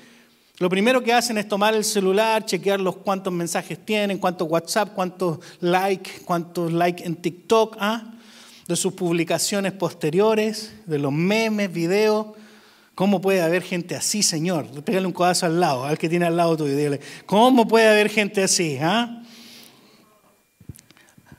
Lo 0.58 0.68
primero 0.68 1.02
que 1.02 1.12
hacen 1.12 1.36
es 1.36 1.48
tomar 1.48 1.74
el 1.74 1.84
celular, 1.84 2.44
chequear 2.44 2.80
los 2.80 2.96
cuántos 2.96 3.32
mensajes 3.32 3.84
tienen, 3.84 4.18
cuántos 4.18 4.48
WhatsApp, 4.48 4.94
cuántos 4.94 5.40
likes, 5.60 6.10
cuántos 6.24 6.72
likes 6.72 7.04
en 7.04 7.16
TikTok, 7.16 7.76
¿ah? 7.80 8.12
de 8.68 8.76
sus 8.76 8.92
publicaciones 8.92 9.72
posteriores, 9.72 10.72
de 10.86 11.00
los 11.00 11.12
memes, 11.12 11.72
videos. 11.72 12.28
¿Cómo 12.94 13.20
puede 13.20 13.42
haber 13.42 13.62
gente 13.62 13.96
así, 13.96 14.22
Señor? 14.22 14.66
Pégale 14.84 15.08
un 15.08 15.12
codazo 15.12 15.46
al 15.46 15.58
lado, 15.58 15.84
al 15.84 15.98
que 15.98 16.08
tiene 16.08 16.26
al 16.26 16.36
lado 16.36 16.56
tuyo 16.56 16.76
dile, 16.76 17.00
¿cómo 17.26 17.66
puede 17.66 17.88
haber 17.88 18.08
gente 18.08 18.44
así? 18.44 18.78
¿ah? 18.80 19.23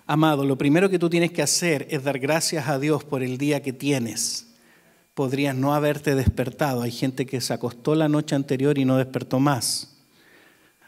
Amado, 0.08 0.46
lo 0.46 0.58
primero 0.58 0.90
que 0.90 1.00
tú 1.00 1.10
tienes 1.10 1.32
que 1.32 1.42
hacer 1.42 1.88
es 1.90 2.04
dar 2.04 2.20
gracias 2.20 2.68
a 2.68 2.78
Dios 2.78 3.04
por 3.04 3.24
el 3.24 3.40
día 3.40 3.64
que 3.64 3.74
tienes. 3.74 4.48
Podrías 5.16 5.56
no 5.56 5.74
haberte 5.74 6.14
despertado. 6.14 6.84
Hay 6.84 6.92
gente 6.92 7.26
que 7.26 7.42
se 7.42 7.54
acostó 7.54 7.96
la 7.96 8.08
noche 8.08 8.36
anterior 8.36 8.78
y 8.78 8.86
no 8.86 8.98
despertó 8.98 9.40
más. 9.40 9.96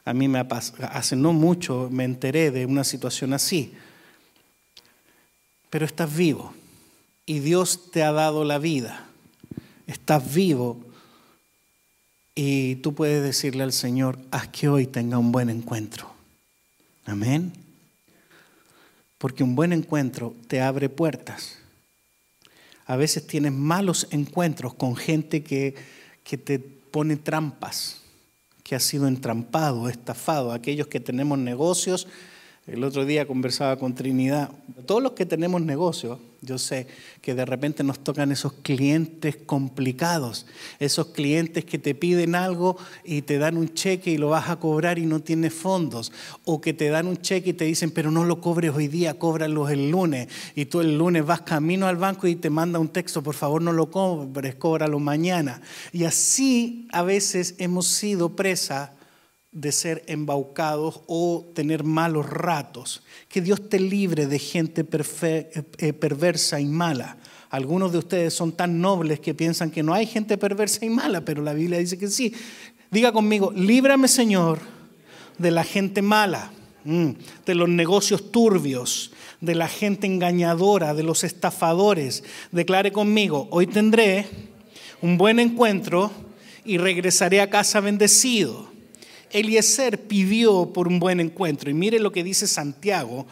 A 0.05 0.13
mí 0.13 0.27
me 0.27 0.45
hace 0.91 1.15
no 1.15 1.33
mucho 1.33 1.89
me 1.91 2.03
enteré 2.03 2.51
de 2.51 2.65
una 2.65 2.83
situación 2.83 3.33
así. 3.33 3.73
Pero 5.69 5.85
estás 5.85 6.15
vivo 6.15 6.53
y 7.25 7.39
Dios 7.39 7.91
te 7.91 8.03
ha 8.03 8.11
dado 8.11 8.45
la 8.45 8.59
vida. 8.59 9.07
Estás 9.87 10.33
vivo 10.33 10.79
y 12.35 12.75
tú 12.77 12.93
puedes 12.93 13.23
decirle 13.23 13.63
al 13.63 13.73
Señor, 13.73 14.19
haz 14.29 14.47
que 14.49 14.69
hoy 14.69 14.85
tenga 14.85 15.17
un 15.17 15.31
buen 15.31 15.49
encuentro. 15.49 16.13
Amén. 17.05 17.66
Porque 19.17 19.43
un 19.43 19.55
buen 19.55 19.73
encuentro 19.73 20.35
te 20.47 20.61
abre 20.61 20.89
puertas. 20.89 21.57
A 22.85 22.95
veces 22.95 23.27
tienes 23.27 23.51
malos 23.51 24.07
encuentros 24.11 24.73
con 24.73 24.95
gente 24.95 25.43
que, 25.43 25.75
que 26.23 26.37
te 26.37 26.59
pone 26.59 27.17
trampas, 27.17 28.01
que 28.63 28.75
ha 28.75 28.79
sido 28.79 29.07
entrampado, 29.07 29.89
estafado. 29.89 30.51
Aquellos 30.51 30.87
que 30.87 30.99
tenemos 30.99 31.37
negocios, 31.37 32.07
el 32.65 32.83
otro 32.83 33.05
día 33.05 33.27
conversaba 33.27 33.77
con 33.77 33.95
Trinidad, 33.95 34.51
todos 34.85 35.01
los 35.01 35.13
que 35.13 35.25
tenemos 35.25 35.61
negocios, 35.61 36.19
yo 36.41 36.57
sé 36.57 36.87
que 37.21 37.33
de 37.35 37.45
repente 37.45 37.83
nos 37.83 38.03
tocan 38.03 38.31
esos 38.31 38.53
clientes 38.53 39.37
complicados, 39.37 40.45
esos 40.79 41.07
clientes 41.07 41.65
que 41.65 41.79
te 41.79 41.95
piden 41.95 42.35
algo 42.35 42.77
y 43.03 43.23
te 43.23 43.37
dan 43.37 43.57
un 43.57 43.73
cheque 43.73 44.11
y 44.11 44.17
lo 44.17 44.29
vas 44.29 44.49
a 44.49 44.57
cobrar 44.57 44.99
y 44.99 45.05
no 45.05 45.19
tienes 45.21 45.53
fondos, 45.53 46.11
o 46.45 46.61
que 46.61 46.73
te 46.73 46.89
dan 46.89 47.07
un 47.07 47.17
cheque 47.17 47.51
y 47.51 47.53
te 47.53 47.65
dicen, 47.65 47.91
pero 47.91 48.11
no 48.11 48.25
lo 48.25 48.41
cobres 48.41 48.71
hoy 48.73 48.87
día, 48.87 49.17
cóbralo 49.17 49.69
el 49.69 49.89
lunes, 49.89 50.27
y 50.55 50.65
tú 50.65 50.81
el 50.81 50.97
lunes 50.97 51.25
vas 51.25 51.41
camino 51.41 51.87
al 51.87 51.97
banco 51.97 52.27
y 52.27 52.35
te 52.35 52.49
manda 52.49 52.79
un 52.79 52.89
texto, 52.89 53.23
por 53.23 53.35
favor 53.35 53.61
no 53.61 53.73
lo 53.73 53.89
cobres, 53.89 54.55
cóbralo 54.55 54.99
mañana. 54.99 55.61
Y 55.91 56.03
así 56.03 56.87
a 56.91 57.03
veces 57.03 57.55
hemos 57.57 57.87
sido 57.87 58.35
presa 58.35 58.96
de 59.51 59.71
ser 59.71 60.03
embaucados 60.07 61.01
o 61.07 61.51
tener 61.55 61.83
malos 61.83 62.29
ratos. 62.29 63.03
Que 63.29 63.41
Dios 63.41 63.69
te 63.69 63.79
libre 63.79 64.27
de 64.27 64.39
gente 64.39 64.85
eh, 65.21 65.93
perversa 65.93 66.59
y 66.59 66.65
mala. 66.65 67.17
Algunos 67.49 67.91
de 67.91 67.99
ustedes 67.99 68.33
son 68.33 68.51
tan 68.51 68.81
nobles 68.81 69.19
que 69.19 69.33
piensan 69.33 69.71
que 69.71 69.83
no 69.83 69.93
hay 69.93 70.05
gente 70.05 70.37
perversa 70.37 70.85
y 70.85 70.89
mala, 70.89 71.21
pero 71.21 71.41
la 71.41 71.53
Biblia 71.53 71.79
dice 71.79 71.97
que 71.97 72.07
sí. 72.07 72.33
Diga 72.91 73.11
conmigo, 73.11 73.51
líbrame 73.55 74.07
Señor 74.07 74.59
de 75.37 75.51
la 75.51 75.63
gente 75.63 76.01
mala, 76.01 76.51
mm, 76.83 77.11
de 77.45 77.55
los 77.55 77.69
negocios 77.69 78.31
turbios, 78.31 79.11
de 79.39 79.55
la 79.55 79.67
gente 79.67 80.07
engañadora, 80.07 80.93
de 80.93 81.03
los 81.03 81.23
estafadores. 81.23 82.23
Declare 82.51 82.91
conmigo, 82.91 83.47
hoy 83.51 83.67
tendré 83.67 84.27
un 85.01 85.17
buen 85.17 85.39
encuentro 85.39 86.11
y 86.65 86.77
regresaré 86.77 87.39
a 87.39 87.49
casa 87.49 87.79
bendecido. 87.79 88.76
Eliezer 89.31 90.07
pidió 90.07 90.71
por 90.73 90.87
un 90.87 90.99
buen 90.99 91.19
encuentro. 91.19 91.69
Y 91.69 91.73
mire 91.73 91.99
lo 91.99 92.11
que 92.11 92.23
dice 92.23 92.47
Santiago 92.47 93.27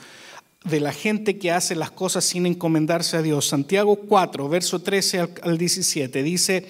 de 0.66 0.80
la 0.80 0.92
gente 0.92 1.38
que 1.38 1.52
hace 1.52 1.76
las 1.76 1.92
cosas 1.92 2.26
sin 2.26 2.46
encomendarse 2.46 3.18
a 3.18 3.22
Dios. 3.22 3.48
Santiago 3.48 3.96
4, 3.96 4.50
verso 4.50 4.82
13 4.82 5.20
al 5.44 5.58
17, 5.58 6.24
dice, 6.24 6.68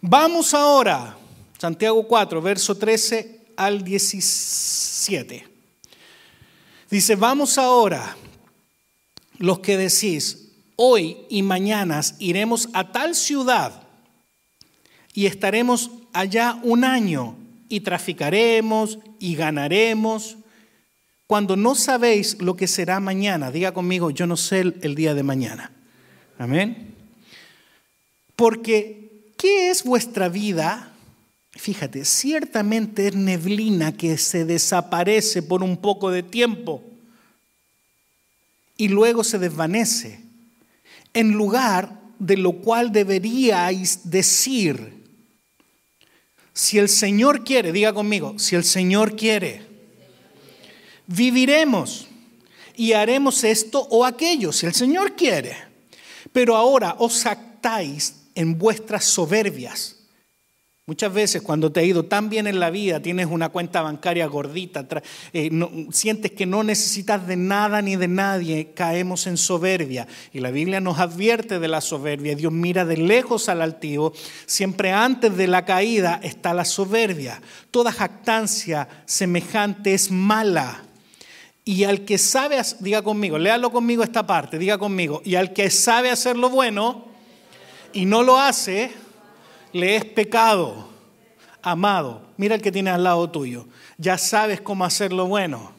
vamos 0.00 0.54
ahora, 0.54 1.16
Santiago 1.58 2.06
4, 2.08 2.42
verso 2.42 2.76
13 2.76 3.40
al 3.56 3.84
17. 3.84 5.46
Dice, 6.90 7.16
vamos 7.16 7.58
ahora, 7.58 8.16
los 9.38 9.58
que 9.58 9.76
decís, 9.76 10.48
hoy 10.76 11.18
y 11.28 11.42
mañana 11.42 12.00
iremos 12.18 12.68
a 12.72 12.92
tal 12.92 13.14
ciudad 13.14 13.82
y 15.12 15.26
estaremos 15.26 15.90
allá 16.12 16.58
un 16.62 16.84
año 16.84 17.36
y 17.68 17.80
traficaremos 17.80 18.98
y 19.18 19.34
ganaremos 19.36 20.36
cuando 21.26 21.56
no 21.56 21.74
sabéis 21.74 22.40
lo 22.40 22.54
que 22.54 22.66
será 22.66 23.00
mañana, 23.00 23.50
diga 23.50 23.72
conmigo, 23.72 24.10
yo 24.10 24.26
no 24.26 24.36
sé 24.36 24.60
el, 24.60 24.94
día 24.94 25.14
de 25.14 25.22
mañana. 25.22 25.72
Amén. 26.38 26.94
Porque, 28.36 29.32
¿qué 29.38 29.70
es 29.70 29.84
vuestra 29.84 30.28
vida? 30.28 30.92
Fíjate, 31.52 32.04
ciertamente 32.04 33.08
es 33.08 33.14
neblina 33.14 33.96
que 33.96 34.18
se 34.18 34.44
desaparece 34.44 35.42
por 35.42 35.62
un 35.62 35.78
poco 35.78 36.10
de 36.10 36.22
tiempo 36.22 36.82
y 38.76 38.88
luego 38.88 39.24
se 39.24 39.38
desvanece, 39.38 40.20
en 41.14 41.32
lugar 41.32 42.00
de 42.18 42.36
lo 42.36 42.52
cual 42.52 42.92
deberíais 42.92 44.10
decir, 44.10 45.03
si 46.54 46.78
el 46.78 46.88
Señor 46.88 47.42
quiere, 47.44 47.72
diga 47.72 47.92
conmigo, 47.92 48.38
si 48.38 48.54
el 48.54 48.62
Señor 48.62 49.16
quiere, 49.16 49.66
viviremos 51.06 52.06
y 52.76 52.92
haremos 52.92 53.42
esto 53.42 53.80
o 53.90 54.04
aquello, 54.04 54.52
si 54.52 54.66
el 54.66 54.74
Señor 54.74 55.16
quiere. 55.16 55.56
Pero 56.32 56.56
ahora 56.56 56.96
os 56.98 57.26
actáis 57.26 58.14
en 58.34 58.56
vuestras 58.56 59.04
soberbias. 59.04 59.93
Muchas 60.86 61.14
veces 61.14 61.40
cuando 61.40 61.72
te 61.72 61.80
ha 61.80 61.82
ido 61.82 62.04
tan 62.04 62.28
bien 62.28 62.46
en 62.46 62.60
la 62.60 62.68
vida, 62.68 63.00
tienes 63.00 63.28
una 63.30 63.48
cuenta 63.48 63.80
bancaria 63.80 64.26
gordita, 64.26 64.86
eh, 65.32 65.50
sientes 65.90 66.32
que 66.32 66.44
no 66.44 66.62
necesitas 66.62 67.26
de 67.26 67.36
nada 67.36 67.80
ni 67.80 67.96
de 67.96 68.06
nadie, 68.06 68.72
caemos 68.74 69.26
en 69.26 69.38
soberbia. 69.38 70.06
Y 70.30 70.40
la 70.40 70.50
Biblia 70.50 70.80
nos 70.80 70.98
advierte 70.98 71.58
de 71.58 71.68
la 71.68 71.80
soberbia. 71.80 72.34
Dios 72.34 72.52
mira 72.52 72.84
de 72.84 72.98
lejos 72.98 73.48
al 73.48 73.62
altivo. 73.62 74.12
Siempre 74.44 74.92
antes 74.92 75.34
de 75.34 75.46
la 75.46 75.64
caída 75.64 76.20
está 76.22 76.52
la 76.52 76.66
soberbia. 76.66 77.40
Toda 77.70 77.90
jactancia 77.90 78.86
semejante 79.06 79.94
es 79.94 80.10
mala. 80.10 80.82
Y 81.64 81.84
al 81.84 82.04
que 82.04 82.18
sabe, 82.18 82.60
diga 82.80 83.00
conmigo, 83.00 83.38
léalo 83.38 83.72
conmigo 83.72 84.02
esta 84.02 84.26
parte, 84.26 84.58
diga 84.58 84.76
conmigo, 84.76 85.22
y 85.24 85.36
al 85.36 85.54
que 85.54 85.70
sabe 85.70 86.10
hacer 86.10 86.36
lo 86.36 86.50
bueno 86.50 87.06
y 87.94 88.04
no 88.04 88.22
lo 88.22 88.38
hace, 88.38 88.92
le 89.74 89.96
es 89.96 90.04
pecado. 90.06 90.88
Amado, 91.60 92.22
mira 92.36 92.54
el 92.54 92.62
que 92.62 92.72
tiene 92.72 92.90
al 92.90 93.04
lado 93.04 93.28
tuyo, 93.30 93.66
ya 93.98 94.16
sabes 94.16 94.60
cómo 94.60 94.84
hacer 94.84 95.12
lo 95.12 95.26
bueno. 95.26 95.72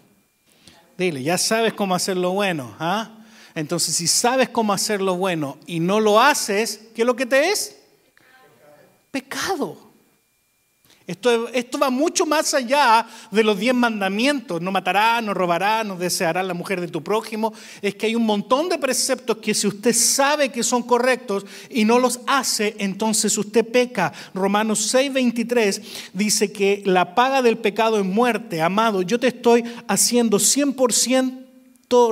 Dile, 0.98 1.24
ya 1.24 1.38
sabes 1.38 1.74
cómo 1.74 1.96
hacer 1.96 2.18
lo 2.18 2.32
bueno. 2.32 2.76
¿ah? 2.80 3.10
Entonces, 3.54 3.96
si 3.96 4.08
sabes 4.08 4.50
cómo 4.50 4.74
hacer 4.74 5.02
lo 5.02 5.16
bueno 5.16 5.58
y 5.66 5.80
no 5.80 6.00
lo 6.00 6.20
haces, 6.20 6.90
¿qué 6.96 7.02
es 7.04 7.06
lo 7.06 7.16
que 7.16 7.26
te 7.26 7.50
es? 7.50 7.78
Pecado. 9.12 9.85
Esto, 11.08 11.50
esto, 11.50 11.78
va 11.78 11.92
mucho 11.92 12.26
más 12.26 12.56
allá 12.56 13.06
de 13.30 13.44
los 13.44 13.60
diez 13.60 13.76
mandamientos. 13.76 14.60
No 14.60 14.72
matará, 14.72 15.22
no 15.22 15.36
robará, 15.36 15.84
no 15.84 15.96
deseará 15.98 16.42
la 16.42 16.56
mujer 16.56 16.82
de 16.82 16.88
tu 16.88 17.04
prójimo. 17.04 17.54
Es 17.84 17.94
que 17.94 18.08
hay 18.08 18.16
un 18.16 18.26
montón 18.26 18.70
de 18.70 18.80
preceptos 18.80 19.38
que 19.38 19.54
si 19.54 19.68
usted 19.68 19.94
sabe 19.94 20.50
que 20.50 20.64
son 20.64 20.82
correctos 20.82 21.46
y 21.70 21.86
no 21.86 22.00
los 22.00 22.22
hace, 22.26 22.76
entonces 22.80 23.38
usted 23.38 23.64
peca. 23.68 24.14
Romanos 24.34 24.92
6:23 24.92 25.82
dice 26.14 26.52
que 26.52 26.82
la 26.86 27.14
paga 27.14 27.44
del 27.44 27.60
pecado 27.60 28.00
es 28.00 28.06
muerte. 28.06 28.64
Amado, 28.64 29.04
yo 29.04 29.20
te 29.20 29.28
estoy 29.28 29.64
haciendo 29.88 30.40
100% 30.40 31.46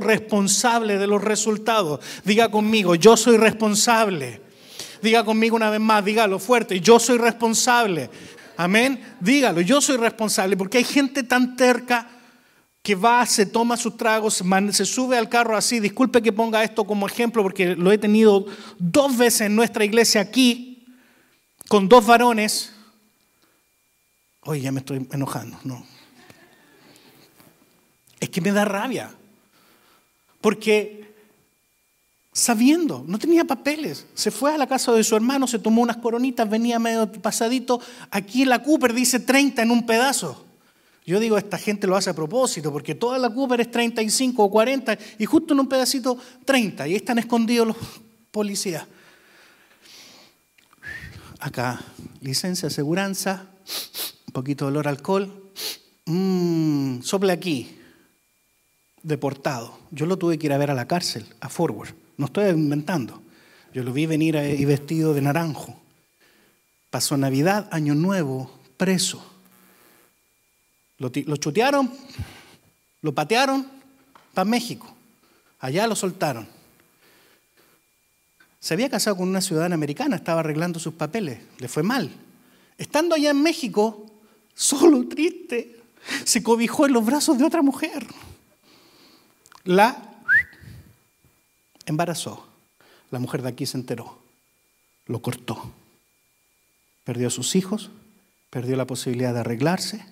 responsable 0.01 0.99
de 0.99 1.07
los 1.07 1.23
resultados. 1.23 1.99
Diga 2.23 2.51
conmigo, 2.51 2.93
yo 2.93 3.17
soy 3.17 3.37
responsable. 3.37 4.41
Diga 5.01 5.25
conmigo 5.25 5.55
una 5.55 5.69
vez 5.69 5.81
más, 5.81 6.05
dígalo 6.05 6.39
fuerte, 6.39 6.79
yo 6.79 6.99
soy 6.99 7.17
responsable. 7.17 8.09
Amén. 8.57 9.03
Dígalo, 9.19 9.61
yo 9.61 9.81
soy 9.81 9.97
responsable 9.97 10.57
porque 10.57 10.79
hay 10.79 10.83
gente 10.83 11.23
tan 11.23 11.55
terca 11.55 12.07
que 12.81 12.95
va, 12.95 13.25
se 13.25 13.45
toma 13.45 13.77
sus 13.77 13.95
tragos, 13.95 14.43
se 14.71 14.85
sube 14.85 15.17
al 15.17 15.29
carro 15.29 15.55
así. 15.55 15.79
Disculpe 15.79 16.21
que 16.21 16.33
ponga 16.33 16.63
esto 16.63 16.85
como 16.85 17.07
ejemplo 17.07 17.41
porque 17.41 17.75
lo 17.75 17.91
he 17.91 17.97
tenido 17.97 18.45
dos 18.77 19.17
veces 19.17 19.41
en 19.41 19.55
nuestra 19.55 19.85
iglesia 19.85 20.21
aquí 20.21 20.85
con 21.69 21.87
dos 21.87 22.05
varones. 22.05 22.73
Oye, 24.41 24.61
ya 24.61 24.71
me 24.71 24.81
estoy 24.81 25.07
enojando, 25.11 25.57
no. 25.63 25.85
Es 28.19 28.29
que 28.29 28.41
me 28.41 28.51
da 28.51 28.65
rabia. 28.65 29.11
Porque 30.41 31.02
sabiendo, 32.33 33.05
no 33.07 33.19
tenía 33.19 33.45
papeles. 33.45 34.07
Se 34.15 34.31
fue 34.31 34.53
a 34.53 34.57
la 34.57 34.67
casa 34.67 34.91
de 34.91 35.03
su 35.03 35.15
hermano, 35.15 35.47
se 35.47 35.59
tomó 35.59 35.81
unas 35.81 35.97
coronitas, 35.97 36.49
venía 36.49 36.79
medio 36.79 37.09
pasadito. 37.11 37.79
Aquí 38.09 38.43
la 38.43 38.63
Cooper 38.63 38.93
dice 38.93 39.19
30 39.19 39.61
en 39.61 39.71
un 39.71 39.85
pedazo. 39.85 40.43
Yo 41.05 41.19
digo, 41.19 41.37
esta 41.37 41.57
gente 41.57 41.85
lo 41.85 41.95
hace 41.95 42.09
a 42.09 42.15
propósito, 42.15 42.71
porque 42.71 42.95
toda 42.95 43.17
la 43.17 43.29
Cooper 43.29 43.61
es 43.61 43.71
35 43.71 44.43
o 44.43 44.49
40 44.49 44.97
y 45.19 45.25
justo 45.25 45.53
en 45.53 45.59
un 45.59 45.67
pedacito 45.67 46.17
30. 46.45 46.87
Y 46.87 46.95
están 46.95 47.19
escondidos 47.19 47.67
los 47.67 47.77
policías. 48.31 48.85
Acá, 51.39 51.81
licencia, 52.21 52.67
aseguranza, 52.67 53.47
un 54.27 54.33
poquito 54.33 54.65
de 54.65 54.71
olor 54.71 54.87
alcohol. 54.87 55.51
Mmm, 56.05 57.01
sople 57.01 57.33
aquí, 57.33 57.77
deportado. 59.03 59.77
Yo 59.91 60.05
lo 60.05 60.17
tuve 60.17 60.39
que 60.39 60.47
ir 60.47 60.53
a 60.53 60.57
ver 60.57 60.71
a 60.71 60.73
la 60.73 60.87
cárcel, 60.87 61.25
a 61.41 61.49
Forward. 61.49 62.02
No 62.23 62.27
estoy 62.27 62.51
inventando. 62.51 63.21
Yo 63.73 63.83
lo 63.83 63.91
vi 63.91 64.05
venir 64.05 64.37
ahí 64.37 64.63
vestido 64.63 65.13
de 65.13 65.21
naranjo. 65.21 65.75
Pasó 66.89 67.17
Navidad, 67.17 67.67
Año 67.69 67.95
Nuevo, 67.95 68.49
preso. 68.77 69.21
Lo, 70.99 71.11
lo 71.13 71.35
chutearon, 71.35 71.91
lo 73.01 73.13
patearon 73.13 73.67
para 74.33 74.45
México. 74.45 74.95
Allá 75.59 75.85
lo 75.85 75.97
soltaron. 75.97 76.47
Se 78.61 78.73
había 78.73 78.89
casado 78.89 79.17
con 79.17 79.27
una 79.27 79.41
ciudadana 79.41 79.75
americana, 79.75 80.15
estaba 80.15 80.39
arreglando 80.39 80.79
sus 80.79 80.93
papeles, 80.93 81.39
le 81.59 81.67
fue 81.67 81.83
mal. 81.83 82.09
Estando 82.77 83.15
allá 83.15 83.31
en 83.31 83.43
México, 83.43 84.09
solo, 84.55 85.09
triste, 85.09 85.77
se 86.23 86.41
cobijó 86.41 86.85
en 86.85 86.93
los 86.93 87.05
brazos 87.05 87.37
de 87.37 87.43
otra 87.43 87.61
mujer. 87.61 88.07
La 89.65 90.12
embarazó. 91.85 92.47
La 93.11 93.19
mujer 93.19 93.41
de 93.41 93.49
aquí 93.49 93.65
se 93.65 93.77
enteró, 93.77 94.17
lo 95.05 95.21
cortó. 95.21 95.71
Perdió 97.03 97.27
a 97.27 97.31
sus 97.31 97.55
hijos, 97.55 97.91
perdió 98.49 98.75
la 98.75 98.87
posibilidad 98.87 99.33
de 99.33 99.41
arreglarse. 99.41 100.05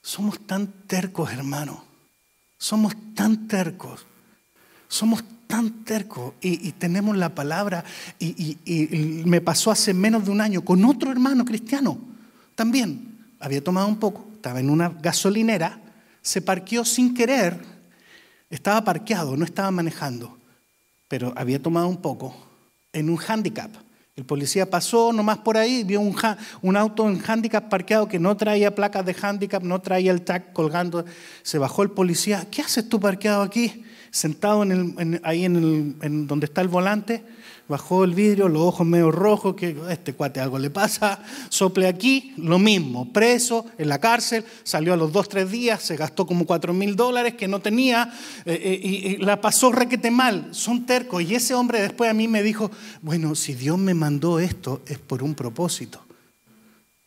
Somos 0.00 0.46
tan 0.46 0.68
tercos, 0.86 1.32
hermano. 1.32 1.84
Somos 2.58 2.94
tan 3.14 3.48
tercos. 3.48 4.06
Somos 4.86 5.24
tan 5.46 5.84
tercos 5.84 6.34
y, 6.40 6.70
tenemos 6.72 7.16
la 7.16 7.34
palabra. 7.34 7.84
Y, 8.18 8.58
y 8.64 9.22
me 9.24 9.40
pasó 9.40 9.70
hace 9.70 9.92
menos 9.92 10.24
de 10.24 10.30
un 10.30 10.40
año 10.40 10.64
con 10.64 10.84
otro 10.84 11.10
hermano 11.10 11.44
cristiano. 11.44 11.98
También 12.54 13.18
había 13.40 13.64
tomado 13.64 13.88
un 13.88 13.98
poco, 13.98 14.24
estaba 14.34 14.60
en 14.60 14.70
una 14.70 14.90
gasolinera, 14.90 15.80
se 16.20 16.42
parqueó 16.42 16.84
sin 16.84 17.14
querer, 17.14 17.60
estaba 18.50 18.84
parqueado, 18.84 19.36
no 19.36 19.44
estaba 19.44 19.70
manejando 19.70 20.38
pero 21.12 21.30
había 21.36 21.60
tomado 21.60 21.88
un 21.88 21.98
poco, 21.98 22.34
en 22.90 23.10
un 23.10 23.18
handicap. 23.18 23.70
El 24.16 24.24
policía 24.24 24.70
pasó 24.70 25.12
nomás 25.12 25.36
por 25.36 25.58
ahí, 25.58 25.84
vio 25.84 26.00
un, 26.00 26.16
un, 26.62 26.74
auto 26.74 27.06
en 27.06 27.20
handicap 27.22 27.68
parqueado 27.68 28.08
que 28.08 28.18
no 28.18 28.34
traía 28.34 28.74
placas 28.74 29.04
de 29.04 29.14
handicap, 29.20 29.62
no 29.62 29.82
traía 29.82 30.10
el 30.10 30.22
tag 30.22 30.54
colgando. 30.54 31.04
Se 31.42 31.58
bajó 31.58 31.82
el 31.82 31.90
policía. 31.90 32.46
¿Qué 32.50 32.62
haces 32.62 32.88
tú 32.88 32.98
parqueado 32.98 33.42
aquí? 33.42 33.84
Sentado 34.10 34.64
ahí 35.22 35.44
en, 35.44 35.98
en 36.00 36.26
donde 36.26 36.46
está 36.46 36.62
el 36.62 36.68
volante 36.68 37.22
bajó 37.72 38.04
el 38.04 38.14
vidrio, 38.14 38.48
los 38.48 38.60
ojos 38.60 38.86
medio 38.86 39.10
rojos, 39.10 39.54
que 39.54 39.74
este 39.88 40.12
cuate 40.12 40.40
algo 40.40 40.58
le 40.58 40.68
pasa, 40.68 41.24
sople 41.48 41.88
aquí, 41.88 42.34
lo 42.36 42.58
mismo, 42.58 43.10
preso 43.10 43.64
en 43.78 43.88
la 43.88 43.98
cárcel, 43.98 44.44
salió 44.62 44.92
a 44.92 44.96
los 44.98 45.10
dos, 45.10 45.26
tres 45.26 45.50
días, 45.50 45.82
se 45.82 45.96
gastó 45.96 46.26
como 46.26 46.44
cuatro 46.44 46.74
mil 46.74 46.96
dólares 46.96 47.32
que 47.32 47.48
no 47.48 47.60
tenía 47.60 48.12
eh, 48.44 48.60
eh, 48.62 48.80
y, 48.86 49.16
la 49.16 49.40
pasó 49.40 49.72
requete 49.72 50.10
mal, 50.10 50.48
son 50.50 50.84
tercos. 50.84 51.22
Y 51.22 51.34
ese 51.34 51.54
hombre 51.54 51.80
después 51.80 52.10
a 52.10 52.14
mí 52.14 52.28
me 52.28 52.42
dijo, 52.42 52.70
bueno, 53.00 53.34
si 53.34 53.54
Dios 53.54 53.78
me 53.78 53.94
mandó 53.94 54.38
esto 54.38 54.82
es 54.86 54.98
por 54.98 55.22
un 55.22 55.34
propósito. 55.34 56.04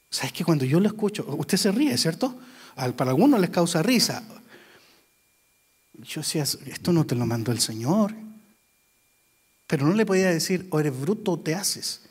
¿Sabes 0.10 0.34
que 0.34 0.44
cuando 0.44 0.66
yo 0.66 0.80
lo 0.80 0.88
escucho, 0.88 1.28
usted 1.38 1.60
se 1.60 1.72
ríe, 1.72 1.96
¿cierto? 1.96 2.34
Para 2.96 3.12
algunos 3.12 3.40
les 3.40 3.52
causa 3.52 3.84
risa. 3.84 4.24
Yo 5.94 6.22
decía, 6.22 6.42
esto 6.42 6.92
no 6.92 7.06
te 7.06 7.14
lo 7.14 7.28
mandó 7.28 7.52
el 7.52 7.60
Señor. 7.60 8.25
Pero 9.68 9.88
no 9.88 9.94
le 9.94 10.06
podía 10.06 10.30
decir, 10.30 10.68
o 10.70 10.80
eres 10.80 11.00
bruto 11.00 11.34
o 11.34 11.40
te 11.40 11.56
haces. 11.56 12.02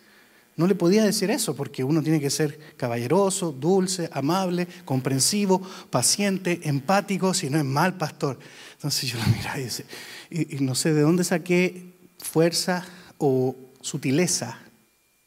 No 0.57 0.69
le 0.69 0.75
podía 0.75 1.05
decir 1.05 1.31
eso 1.31 1.57
porque 1.57 1.83
uno 1.83 2.03
tiene 2.03 2.21
que 2.21 2.31
ser 2.31 2.59
caballeroso, 2.77 3.51
dulce, 3.51 4.09
amable, 4.13 4.69
comprensivo, 4.85 5.61
paciente, 5.91 6.61
empático, 6.65 7.35
si 7.35 7.51
no 7.51 7.59
es 7.59 7.65
mal 7.65 7.97
pastor. 7.97 8.39
Entonces 8.75 9.11
yo 9.11 9.19
lo 9.19 9.27
miraba 9.27 9.59
y, 9.59 9.65
dice, 9.65 9.85
y, 10.31 10.61
no 10.61 10.75
sé 10.75 10.93
de 10.95 11.01
dónde 11.01 11.25
saqué 11.25 11.93
fuerza 12.19 12.87
o 13.19 13.57
sutileza, 13.81 14.59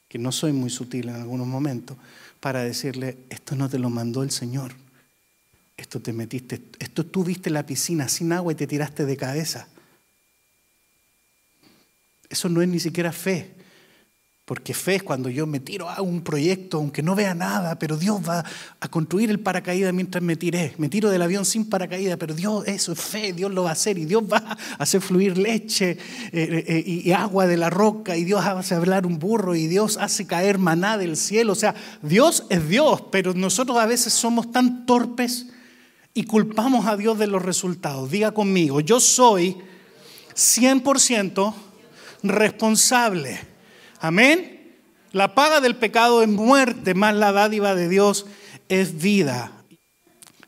que 0.07 0.17
no 0.17 0.31
soy 0.31 0.53
muy 0.53 0.69
sutil 0.69 1.09
en 1.09 1.15
algunos 1.15 1.47
momentos, 1.47 1.97
para 2.39 2.63
decirle, 2.63 3.17
esto 3.29 3.55
no 3.55 3.67
te 3.67 3.79
lo 3.79 3.89
mandó 3.89 4.23
el 4.23 4.31
Señor. 4.31 4.73
Esto 5.75 5.99
te 5.99 6.13
metiste, 6.13 6.61
esto 6.79 7.05
tú 7.05 7.23
viste 7.23 7.49
la 7.49 7.65
piscina 7.65 8.07
sin 8.07 8.31
agua 8.31 8.53
y 8.53 8.55
te 8.55 8.65
tiraste 8.65 9.05
de 9.05 9.17
cabeza. 9.17 9.67
Eso 12.29 12.49
no 12.49 12.61
es 12.61 12.67
ni 12.67 12.79
siquiera 12.79 13.11
fe. 13.11 13.57
Porque 14.47 14.73
fe 14.73 14.95
es 14.95 15.03
cuando 15.03 15.27
yo 15.27 15.45
me 15.45 15.59
tiro 15.59 15.89
a 15.89 16.01
un 16.01 16.21
proyecto, 16.21 16.77
aunque 16.77 17.03
no 17.03 17.15
vea 17.15 17.35
nada, 17.35 17.77
pero 17.77 17.97
Dios 17.97 18.21
va 18.25 18.45
a 18.79 18.87
construir 18.87 19.29
el 19.29 19.41
paracaídas 19.41 19.93
mientras 19.93 20.23
me 20.23 20.37
tiré. 20.37 20.73
Me 20.77 20.87
tiro 20.87 21.09
del 21.09 21.21
avión 21.21 21.43
sin 21.43 21.69
paracaídas, 21.69 22.15
pero 22.17 22.33
Dios, 22.33 22.65
eso 22.65 22.93
es 22.93 23.01
fe, 23.01 23.33
Dios 23.33 23.51
lo 23.51 23.63
va 23.63 23.71
a 23.71 23.73
hacer 23.73 23.97
y 23.97 24.05
Dios 24.05 24.23
va 24.23 24.37
a 24.37 24.57
hacer 24.81 25.01
fluir 25.01 25.37
leche 25.37 25.91
eh, 25.91 25.97
eh, 26.31 26.63
eh, 26.65 26.83
y 26.85 27.11
agua 27.11 27.45
de 27.45 27.57
la 27.57 27.69
roca 27.69 28.15
y 28.15 28.23
Dios 28.23 28.45
hace 28.45 28.73
hablar 28.73 29.05
un 29.05 29.19
burro 29.19 29.53
y 29.53 29.67
Dios 29.67 29.97
hace 29.97 30.25
caer 30.25 30.59
maná 30.59 30.97
del 30.97 31.17
cielo. 31.17 31.51
O 31.51 31.55
sea, 31.55 31.75
Dios 32.01 32.45
es 32.49 32.69
Dios, 32.69 33.03
pero 33.11 33.33
nosotros 33.33 33.77
a 33.77 33.85
veces 33.85 34.13
somos 34.13 34.49
tan 34.53 34.85
torpes 34.85 35.47
y 36.13 36.23
culpamos 36.23 36.85
a 36.85 36.95
Dios 36.95 37.19
de 37.19 37.27
los 37.27 37.43
resultados. 37.43 38.09
Diga 38.09 38.31
conmigo, 38.31 38.79
yo 38.79 39.01
soy 39.01 39.57
100% 40.35 41.66
responsable 42.23 43.39
Amén. 43.99 44.75
La 45.11 45.33
paga 45.33 45.61
del 45.61 45.75
pecado 45.75 46.21
es 46.21 46.27
muerte, 46.27 46.93
más 46.93 47.15
la 47.15 47.31
dádiva 47.31 47.73
de 47.75 47.89
Dios 47.89 48.25
es 48.69 49.01
vida. 49.01 49.51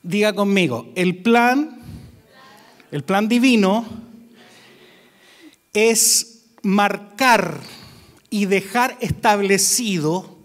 Diga 0.04 0.34
conmigo, 0.34 0.92
el 0.96 1.18
plan, 1.18 1.80
el 2.92 3.04
plan 3.04 3.28
divino 3.28 3.86
es 5.74 6.44
marcar 6.62 7.60
y 8.30 8.46
dejar 8.46 8.98
establecido, 9.02 10.38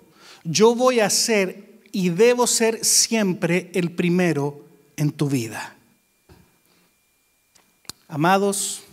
yo 0.44 0.74
voy 0.74 1.00
a 1.00 1.10
ser 1.10 1.82
y 1.92 2.08
debo 2.08 2.46
ser 2.46 2.84
siempre 2.84 3.70
el 3.74 3.92
primero 3.92 4.64
en 4.96 5.10
tu 5.10 5.28
vida. 5.28 5.76
Amados, 8.08 8.83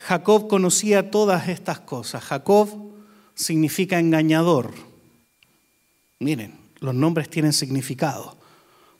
Jacob 0.00 0.48
conocía 0.48 1.10
todas 1.10 1.48
estas 1.48 1.80
cosas. 1.80 2.24
Jacob 2.24 2.68
significa 3.34 3.98
engañador. 3.98 4.72
Miren, 6.18 6.54
los 6.80 6.94
nombres 6.94 7.28
tienen 7.28 7.52
significado. 7.52 8.36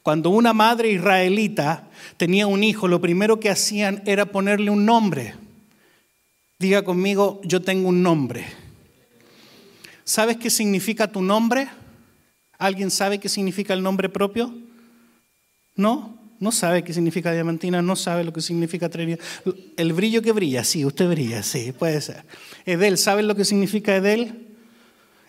Cuando 0.03 0.31
una 0.31 0.53
madre 0.53 0.91
israelita 0.91 1.89
tenía 2.17 2.47
un 2.47 2.63
hijo, 2.63 2.87
lo 2.87 3.01
primero 3.01 3.41
que 3.41 3.51
hacían 3.51 4.03
era 4.07 4.27
ponerle 4.27 4.71
un 4.71 4.85
nombre. 4.85 5.35
Diga 6.59 6.83
conmigo, 6.83 7.41
yo 7.45 7.63
tengo 7.63 7.89
un 7.89 8.03
nombre. 8.03 8.47
¿Sabes 10.05 10.37
qué 10.37 10.51
significa 10.51 11.11
tu 11.11 11.23
nombre? 11.23 11.69
¿Alguien 12.59 12.91
sabe 12.91 13.19
qué 13.19 13.29
significa 13.29 13.73
el 13.73 13.83
nombre 13.83 14.11
propio? 14.11 14.55
¿No? 15.77 16.20
No 16.41 16.51
sabe 16.53 16.83
qué 16.83 16.95
significa 16.95 17.33
diamantina, 17.33 17.83
no 17.83 17.95
sabe 17.97 18.25
lo 18.25 18.33
que 18.33 18.41
significa 18.41 18.89
Trinidad. 18.89 19.21
El 19.77 19.93
brillo 19.93 20.23
que 20.23 20.33
brilla, 20.33 20.65
sí, 20.65 20.87
usted 20.87 21.07
brilla, 21.07 21.43
sí, 21.43 21.73
puede 21.73 22.01
ser. 22.01 22.25
Edel, 22.65 22.97
¿saben 22.97 23.29
lo 23.29 23.37
que 23.37 23.45
significa 23.45 23.95
Edel? 23.95 24.47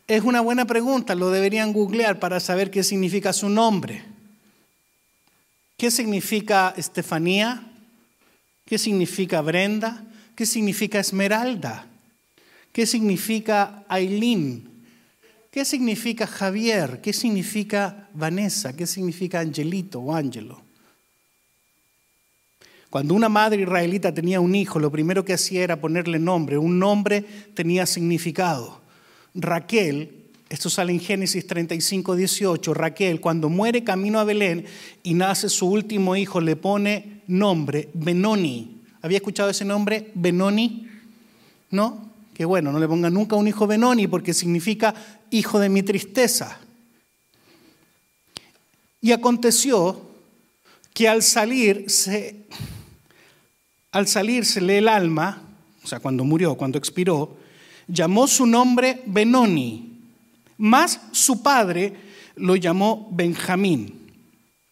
Es 0.08 0.24
una 0.24 0.40
buena 0.40 0.66
pregunta, 0.66 1.14
lo 1.14 1.30
deberían 1.30 1.74
googlear 1.74 2.20
para 2.20 2.40
saber 2.40 2.72
qué 2.72 2.82
significa 2.82 3.34
su 3.34 3.50
nombre. 3.50 4.04
¿Qué 5.76 5.92
significa 5.92 6.74
Estefanía? 6.78 7.62
¿Qué 8.66 8.78
significa 8.78 9.42
Brenda? 9.42 10.06
¿Qué 10.34 10.46
significa 10.46 11.00
Esmeralda? 11.00 11.88
¿Qué 12.72 12.86
significa 12.86 13.84
Aileen? 13.90 14.70
¿Qué 15.52 15.66
significa 15.66 16.26
Javier? 16.26 17.02
¿Qué 17.02 17.12
significa 17.12 18.08
Vanessa? 18.14 18.74
¿Qué 18.74 18.88
significa 18.88 19.42
Angelito 19.42 20.00
o 20.00 20.16
Angelo? 20.16 20.71
Cuando 22.92 23.14
una 23.14 23.30
madre 23.30 23.62
israelita 23.62 24.14
tenía 24.14 24.42
un 24.42 24.54
hijo, 24.54 24.78
lo 24.78 24.92
primero 24.92 25.24
que 25.24 25.32
hacía 25.32 25.64
era 25.64 25.80
ponerle 25.80 26.20
nombre. 26.20 26.58
Un 26.58 26.78
nombre 26.78 27.24
tenía 27.54 27.86
significado. 27.86 28.82
Raquel, 29.34 30.26
esto 30.50 30.70
sale 30.70 30.92
en 30.92 31.00
Génesis 31.00 31.48
35, 31.48 32.18
18, 32.18 32.74
Raquel 32.74 33.22
cuando 33.22 33.48
muere 33.48 33.86
camino 33.86 34.20
a 34.20 34.26
Belén 34.26 34.66
y 35.04 35.14
nace 35.14 35.48
su 35.48 35.70
último 35.70 36.18
hijo, 36.18 36.42
le 36.42 36.58
pone 36.58 37.22
nombre 37.28 37.88
Benoni. 37.94 38.82
¿Había 39.02 39.20
escuchado 39.20 39.50
ese 39.50 39.64
nombre? 39.64 40.12
Benoni. 40.14 40.90
¿No? 41.70 42.12
Que 42.34 42.44
bueno, 42.44 42.74
no 42.74 42.80
le 42.80 42.90
ponga 42.90 43.10
nunca 43.10 43.38
un 43.38 43.48
hijo 43.48 43.68
Benoni 43.68 44.08
porque 44.08 44.34
significa 44.34 44.94
hijo 45.30 45.60
de 45.60 45.70
mi 45.70 45.82
tristeza. 45.82 46.60
Y 49.00 49.14
aconteció 49.14 50.12
que 50.94 51.08
al 51.08 51.24
salir 51.24 51.90
se 51.90 52.36
al 53.92 54.08
salírsele 54.08 54.78
el 54.78 54.88
alma, 54.88 55.42
o 55.84 55.88
sea, 55.88 56.00
cuando 56.00 56.24
murió, 56.24 56.56
cuando 56.56 56.78
expiró, 56.78 57.38
llamó 57.88 58.28
su 58.28 58.46
nombre 58.46 59.02
Benoni, 59.06 60.00
más 60.58 61.02
su 61.12 61.42
padre 61.44 61.94
lo 62.36 62.56
llamó 62.56 63.10
Benjamín. 63.12 64.00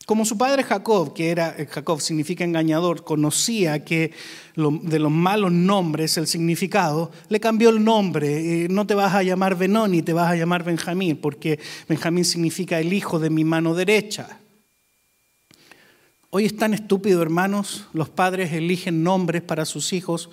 Como 0.06 0.26
su 0.26 0.38
padre 0.40 0.64
Jacob, 0.64 1.14
que 1.14 1.30
era, 1.30 1.54
eh, 1.56 1.68
Jacob 1.68 2.02
significa 2.02 2.44
engañador, 2.44 3.04
conocía 3.04 3.86
que 3.86 4.12
de 4.56 5.00
los 5.00 5.12
malos 5.12 5.52
nombres 5.52 6.18
el 6.18 6.26
significado, 6.26 7.12
le 7.28 7.40
cambió 7.40 7.70
el 7.70 7.84
nombre. 7.84 8.64
Eh, 8.64 8.68
no 8.70 8.88
te 8.88 8.96
vas 8.96 9.14
a 9.14 9.22
llamar 9.22 9.56
Benoni, 9.56 10.02
te 10.02 10.14
vas 10.14 10.32
a 10.32 10.36
llamar 10.36 10.64
Benjamín, 10.64 11.18
porque 11.18 11.60
Benjamín 11.88 12.26
significa 12.26 12.80
el 12.80 12.92
hijo 12.92 13.20
de 13.20 13.30
mi 13.30 13.44
mano 13.44 13.76
derecha. 13.76 14.40
Hoy 16.32 16.46
es 16.46 16.56
tan 16.56 16.76
estúpido, 16.76 17.24
hermanos, 17.24 17.86
los 17.92 18.08
padres 18.10 18.54
eligen 18.54 19.04
nombres 19.04 19.42
para 19.42 19.66
sus 19.66 19.94
hijos 19.94 20.30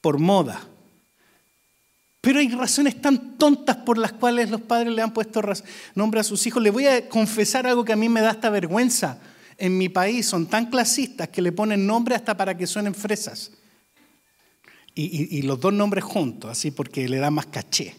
por 0.00 0.20
moda. 0.20 0.62
Pero 2.20 2.38
hay 2.38 2.48
razones 2.48 3.02
tan 3.02 3.36
tontas 3.36 3.78
por 3.78 3.98
las 3.98 4.12
cuales 4.12 4.48
los 4.48 4.60
padres 4.60 4.92
le 4.94 5.02
han 5.02 5.12
puesto 5.12 5.42
nombre 5.96 6.20
a 6.20 6.24
sus 6.24 6.46
hijos. 6.46 6.62
Le 6.62 6.70
voy 6.70 6.86
a 6.86 7.08
confesar 7.08 7.66
algo 7.66 7.84
que 7.84 7.92
a 7.92 7.96
mí 7.96 8.08
me 8.08 8.20
da 8.20 8.30
esta 8.30 8.48
vergüenza. 8.48 9.18
En 9.58 9.76
mi 9.76 9.88
país 9.88 10.24
son 10.26 10.46
tan 10.46 10.66
clasistas 10.66 11.28
que 11.28 11.42
le 11.42 11.50
ponen 11.50 11.84
nombre 11.84 12.14
hasta 12.14 12.36
para 12.36 12.56
que 12.56 12.68
suenen 12.68 12.94
fresas. 12.94 13.50
Y, 14.94 15.36
y 15.36 15.42
los 15.42 15.58
dos 15.58 15.72
nombres 15.72 16.04
juntos, 16.04 16.48
así 16.48 16.70
porque 16.70 17.08
le 17.08 17.18
da 17.18 17.30
más 17.32 17.46
caché. 17.46 17.96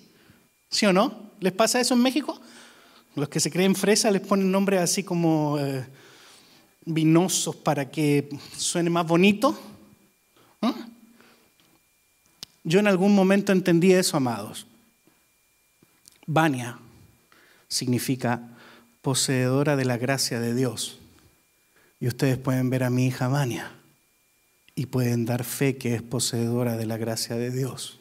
¿Sí 0.70 0.86
o 0.86 0.94
no? 0.94 1.32
¿Les 1.42 1.52
pasa 1.52 1.82
eso 1.82 1.94
en 1.96 2.02
México? 2.02 2.40
Los 3.16 3.28
que 3.28 3.42
se 3.42 3.52
creen 3.52 3.76
fresas 3.76 4.14
les 4.14 4.22
ponen 4.22 4.50
nombres 4.50 4.80
así 4.80 5.04
como... 5.04 5.60
Eh, 5.60 5.86
vinosos 6.86 7.56
para 7.56 7.90
que 7.90 8.30
suene 8.56 8.90
más 8.90 9.06
bonito? 9.08 9.58
Yo 12.64 12.80
en 12.80 12.88
algún 12.88 13.14
momento 13.14 13.52
entendí 13.52 13.94
eso, 13.94 14.18
amados. 14.18 14.66
Vania 16.26 16.80
significa 17.68 18.42
poseedora 19.02 19.76
de 19.76 19.86
la 19.86 19.98
gracia 19.98 20.40
de 20.40 20.56
Dios. 20.56 21.00
Y 22.00 22.08
ustedes 22.08 22.38
pueden 22.38 22.70
ver 22.70 22.84
a 22.84 22.90
mi 22.90 23.06
hija 23.06 23.28
Vania 23.28 23.72
y 24.76 24.88
pueden 24.88 25.26
dar 25.26 25.44
fe 25.44 25.78
que 25.78 25.96
es 25.96 26.02
poseedora 26.02 26.76
de 26.76 26.86
la 26.86 26.98
gracia 26.98 27.36
de 27.36 27.52
Dios. 27.52 28.00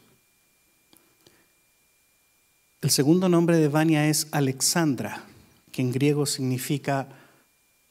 El 2.81 2.91
segundo 2.91 3.29
nombre 3.29 3.59
de 3.59 3.69
Vania 3.69 4.09
es 4.09 4.29
Alexandra, 4.31 5.25
que 5.73 5.83
en 5.83 5.93
griego 5.93 6.27
significa 6.27 7.09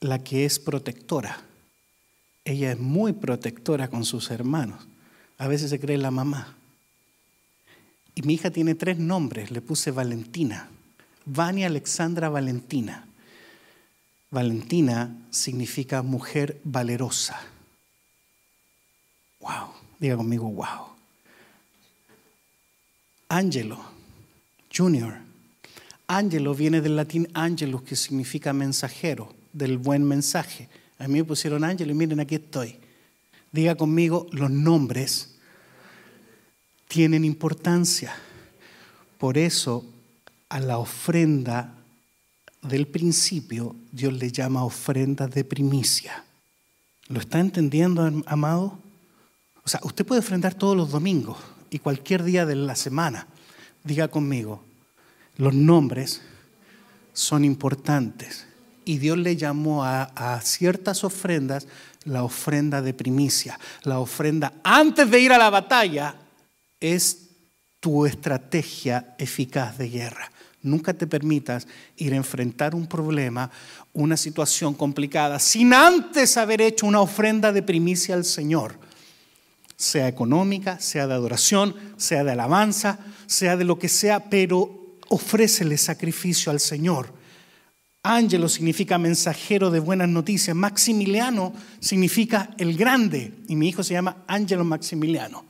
la 0.04 0.24
que 0.24 0.45
es 0.45 0.60
protectora. 0.60 1.41
Ella 2.45 2.72
es 2.72 2.80
muy 2.80 3.14
protectora 3.14 3.88
con 3.88 4.06
sus 4.06 4.32
hermanos. 4.32 4.86
A 5.38 5.47
veces 5.47 5.70
se 5.70 5.80
cree 5.80 5.97
la 5.97 6.12
mamá. 6.12 6.56
Y 8.16 8.22
mi 8.24 8.36
hija 8.36 8.51
tiene 8.51 8.76
tres 8.76 8.99
nombres. 8.99 9.51
Le 9.51 9.62
puse 9.62 9.91
Valentina. 9.91 10.70
Vania 11.26 11.68
Alexandra 11.68 12.30
Valentina. 12.30 13.08
Valentina 14.30 15.16
significa 15.30 16.01
mujer 16.01 16.60
valerosa. 16.64 17.39
Wow. 19.39 19.70
Diga 19.99 20.18
conmigo, 20.18 20.49
wow. 20.49 20.88
Angelo 23.30 23.93
Junior. 24.76 25.14
Ángelo 26.08 26.54
viene 26.54 26.82
del 26.82 26.95
latín 26.95 27.30
angelus, 27.34 27.84
que 27.84 27.95
significa 27.95 28.54
mensajero, 28.54 29.34
del 29.54 29.78
buen 29.78 30.04
mensaje. 30.04 30.68
A 30.99 31.08
mí 31.08 31.14
me 31.16 31.24
pusieron 31.24 31.64
ángelo 31.64 31.91
y 31.91 31.95
miren, 31.95 32.20
aquí 32.20 32.36
estoy. 32.36 32.76
Diga 33.51 33.76
conmigo, 33.76 34.28
los 34.32 34.49
nombres 34.49 35.36
tienen 36.88 37.24
importancia. 37.24 38.14
Por 39.18 39.38
eso 39.38 39.86
a 40.49 40.60
la 40.60 40.78
ofrenda 40.78 41.74
del 42.62 42.88
principio 42.88 43.76
Dios 43.91 44.14
le 44.14 44.32
llama 44.32 44.64
ofrenda 44.64 45.28
de 45.28 45.43
primicia. 45.43 46.24
¿Lo 47.08 47.20
está 47.20 47.39
entendiendo, 47.39 48.24
amado? 48.26 48.80
O 49.64 49.70
sea, 49.70 49.80
usted 49.84 50.06
puede 50.06 50.20
ofrendar 50.20 50.56
todos 50.56 50.76
los 50.76 50.91
domingos 50.91 51.38
y 51.70 51.80
cualquier 51.80 52.24
día 52.24 52.45
de 52.45 52.56
la 52.56 52.76
semana. 52.76 53.28
Diga 53.84 54.08
conmigo, 54.08 54.64
los 55.38 55.54
nombres 55.54 56.22
son 57.14 57.45
importantes. 57.45 58.47
Y 58.86 58.97
Dios 58.97 59.17
le 59.17 59.36
llamó 59.36 59.84
a, 59.84 60.39
ciertas 60.43 61.03
ofrendas 61.03 61.67
la 62.05 62.23
ofrenda 62.23 62.81
de 62.81 62.93
primicia. 62.93 63.59
La 63.84 63.99
ofrenda 63.99 64.53
antes 64.63 65.09
de 65.09 65.19
ir 65.19 65.31
a 65.31 65.38
la 65.38 65.49
batalla 65.49 66.15
es 66.79 67.29
tu 67.79 68.05
estrategia 68.05 69.15
eficaz 69.17 69.77
de 69.77 69.89
guerra. 69.89 70.31
Nunca 70.61 70.93
te 70.93 71.07
permitas 71.07 71.67
ir 71.97 72.13
a 72.13 72.17
enfrentar 72.17 72.73
un 72.73 72.88
problema, 72.88 73.51
una 73.91 74.15
situación 74.15 74.73
complicada, 74.73 75.38
sin 75.39 75.73
antes 75.73 76.38
haber 76.38 76.61
hecho 76.61 76.86
una 76.86 77.01
ofrenda 77.01 77.51
de 77.51 77.61
primicia 77.61 78.15
al 78.15 78.23
Señor, 78.23 78.79
sea 79.75 80.07
económica, 80.07 80.79
sea 80.79 81.07
de 81.07 81.13
adoración, 81.13 81.75
sea 81.97 82.23
de 82.23 82.31
alabanza, 82.31 82.99
sea 83.25 83.57
de 83.57 83.65
lo 83.65 83.77
que 83.77 83.89
sea, 83.89 84.29
pero 84.29 84.97
ofrécele 85.09 85.77
sacrificio 85.77 86.51
al 86.51 86.59
Señor. 86.59 87.22
Ángelo 88.06 88.49
significa 88.49 88.97
mensajero 88.97 89.72
de 89.72 89.80
buenas 89.80 90.10
noticias. 90.10 90.54
Maximiliano 90.56 91.54
significa 91.80 92.54
el 92.58 92.76
grande. 92.76 93.32
Y 93.47 93.56
mi 93.56 93.70
hijo 93.70 93.82
se 93.82 93.93
llama 93.93 94.26
Ángelo 94.28 94.66
Maximiliano. 94.66 95.45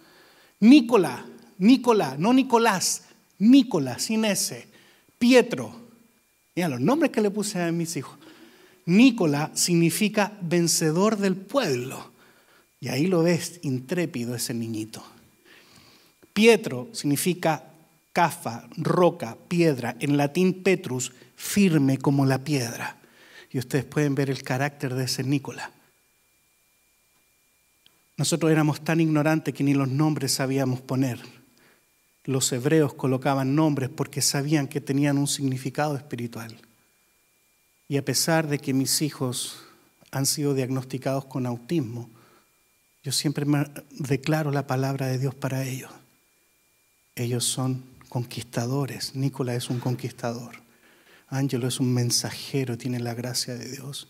Nicolás, 0.59 1.21
Nicolás, 1.57 2.19
no 2.19 2.31
Nicolás, 2.31 3.05
Nicolás, 3.39 4.03
sin 4.03 4.23
ese. 4.23 4.67
Pietro. 5.17 5.73
Mira 6.55 6.69
los 6.69 6.79
nombres 6.79 7.11
que 7.11 7.21
le 7.21 7.31
puse 7.31 7.59
a 7.59 7.71
mis 7.71 7.97
hijos. 7.97 8.19
Nicolás 8.85 9.49
significa 9.55 10.33
vencedor 10.41 11.17
del 11.17 11.35
pueblo. 11.35 12.11
Y 12.79 12.89
ahí 12.89 13.07
lo 13.07 13.23
ves, 13.23 13.61
intrépido 13.63 14.35
ese 14.35 14.53
niñito. 14.53 15.03
Pietro 16.33 16.89
significa 16.91 17.63
cafa, 18.11 18.67
roca, 18.77 19.37
piedra. 19.47 19.95
En 19.99 20.17
latín 20.17 20.61
Petrus, 20.61 21.13
firme 21.43 21.97
como 21.97 22.25
la 22.25 22.43
piedra. 22.43 22.97
Y 23.51 23.59
ustedes 23.59 23.85
pueden 23.85 24.15
ver 24.15 24.29
el 24.29 24.43
carácter 24.43 24.95
de 24.95 25.05
ese 25.05 25.23
Nicolás. 25.23 25.69
Nosotros 28.17 28.51
éramos 28.51 28.83
tan 28.83 28.99
ignorantes 28.99 29.53
que 29.53 29.63
ni 29.63 29.73
los 29.73 29.87
nombres 29.87 30.33
sabíamos 30.33 30.81
poner 30.81 31.19
los 32.25 32.51
hebreos 32.53 32.93
colocaban 32.93 33.55
nombres 33.55 33.89
porque 33.89 34.21
sabían 34.21 34.67
que 34.67 34.81
tenían 34.81 35.17
un 35.17 35.27
significado 35.27 35.95
espiritual. 35.95 36.55
Y 37.89 37.97
a 37.97 38.05
pesar 38.05 38.47
de 38.47 38.59
que 38.59 38.73
mis 38.73 39.01
hijos 39.01 39.63
han 40.11 40.25
sido 40.25 40.53
diagnosticados 40.53 41.25
con 41.25 41.45
autismo, 41.45 42.09
yo 43.03 43.11
siempre 43.11 43.45
me 43.45 43.65
declaro 43.91 44.51
la 44.51 44.65
palabra 44.65 45.07
de 45.07 45.19
Dios 45.19 45.35
para 45.35 45.65
ellos. 45.65 45.91
Ellos 47.15 47.43
son 47.43 47.83
conquistadores. 48.07 49.15
Nicolás 49.15 49.57
es 49.57 49.69
un 49.69 49.79
conquistador. 49.79 50.62
Ángelo 51.33 51.67
es 51.67 51.79
un 51.79 51.91
mensajero, 51.91 52.77
tiene 52.77 52.99
la 52.99 53.15
gracia 53.15 53.55
de 53.55 53.67
Dios. 53.67 54.07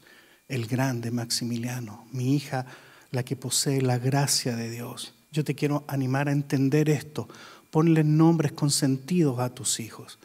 El 0.50 0.68
grande 0.68 1.10
Maximiliano, 1.10 2.06
mi 2.12 2.36
hija, 2.36 2.66
la 3.12 3.24
que 3.24 3.38
posee 3.38 3.82
la 3.82 3.98
gracia 3.98 4.58
de 4.58 4.70
Dios. 4.70 5.14
Yo 5.32 5.46
te 5.46 5.56
quiero 5.56 5.86
animar 5.88 6.28
a 6.28 6.34
entender 6.34 6.90
esto. 6.90 7.30
Ponle 7.72 8.04
nombres 8.04 8.52
con 8.52 8.70
sentido 8.70 9.40
a 9.40 9.56
tus 9.56 9.80
hijos. 9.80 10.20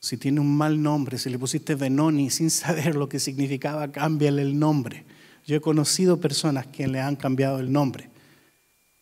Si 0.00 0.18
tiene 0.18 0.40
un 0.40 0.54
mal 0.54 0.82
nombre, 0.82 1.16
si 1.16 1.30
le 1.30 1.38
pusiste 1.38 1.74
Benoni 1.74 2.28
sin 2.28 2.50
saber 2.52 2.94
lo 2.94 3.08
que 3.08 3.20
significaba, 3.20 3.90
cámbiale 3.90 4.42
el 4.42 4.58
nombre. 4.58 5.06
Yo 5.46 5.56
he 5.56 5.60
conocido 5.62 6.20
personas 6.20 6.66
que 6.66 6.86
le 6.88 7.00
han 7.00 7.16
cambiado 7.16 7.58
el 7.58 7.72
nombre. 7.72 8.10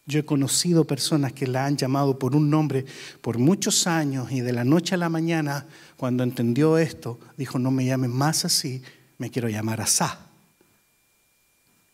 Yo 0.06 0.20
he 0.20 0.24
conocido 0.24 0.84
personas 0.84 1.32
que 1.32 1.48
la 1.48 1.66
han 1.66 1.76
llamado 1.76 2.18
por 2.18 2.36
un 2.36 2.48
nombre 2.48 2.86
por 3.20 3.38
muchos 3.38 3.88
años 3.88 4.30
y 4.30 4.40
de 4.40 4.52
la 4.52 4.62
noche 4.62 4.94
a 4.94 4.98
la 4.98 5.08
mañana, 5.08 5.66
cuando 5.96 6.22
entendió 6.22 6.78
esto, 6.78 7.18
dijo, 7.36 7.58
no 7.58 7.72
me 7.72 7.84
llamen 7.84 8.12
más 8.12 8.44
así, 8.44 8.82
me 9.18 9.30
quiero 9.30 9.48
llamar 9.48 9.80
Asá. 9.80 10.20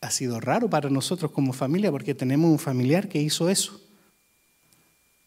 Ha 0.03 0.11
sido 0.11 0.41
raro 0.41 0.69
para 0.69 0.91
nosotros 0.91 1.31
como 1.31 1.55
familia 1.55 1.91
porque 1.91 2.15
tenemos 2.15 2.51
un 2.51 2.59
familiar 2.59 3.09
que 3.09 3.23
hizo 3.23 3.49
eso. 3.49 3.81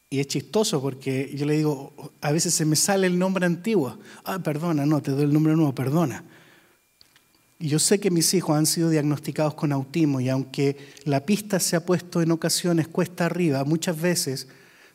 Y 0.09 0.19
es 0.19 0.27
chistoso 0.27 0.79
porque 0.79 1.33
yo 1.35 1.45
le 1.45 1.57
digo, 1.57 1.93
a 2.21 2.31
veces 2.31 2.53
se 2.53 2.65
me 2.65 2.75
sale 2.75 3.07
el 3.07 3.17
nombre 3.17 3.45
antiguo. 3.45 3.97
Ah, 4.23 4.39
perdona, 4.39 4.85
no, 4.85 5.01
te 5.01 5.11
doy 5.11 5.23
el 5.23 5.33
nombre 5.33 5.55
nuevo, 5.55 5.73
perdona. 5.73 6.23
Y 7.59 7.69
yo 7.69 7.79
sé 7.79 7.99
que 7.99 8.11
mis 8.11 8.33
hijos 8.33 8.57
han 8.57 8.65
sido 8.65 8.89
diagnosticados 8.89 9.53
con 9.53 9.71
autismo 9.71 10.19
y 10.19 10.29
aunque 10.29 10.77
la 11.05 11.25
pista 11.25 11.59
se 11.59 11.75
ha 11.75 11.85
puesto 11.85 12.21
en 12.21 12.31
ocasiones 12.31 12.87
cuesta 12.87 13.25
arriba, 13.25 13.63
muchas 13.63 13.99
veces 13.99 14.47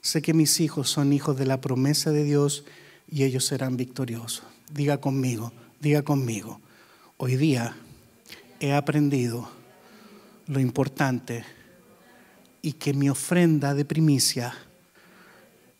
sé 0.02 0.20
que 0.20 0.34
mis 0.34 0.60
hijos 0.60 0.90
son 0.90 1.12
hijos 1.12 1.38
de 1.38 1.46
la 1.46 1.60
promesa 1.60 2.10
de 2.10 2.24
Dios 2.24 2.64
y 3.10 3.24
ellos 3.24 3.46
serán 3.46 3.76
victoriosos. 3.76 4.44
Diga 4.72 4.98
conmigo, 4.98 5.52
diga 5.80 6.02
conmigo. 6.02 6.60
Hoy 7.16 7.36
día 7.36 7.76
he 8.60 8.72
aprendido 8.74 9.48
lo 10.46 10.60
importante 10.60 11.44
y 12.62 12.74
que 12.74 12.92
mi 12.92 13.08
ofrenda 13.08 13.74
de 13.74 13.84
primicia 13.86 14.54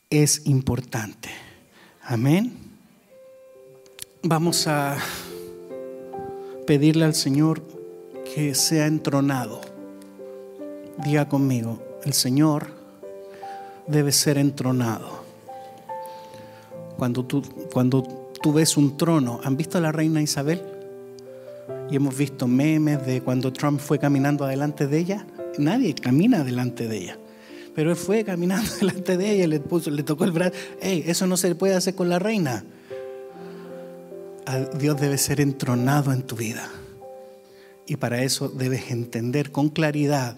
es 0.08 0.46
importante. 0.46 1.30
Amén. 2.02 2.52
Vamos 4.22 4.66
a 4.66 4.98
pedirle 6.66 7.04
al 7.04 7.14
Señor 7.14 7.62
que 8.34 8.54
sea 8.54 8.86
entronado. 8.86 9.60
Diga 11.04 11.28
conmigo, 11.28 11.82
el 12.04 12.12
Señor 12.12 12.68
debe 13.86 14.12
ser 14.12 14.38
entronado. 14.38 15.24
Cuando 16.96 17.24
tú, 17.24 17.42
cuando 17.72 18.02
tú 18.42 18.52
ves 18.52 18.76
un 18.76 18.96
trono, 18.96 19.40
¿han 19.42 19.56
visto 19.56 19.78
a 19.78 19.80
la 19.80 19.92
reina 19.92 20.22
Isabel? 20.22 20.62
Y 21.90 21.96
hemos 21.96 22.16
visto 22.16 22.46
memes 22.46 23.04
de 23.04 23.20
cuando 23.20 23.52
Trump 23.52 23.80
fue 23.80 23.98
caminando 23.98 24.44
adelante 24.44 24.86
de 24.86 24.98
ella. 24.98 25.26
Nadie 25.58 25.94
camina 25.94 26.44
delante 26.44 26.86
de 26.86 26.98
ella. 26.98 27.18
Pero 27.74 27.90
él 27.90 27.96
fue 27.96 28.24
caminando 28.24 28.70
delante 28.80 29.16
de 29.16 29.30
ella, 29.30 29.48
le, 29.48 29.60
puso, 29.60 29.90
le 29.90 30.02
tocó 30.02 30.24
el 30.24 30.32
brazo. 30.32 30.52
Hey, 30.80 31.04
eso 31.06 31.26
no 31.26 31.36
se 31.36 31.54
puede 31.54 31.74
hacer 31.74 31.94
con 31.94 32.08
la 32.08 32.18
reina. 32.18 32.64
Dios 34.58 35.00
debe 35.00 35.18
ser 35.18 35.40
entronado 35.40 36.12
en 36.12 36.22
tu 36.22 36.36
vida. 36.36 36.68
Y 37.86 37.96
para 37.96 38.22
eso 38.22 38.48
debes 38.48 38.90
entender 38.90 39.50
con 39.50 39.68
claridad, 39.68 40.36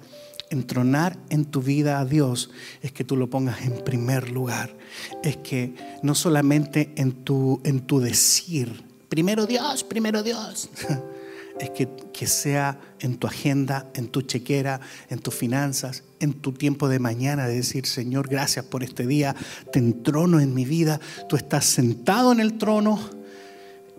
entronar 0.52 1.18
en 1.30 1.44
tu 1.44 1.62
vida 1.62 1.98
a 1.98 2.04
Dios 2.04 2.50
es 2.82 2.92
que 2.92 3.04
tú 3.04 3.16
lo 3.16 3.28
pongas 3.30 3.62
en 3.62 3.82
primer 3.84 4.30
lugar. 4.30 4.74
Es 5.22 5.36
que 5.38 5.74
no 6.02 6.14
solamente 6.14 6.92
en 6.96 7.12
tu, 7.12 7.60
en 7.64 7.80
tu 7.80 8.00
decir, 8.00 8.84
primero 9.08 9.46
Dios, 9.46 9.84
primero 9.84 10.22
Dios. 10.22 10.70
es 11.60 11.70
que, 11.70 11.88
que, 12.12 12.26
sea 12.26 12.80
en 13.00 13.16
tu 13.16 13.26
agenda, 13.26 13.86
en 13.94 14.08
tu 14.08 14.22
chequera, 14.22 14.80
en 15.10 15.18
tus 15.18 15.34
finanzas, 15.34 16.04
en 16.20 16.34
tu 16.34 16.52
tiempo 16.52 16.88
de 16.88 16.98
mañana, 16.98 17.46
de 17.46 17.56
decir, 17.56 17.86
Señor, 17.86 18.28
gracias 18.28 18.64
por 18.64 18.82
este 18.82 19.06
día, 19.06 19.34
te 19.72 19.78
entrono 19.78 20.40
en 20.40 20.54
mi 20.54 20.64
vida, 20.64 21.00
tú 21.28 21.36
estás 21.36 21.64
sentado 21.64 22.32
en 22.32 22.40
el 22.40 22.58
trono, 22.58 22.98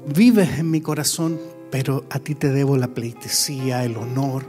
vives 0.07 0.59
en 0.59 0.71
mi 0.71 0.81
corazón, 0.81 1.39
pero 1.71 2.05
a 2.09 2.19
ti 2.19 2.35
te 2.35 2.49
debo 2.49 2.77
la 2.77 2.87
pleitesía, 2.87 3.83
el 3.83 3.97
honor 3.97 4.45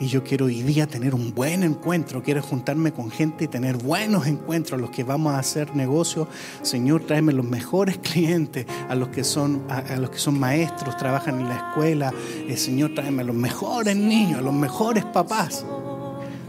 y 0.00 0.08
yo 0.08 0.24
quiero 0.24 0.46
hoy 0.46 0.62
día 0.62 0.86
tener 0.86 1.14
un 1.14 1.34
buen 1.34 1.62
encuentro, 1.62 2.22
quiero 2.22 2.42
juntarme 2.42 2.92
con 2.92 3.10
gente 3.10 3.44
y 3.44 3.48
tener 3.48 3.76
buenos 3.76 4.26
encuentros, 4.26 4.78
a 4.78 4.80
los 4.80 4.90
que 4.90 5.04
vamos 5.04 5.32
a 5.32 5.38
hacer 5.38 5.74
negocio. 5.76 6.28
Señor, 6.62 7.06
tráeme 7.06 7.32
los 7.32 7.46
mejores 7.46 7.98
clientes, 7.98 8.66
a 8.88 8.94
los 8.94 9.08
que 9.08 9.24
son, 9.24 9.62
a, 9.68 9.96
los 9.96 10.10
que 10.10 10.18
son 10.18 10.38
maestros, 10.38 10.96
trabajan 10.96 11.40
en 11.40 11.48
la 11.48 11.56
escuela. 11.56 12.12
Eh, 12.48 12.56
Señor, 12.56 12.94
tráeme 12.94 13.22
a 13.22 13.24
los 13.24 13.36
mejores 13.36 13.96
niños, 13.96 14.40
a 14.40 14.42
los 14.42 14.54
mejores 14.54 15.04
papás. 15.04 15.64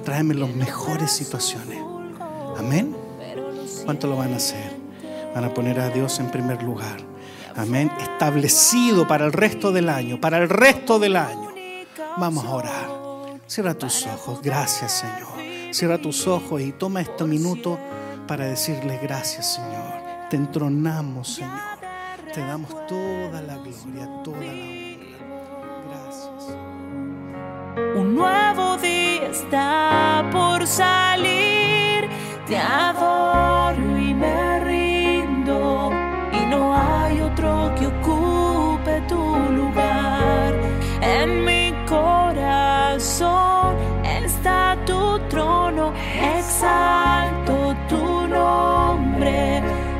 Tráeme 0.03 0.33
las 0.33 0.53
mejores 0.53 1.11
situaciones. 1.11 1.79
Amén. 2.57 2.95
¿Cuánto 3.85 4.07
lo 4.07 4.17
van 4.17 4.33
a 4.33 4.37
hacer? 4.37 4.75
Van 5.33 5.43
a 5.43 5.53
poner 5.53 5.79
a 5.79 5.89
Dios 5.89 6.19
en 6.19 6.31
primer 6.31 6.61
lugar. 6.63 7.14
Amén. 7.55 7.91
Establecido 7.99 9.07
para 9.07 9.25
el 9.25 9.33
resto 9.33 9.71
del 9.71 9.89
año, 9.89 10.19
para 10.19 10.37
el 10.39 10.49
resto 10.49 10.99
del 10.99 11.15
año. 11.15 11.51
Vamos 12.17 12.45
a 12.45 12.49
orar. 12.49 13.05
Cierra 13.47 13.73
tus 13.73 14.05
ojos. 14.07 14.41
Gracias, 14.41 14.91
Señor. 14.91 15.73
Cierra 15.73 15.97
tus 15.97 16.27
ojos 16.27 16.61
y 16.61 16.71
toma 16.71 17.01
este 17.01 17.23
minuto 17.23 17.79
para 18.27 18.45
decirle 18.45 18.99
gracias, 19.01 19.55
Señor. 19.55 20.29
Te 20.29 20.35
entronamos, 20.35 21.35
Señor. 21.35 21.75
Te 22.33 22.41
damos 22.41 22.69
toda 22.87 23.41
la 23.41 23.55
gloria, 23.57 24.09
toda 24.23 24.37
la 24.37 24.51
honra. 24.51 25.05
Gracias. 25.89 26.57
Un 27.95 28.15
nuevo 28.15 28.77
día 28.77 29.27
está 29.31 30.29
por 30.31 30.67
salir. 30.67 32.09
Te 32.47 32.57
adoro. 32.57 33.94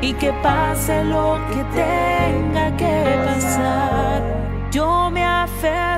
y 0.05 0.13
que 0.13 0.31
pase 0.43 1.03
lo 1.03 1.39
que 1.49 1.63
tenga 1.73 2.77
que 2.77 3.03
pasar, 3.25 4.21
yo 4.71 5.09
me 5.09 5.23
aferro 5.23 5.94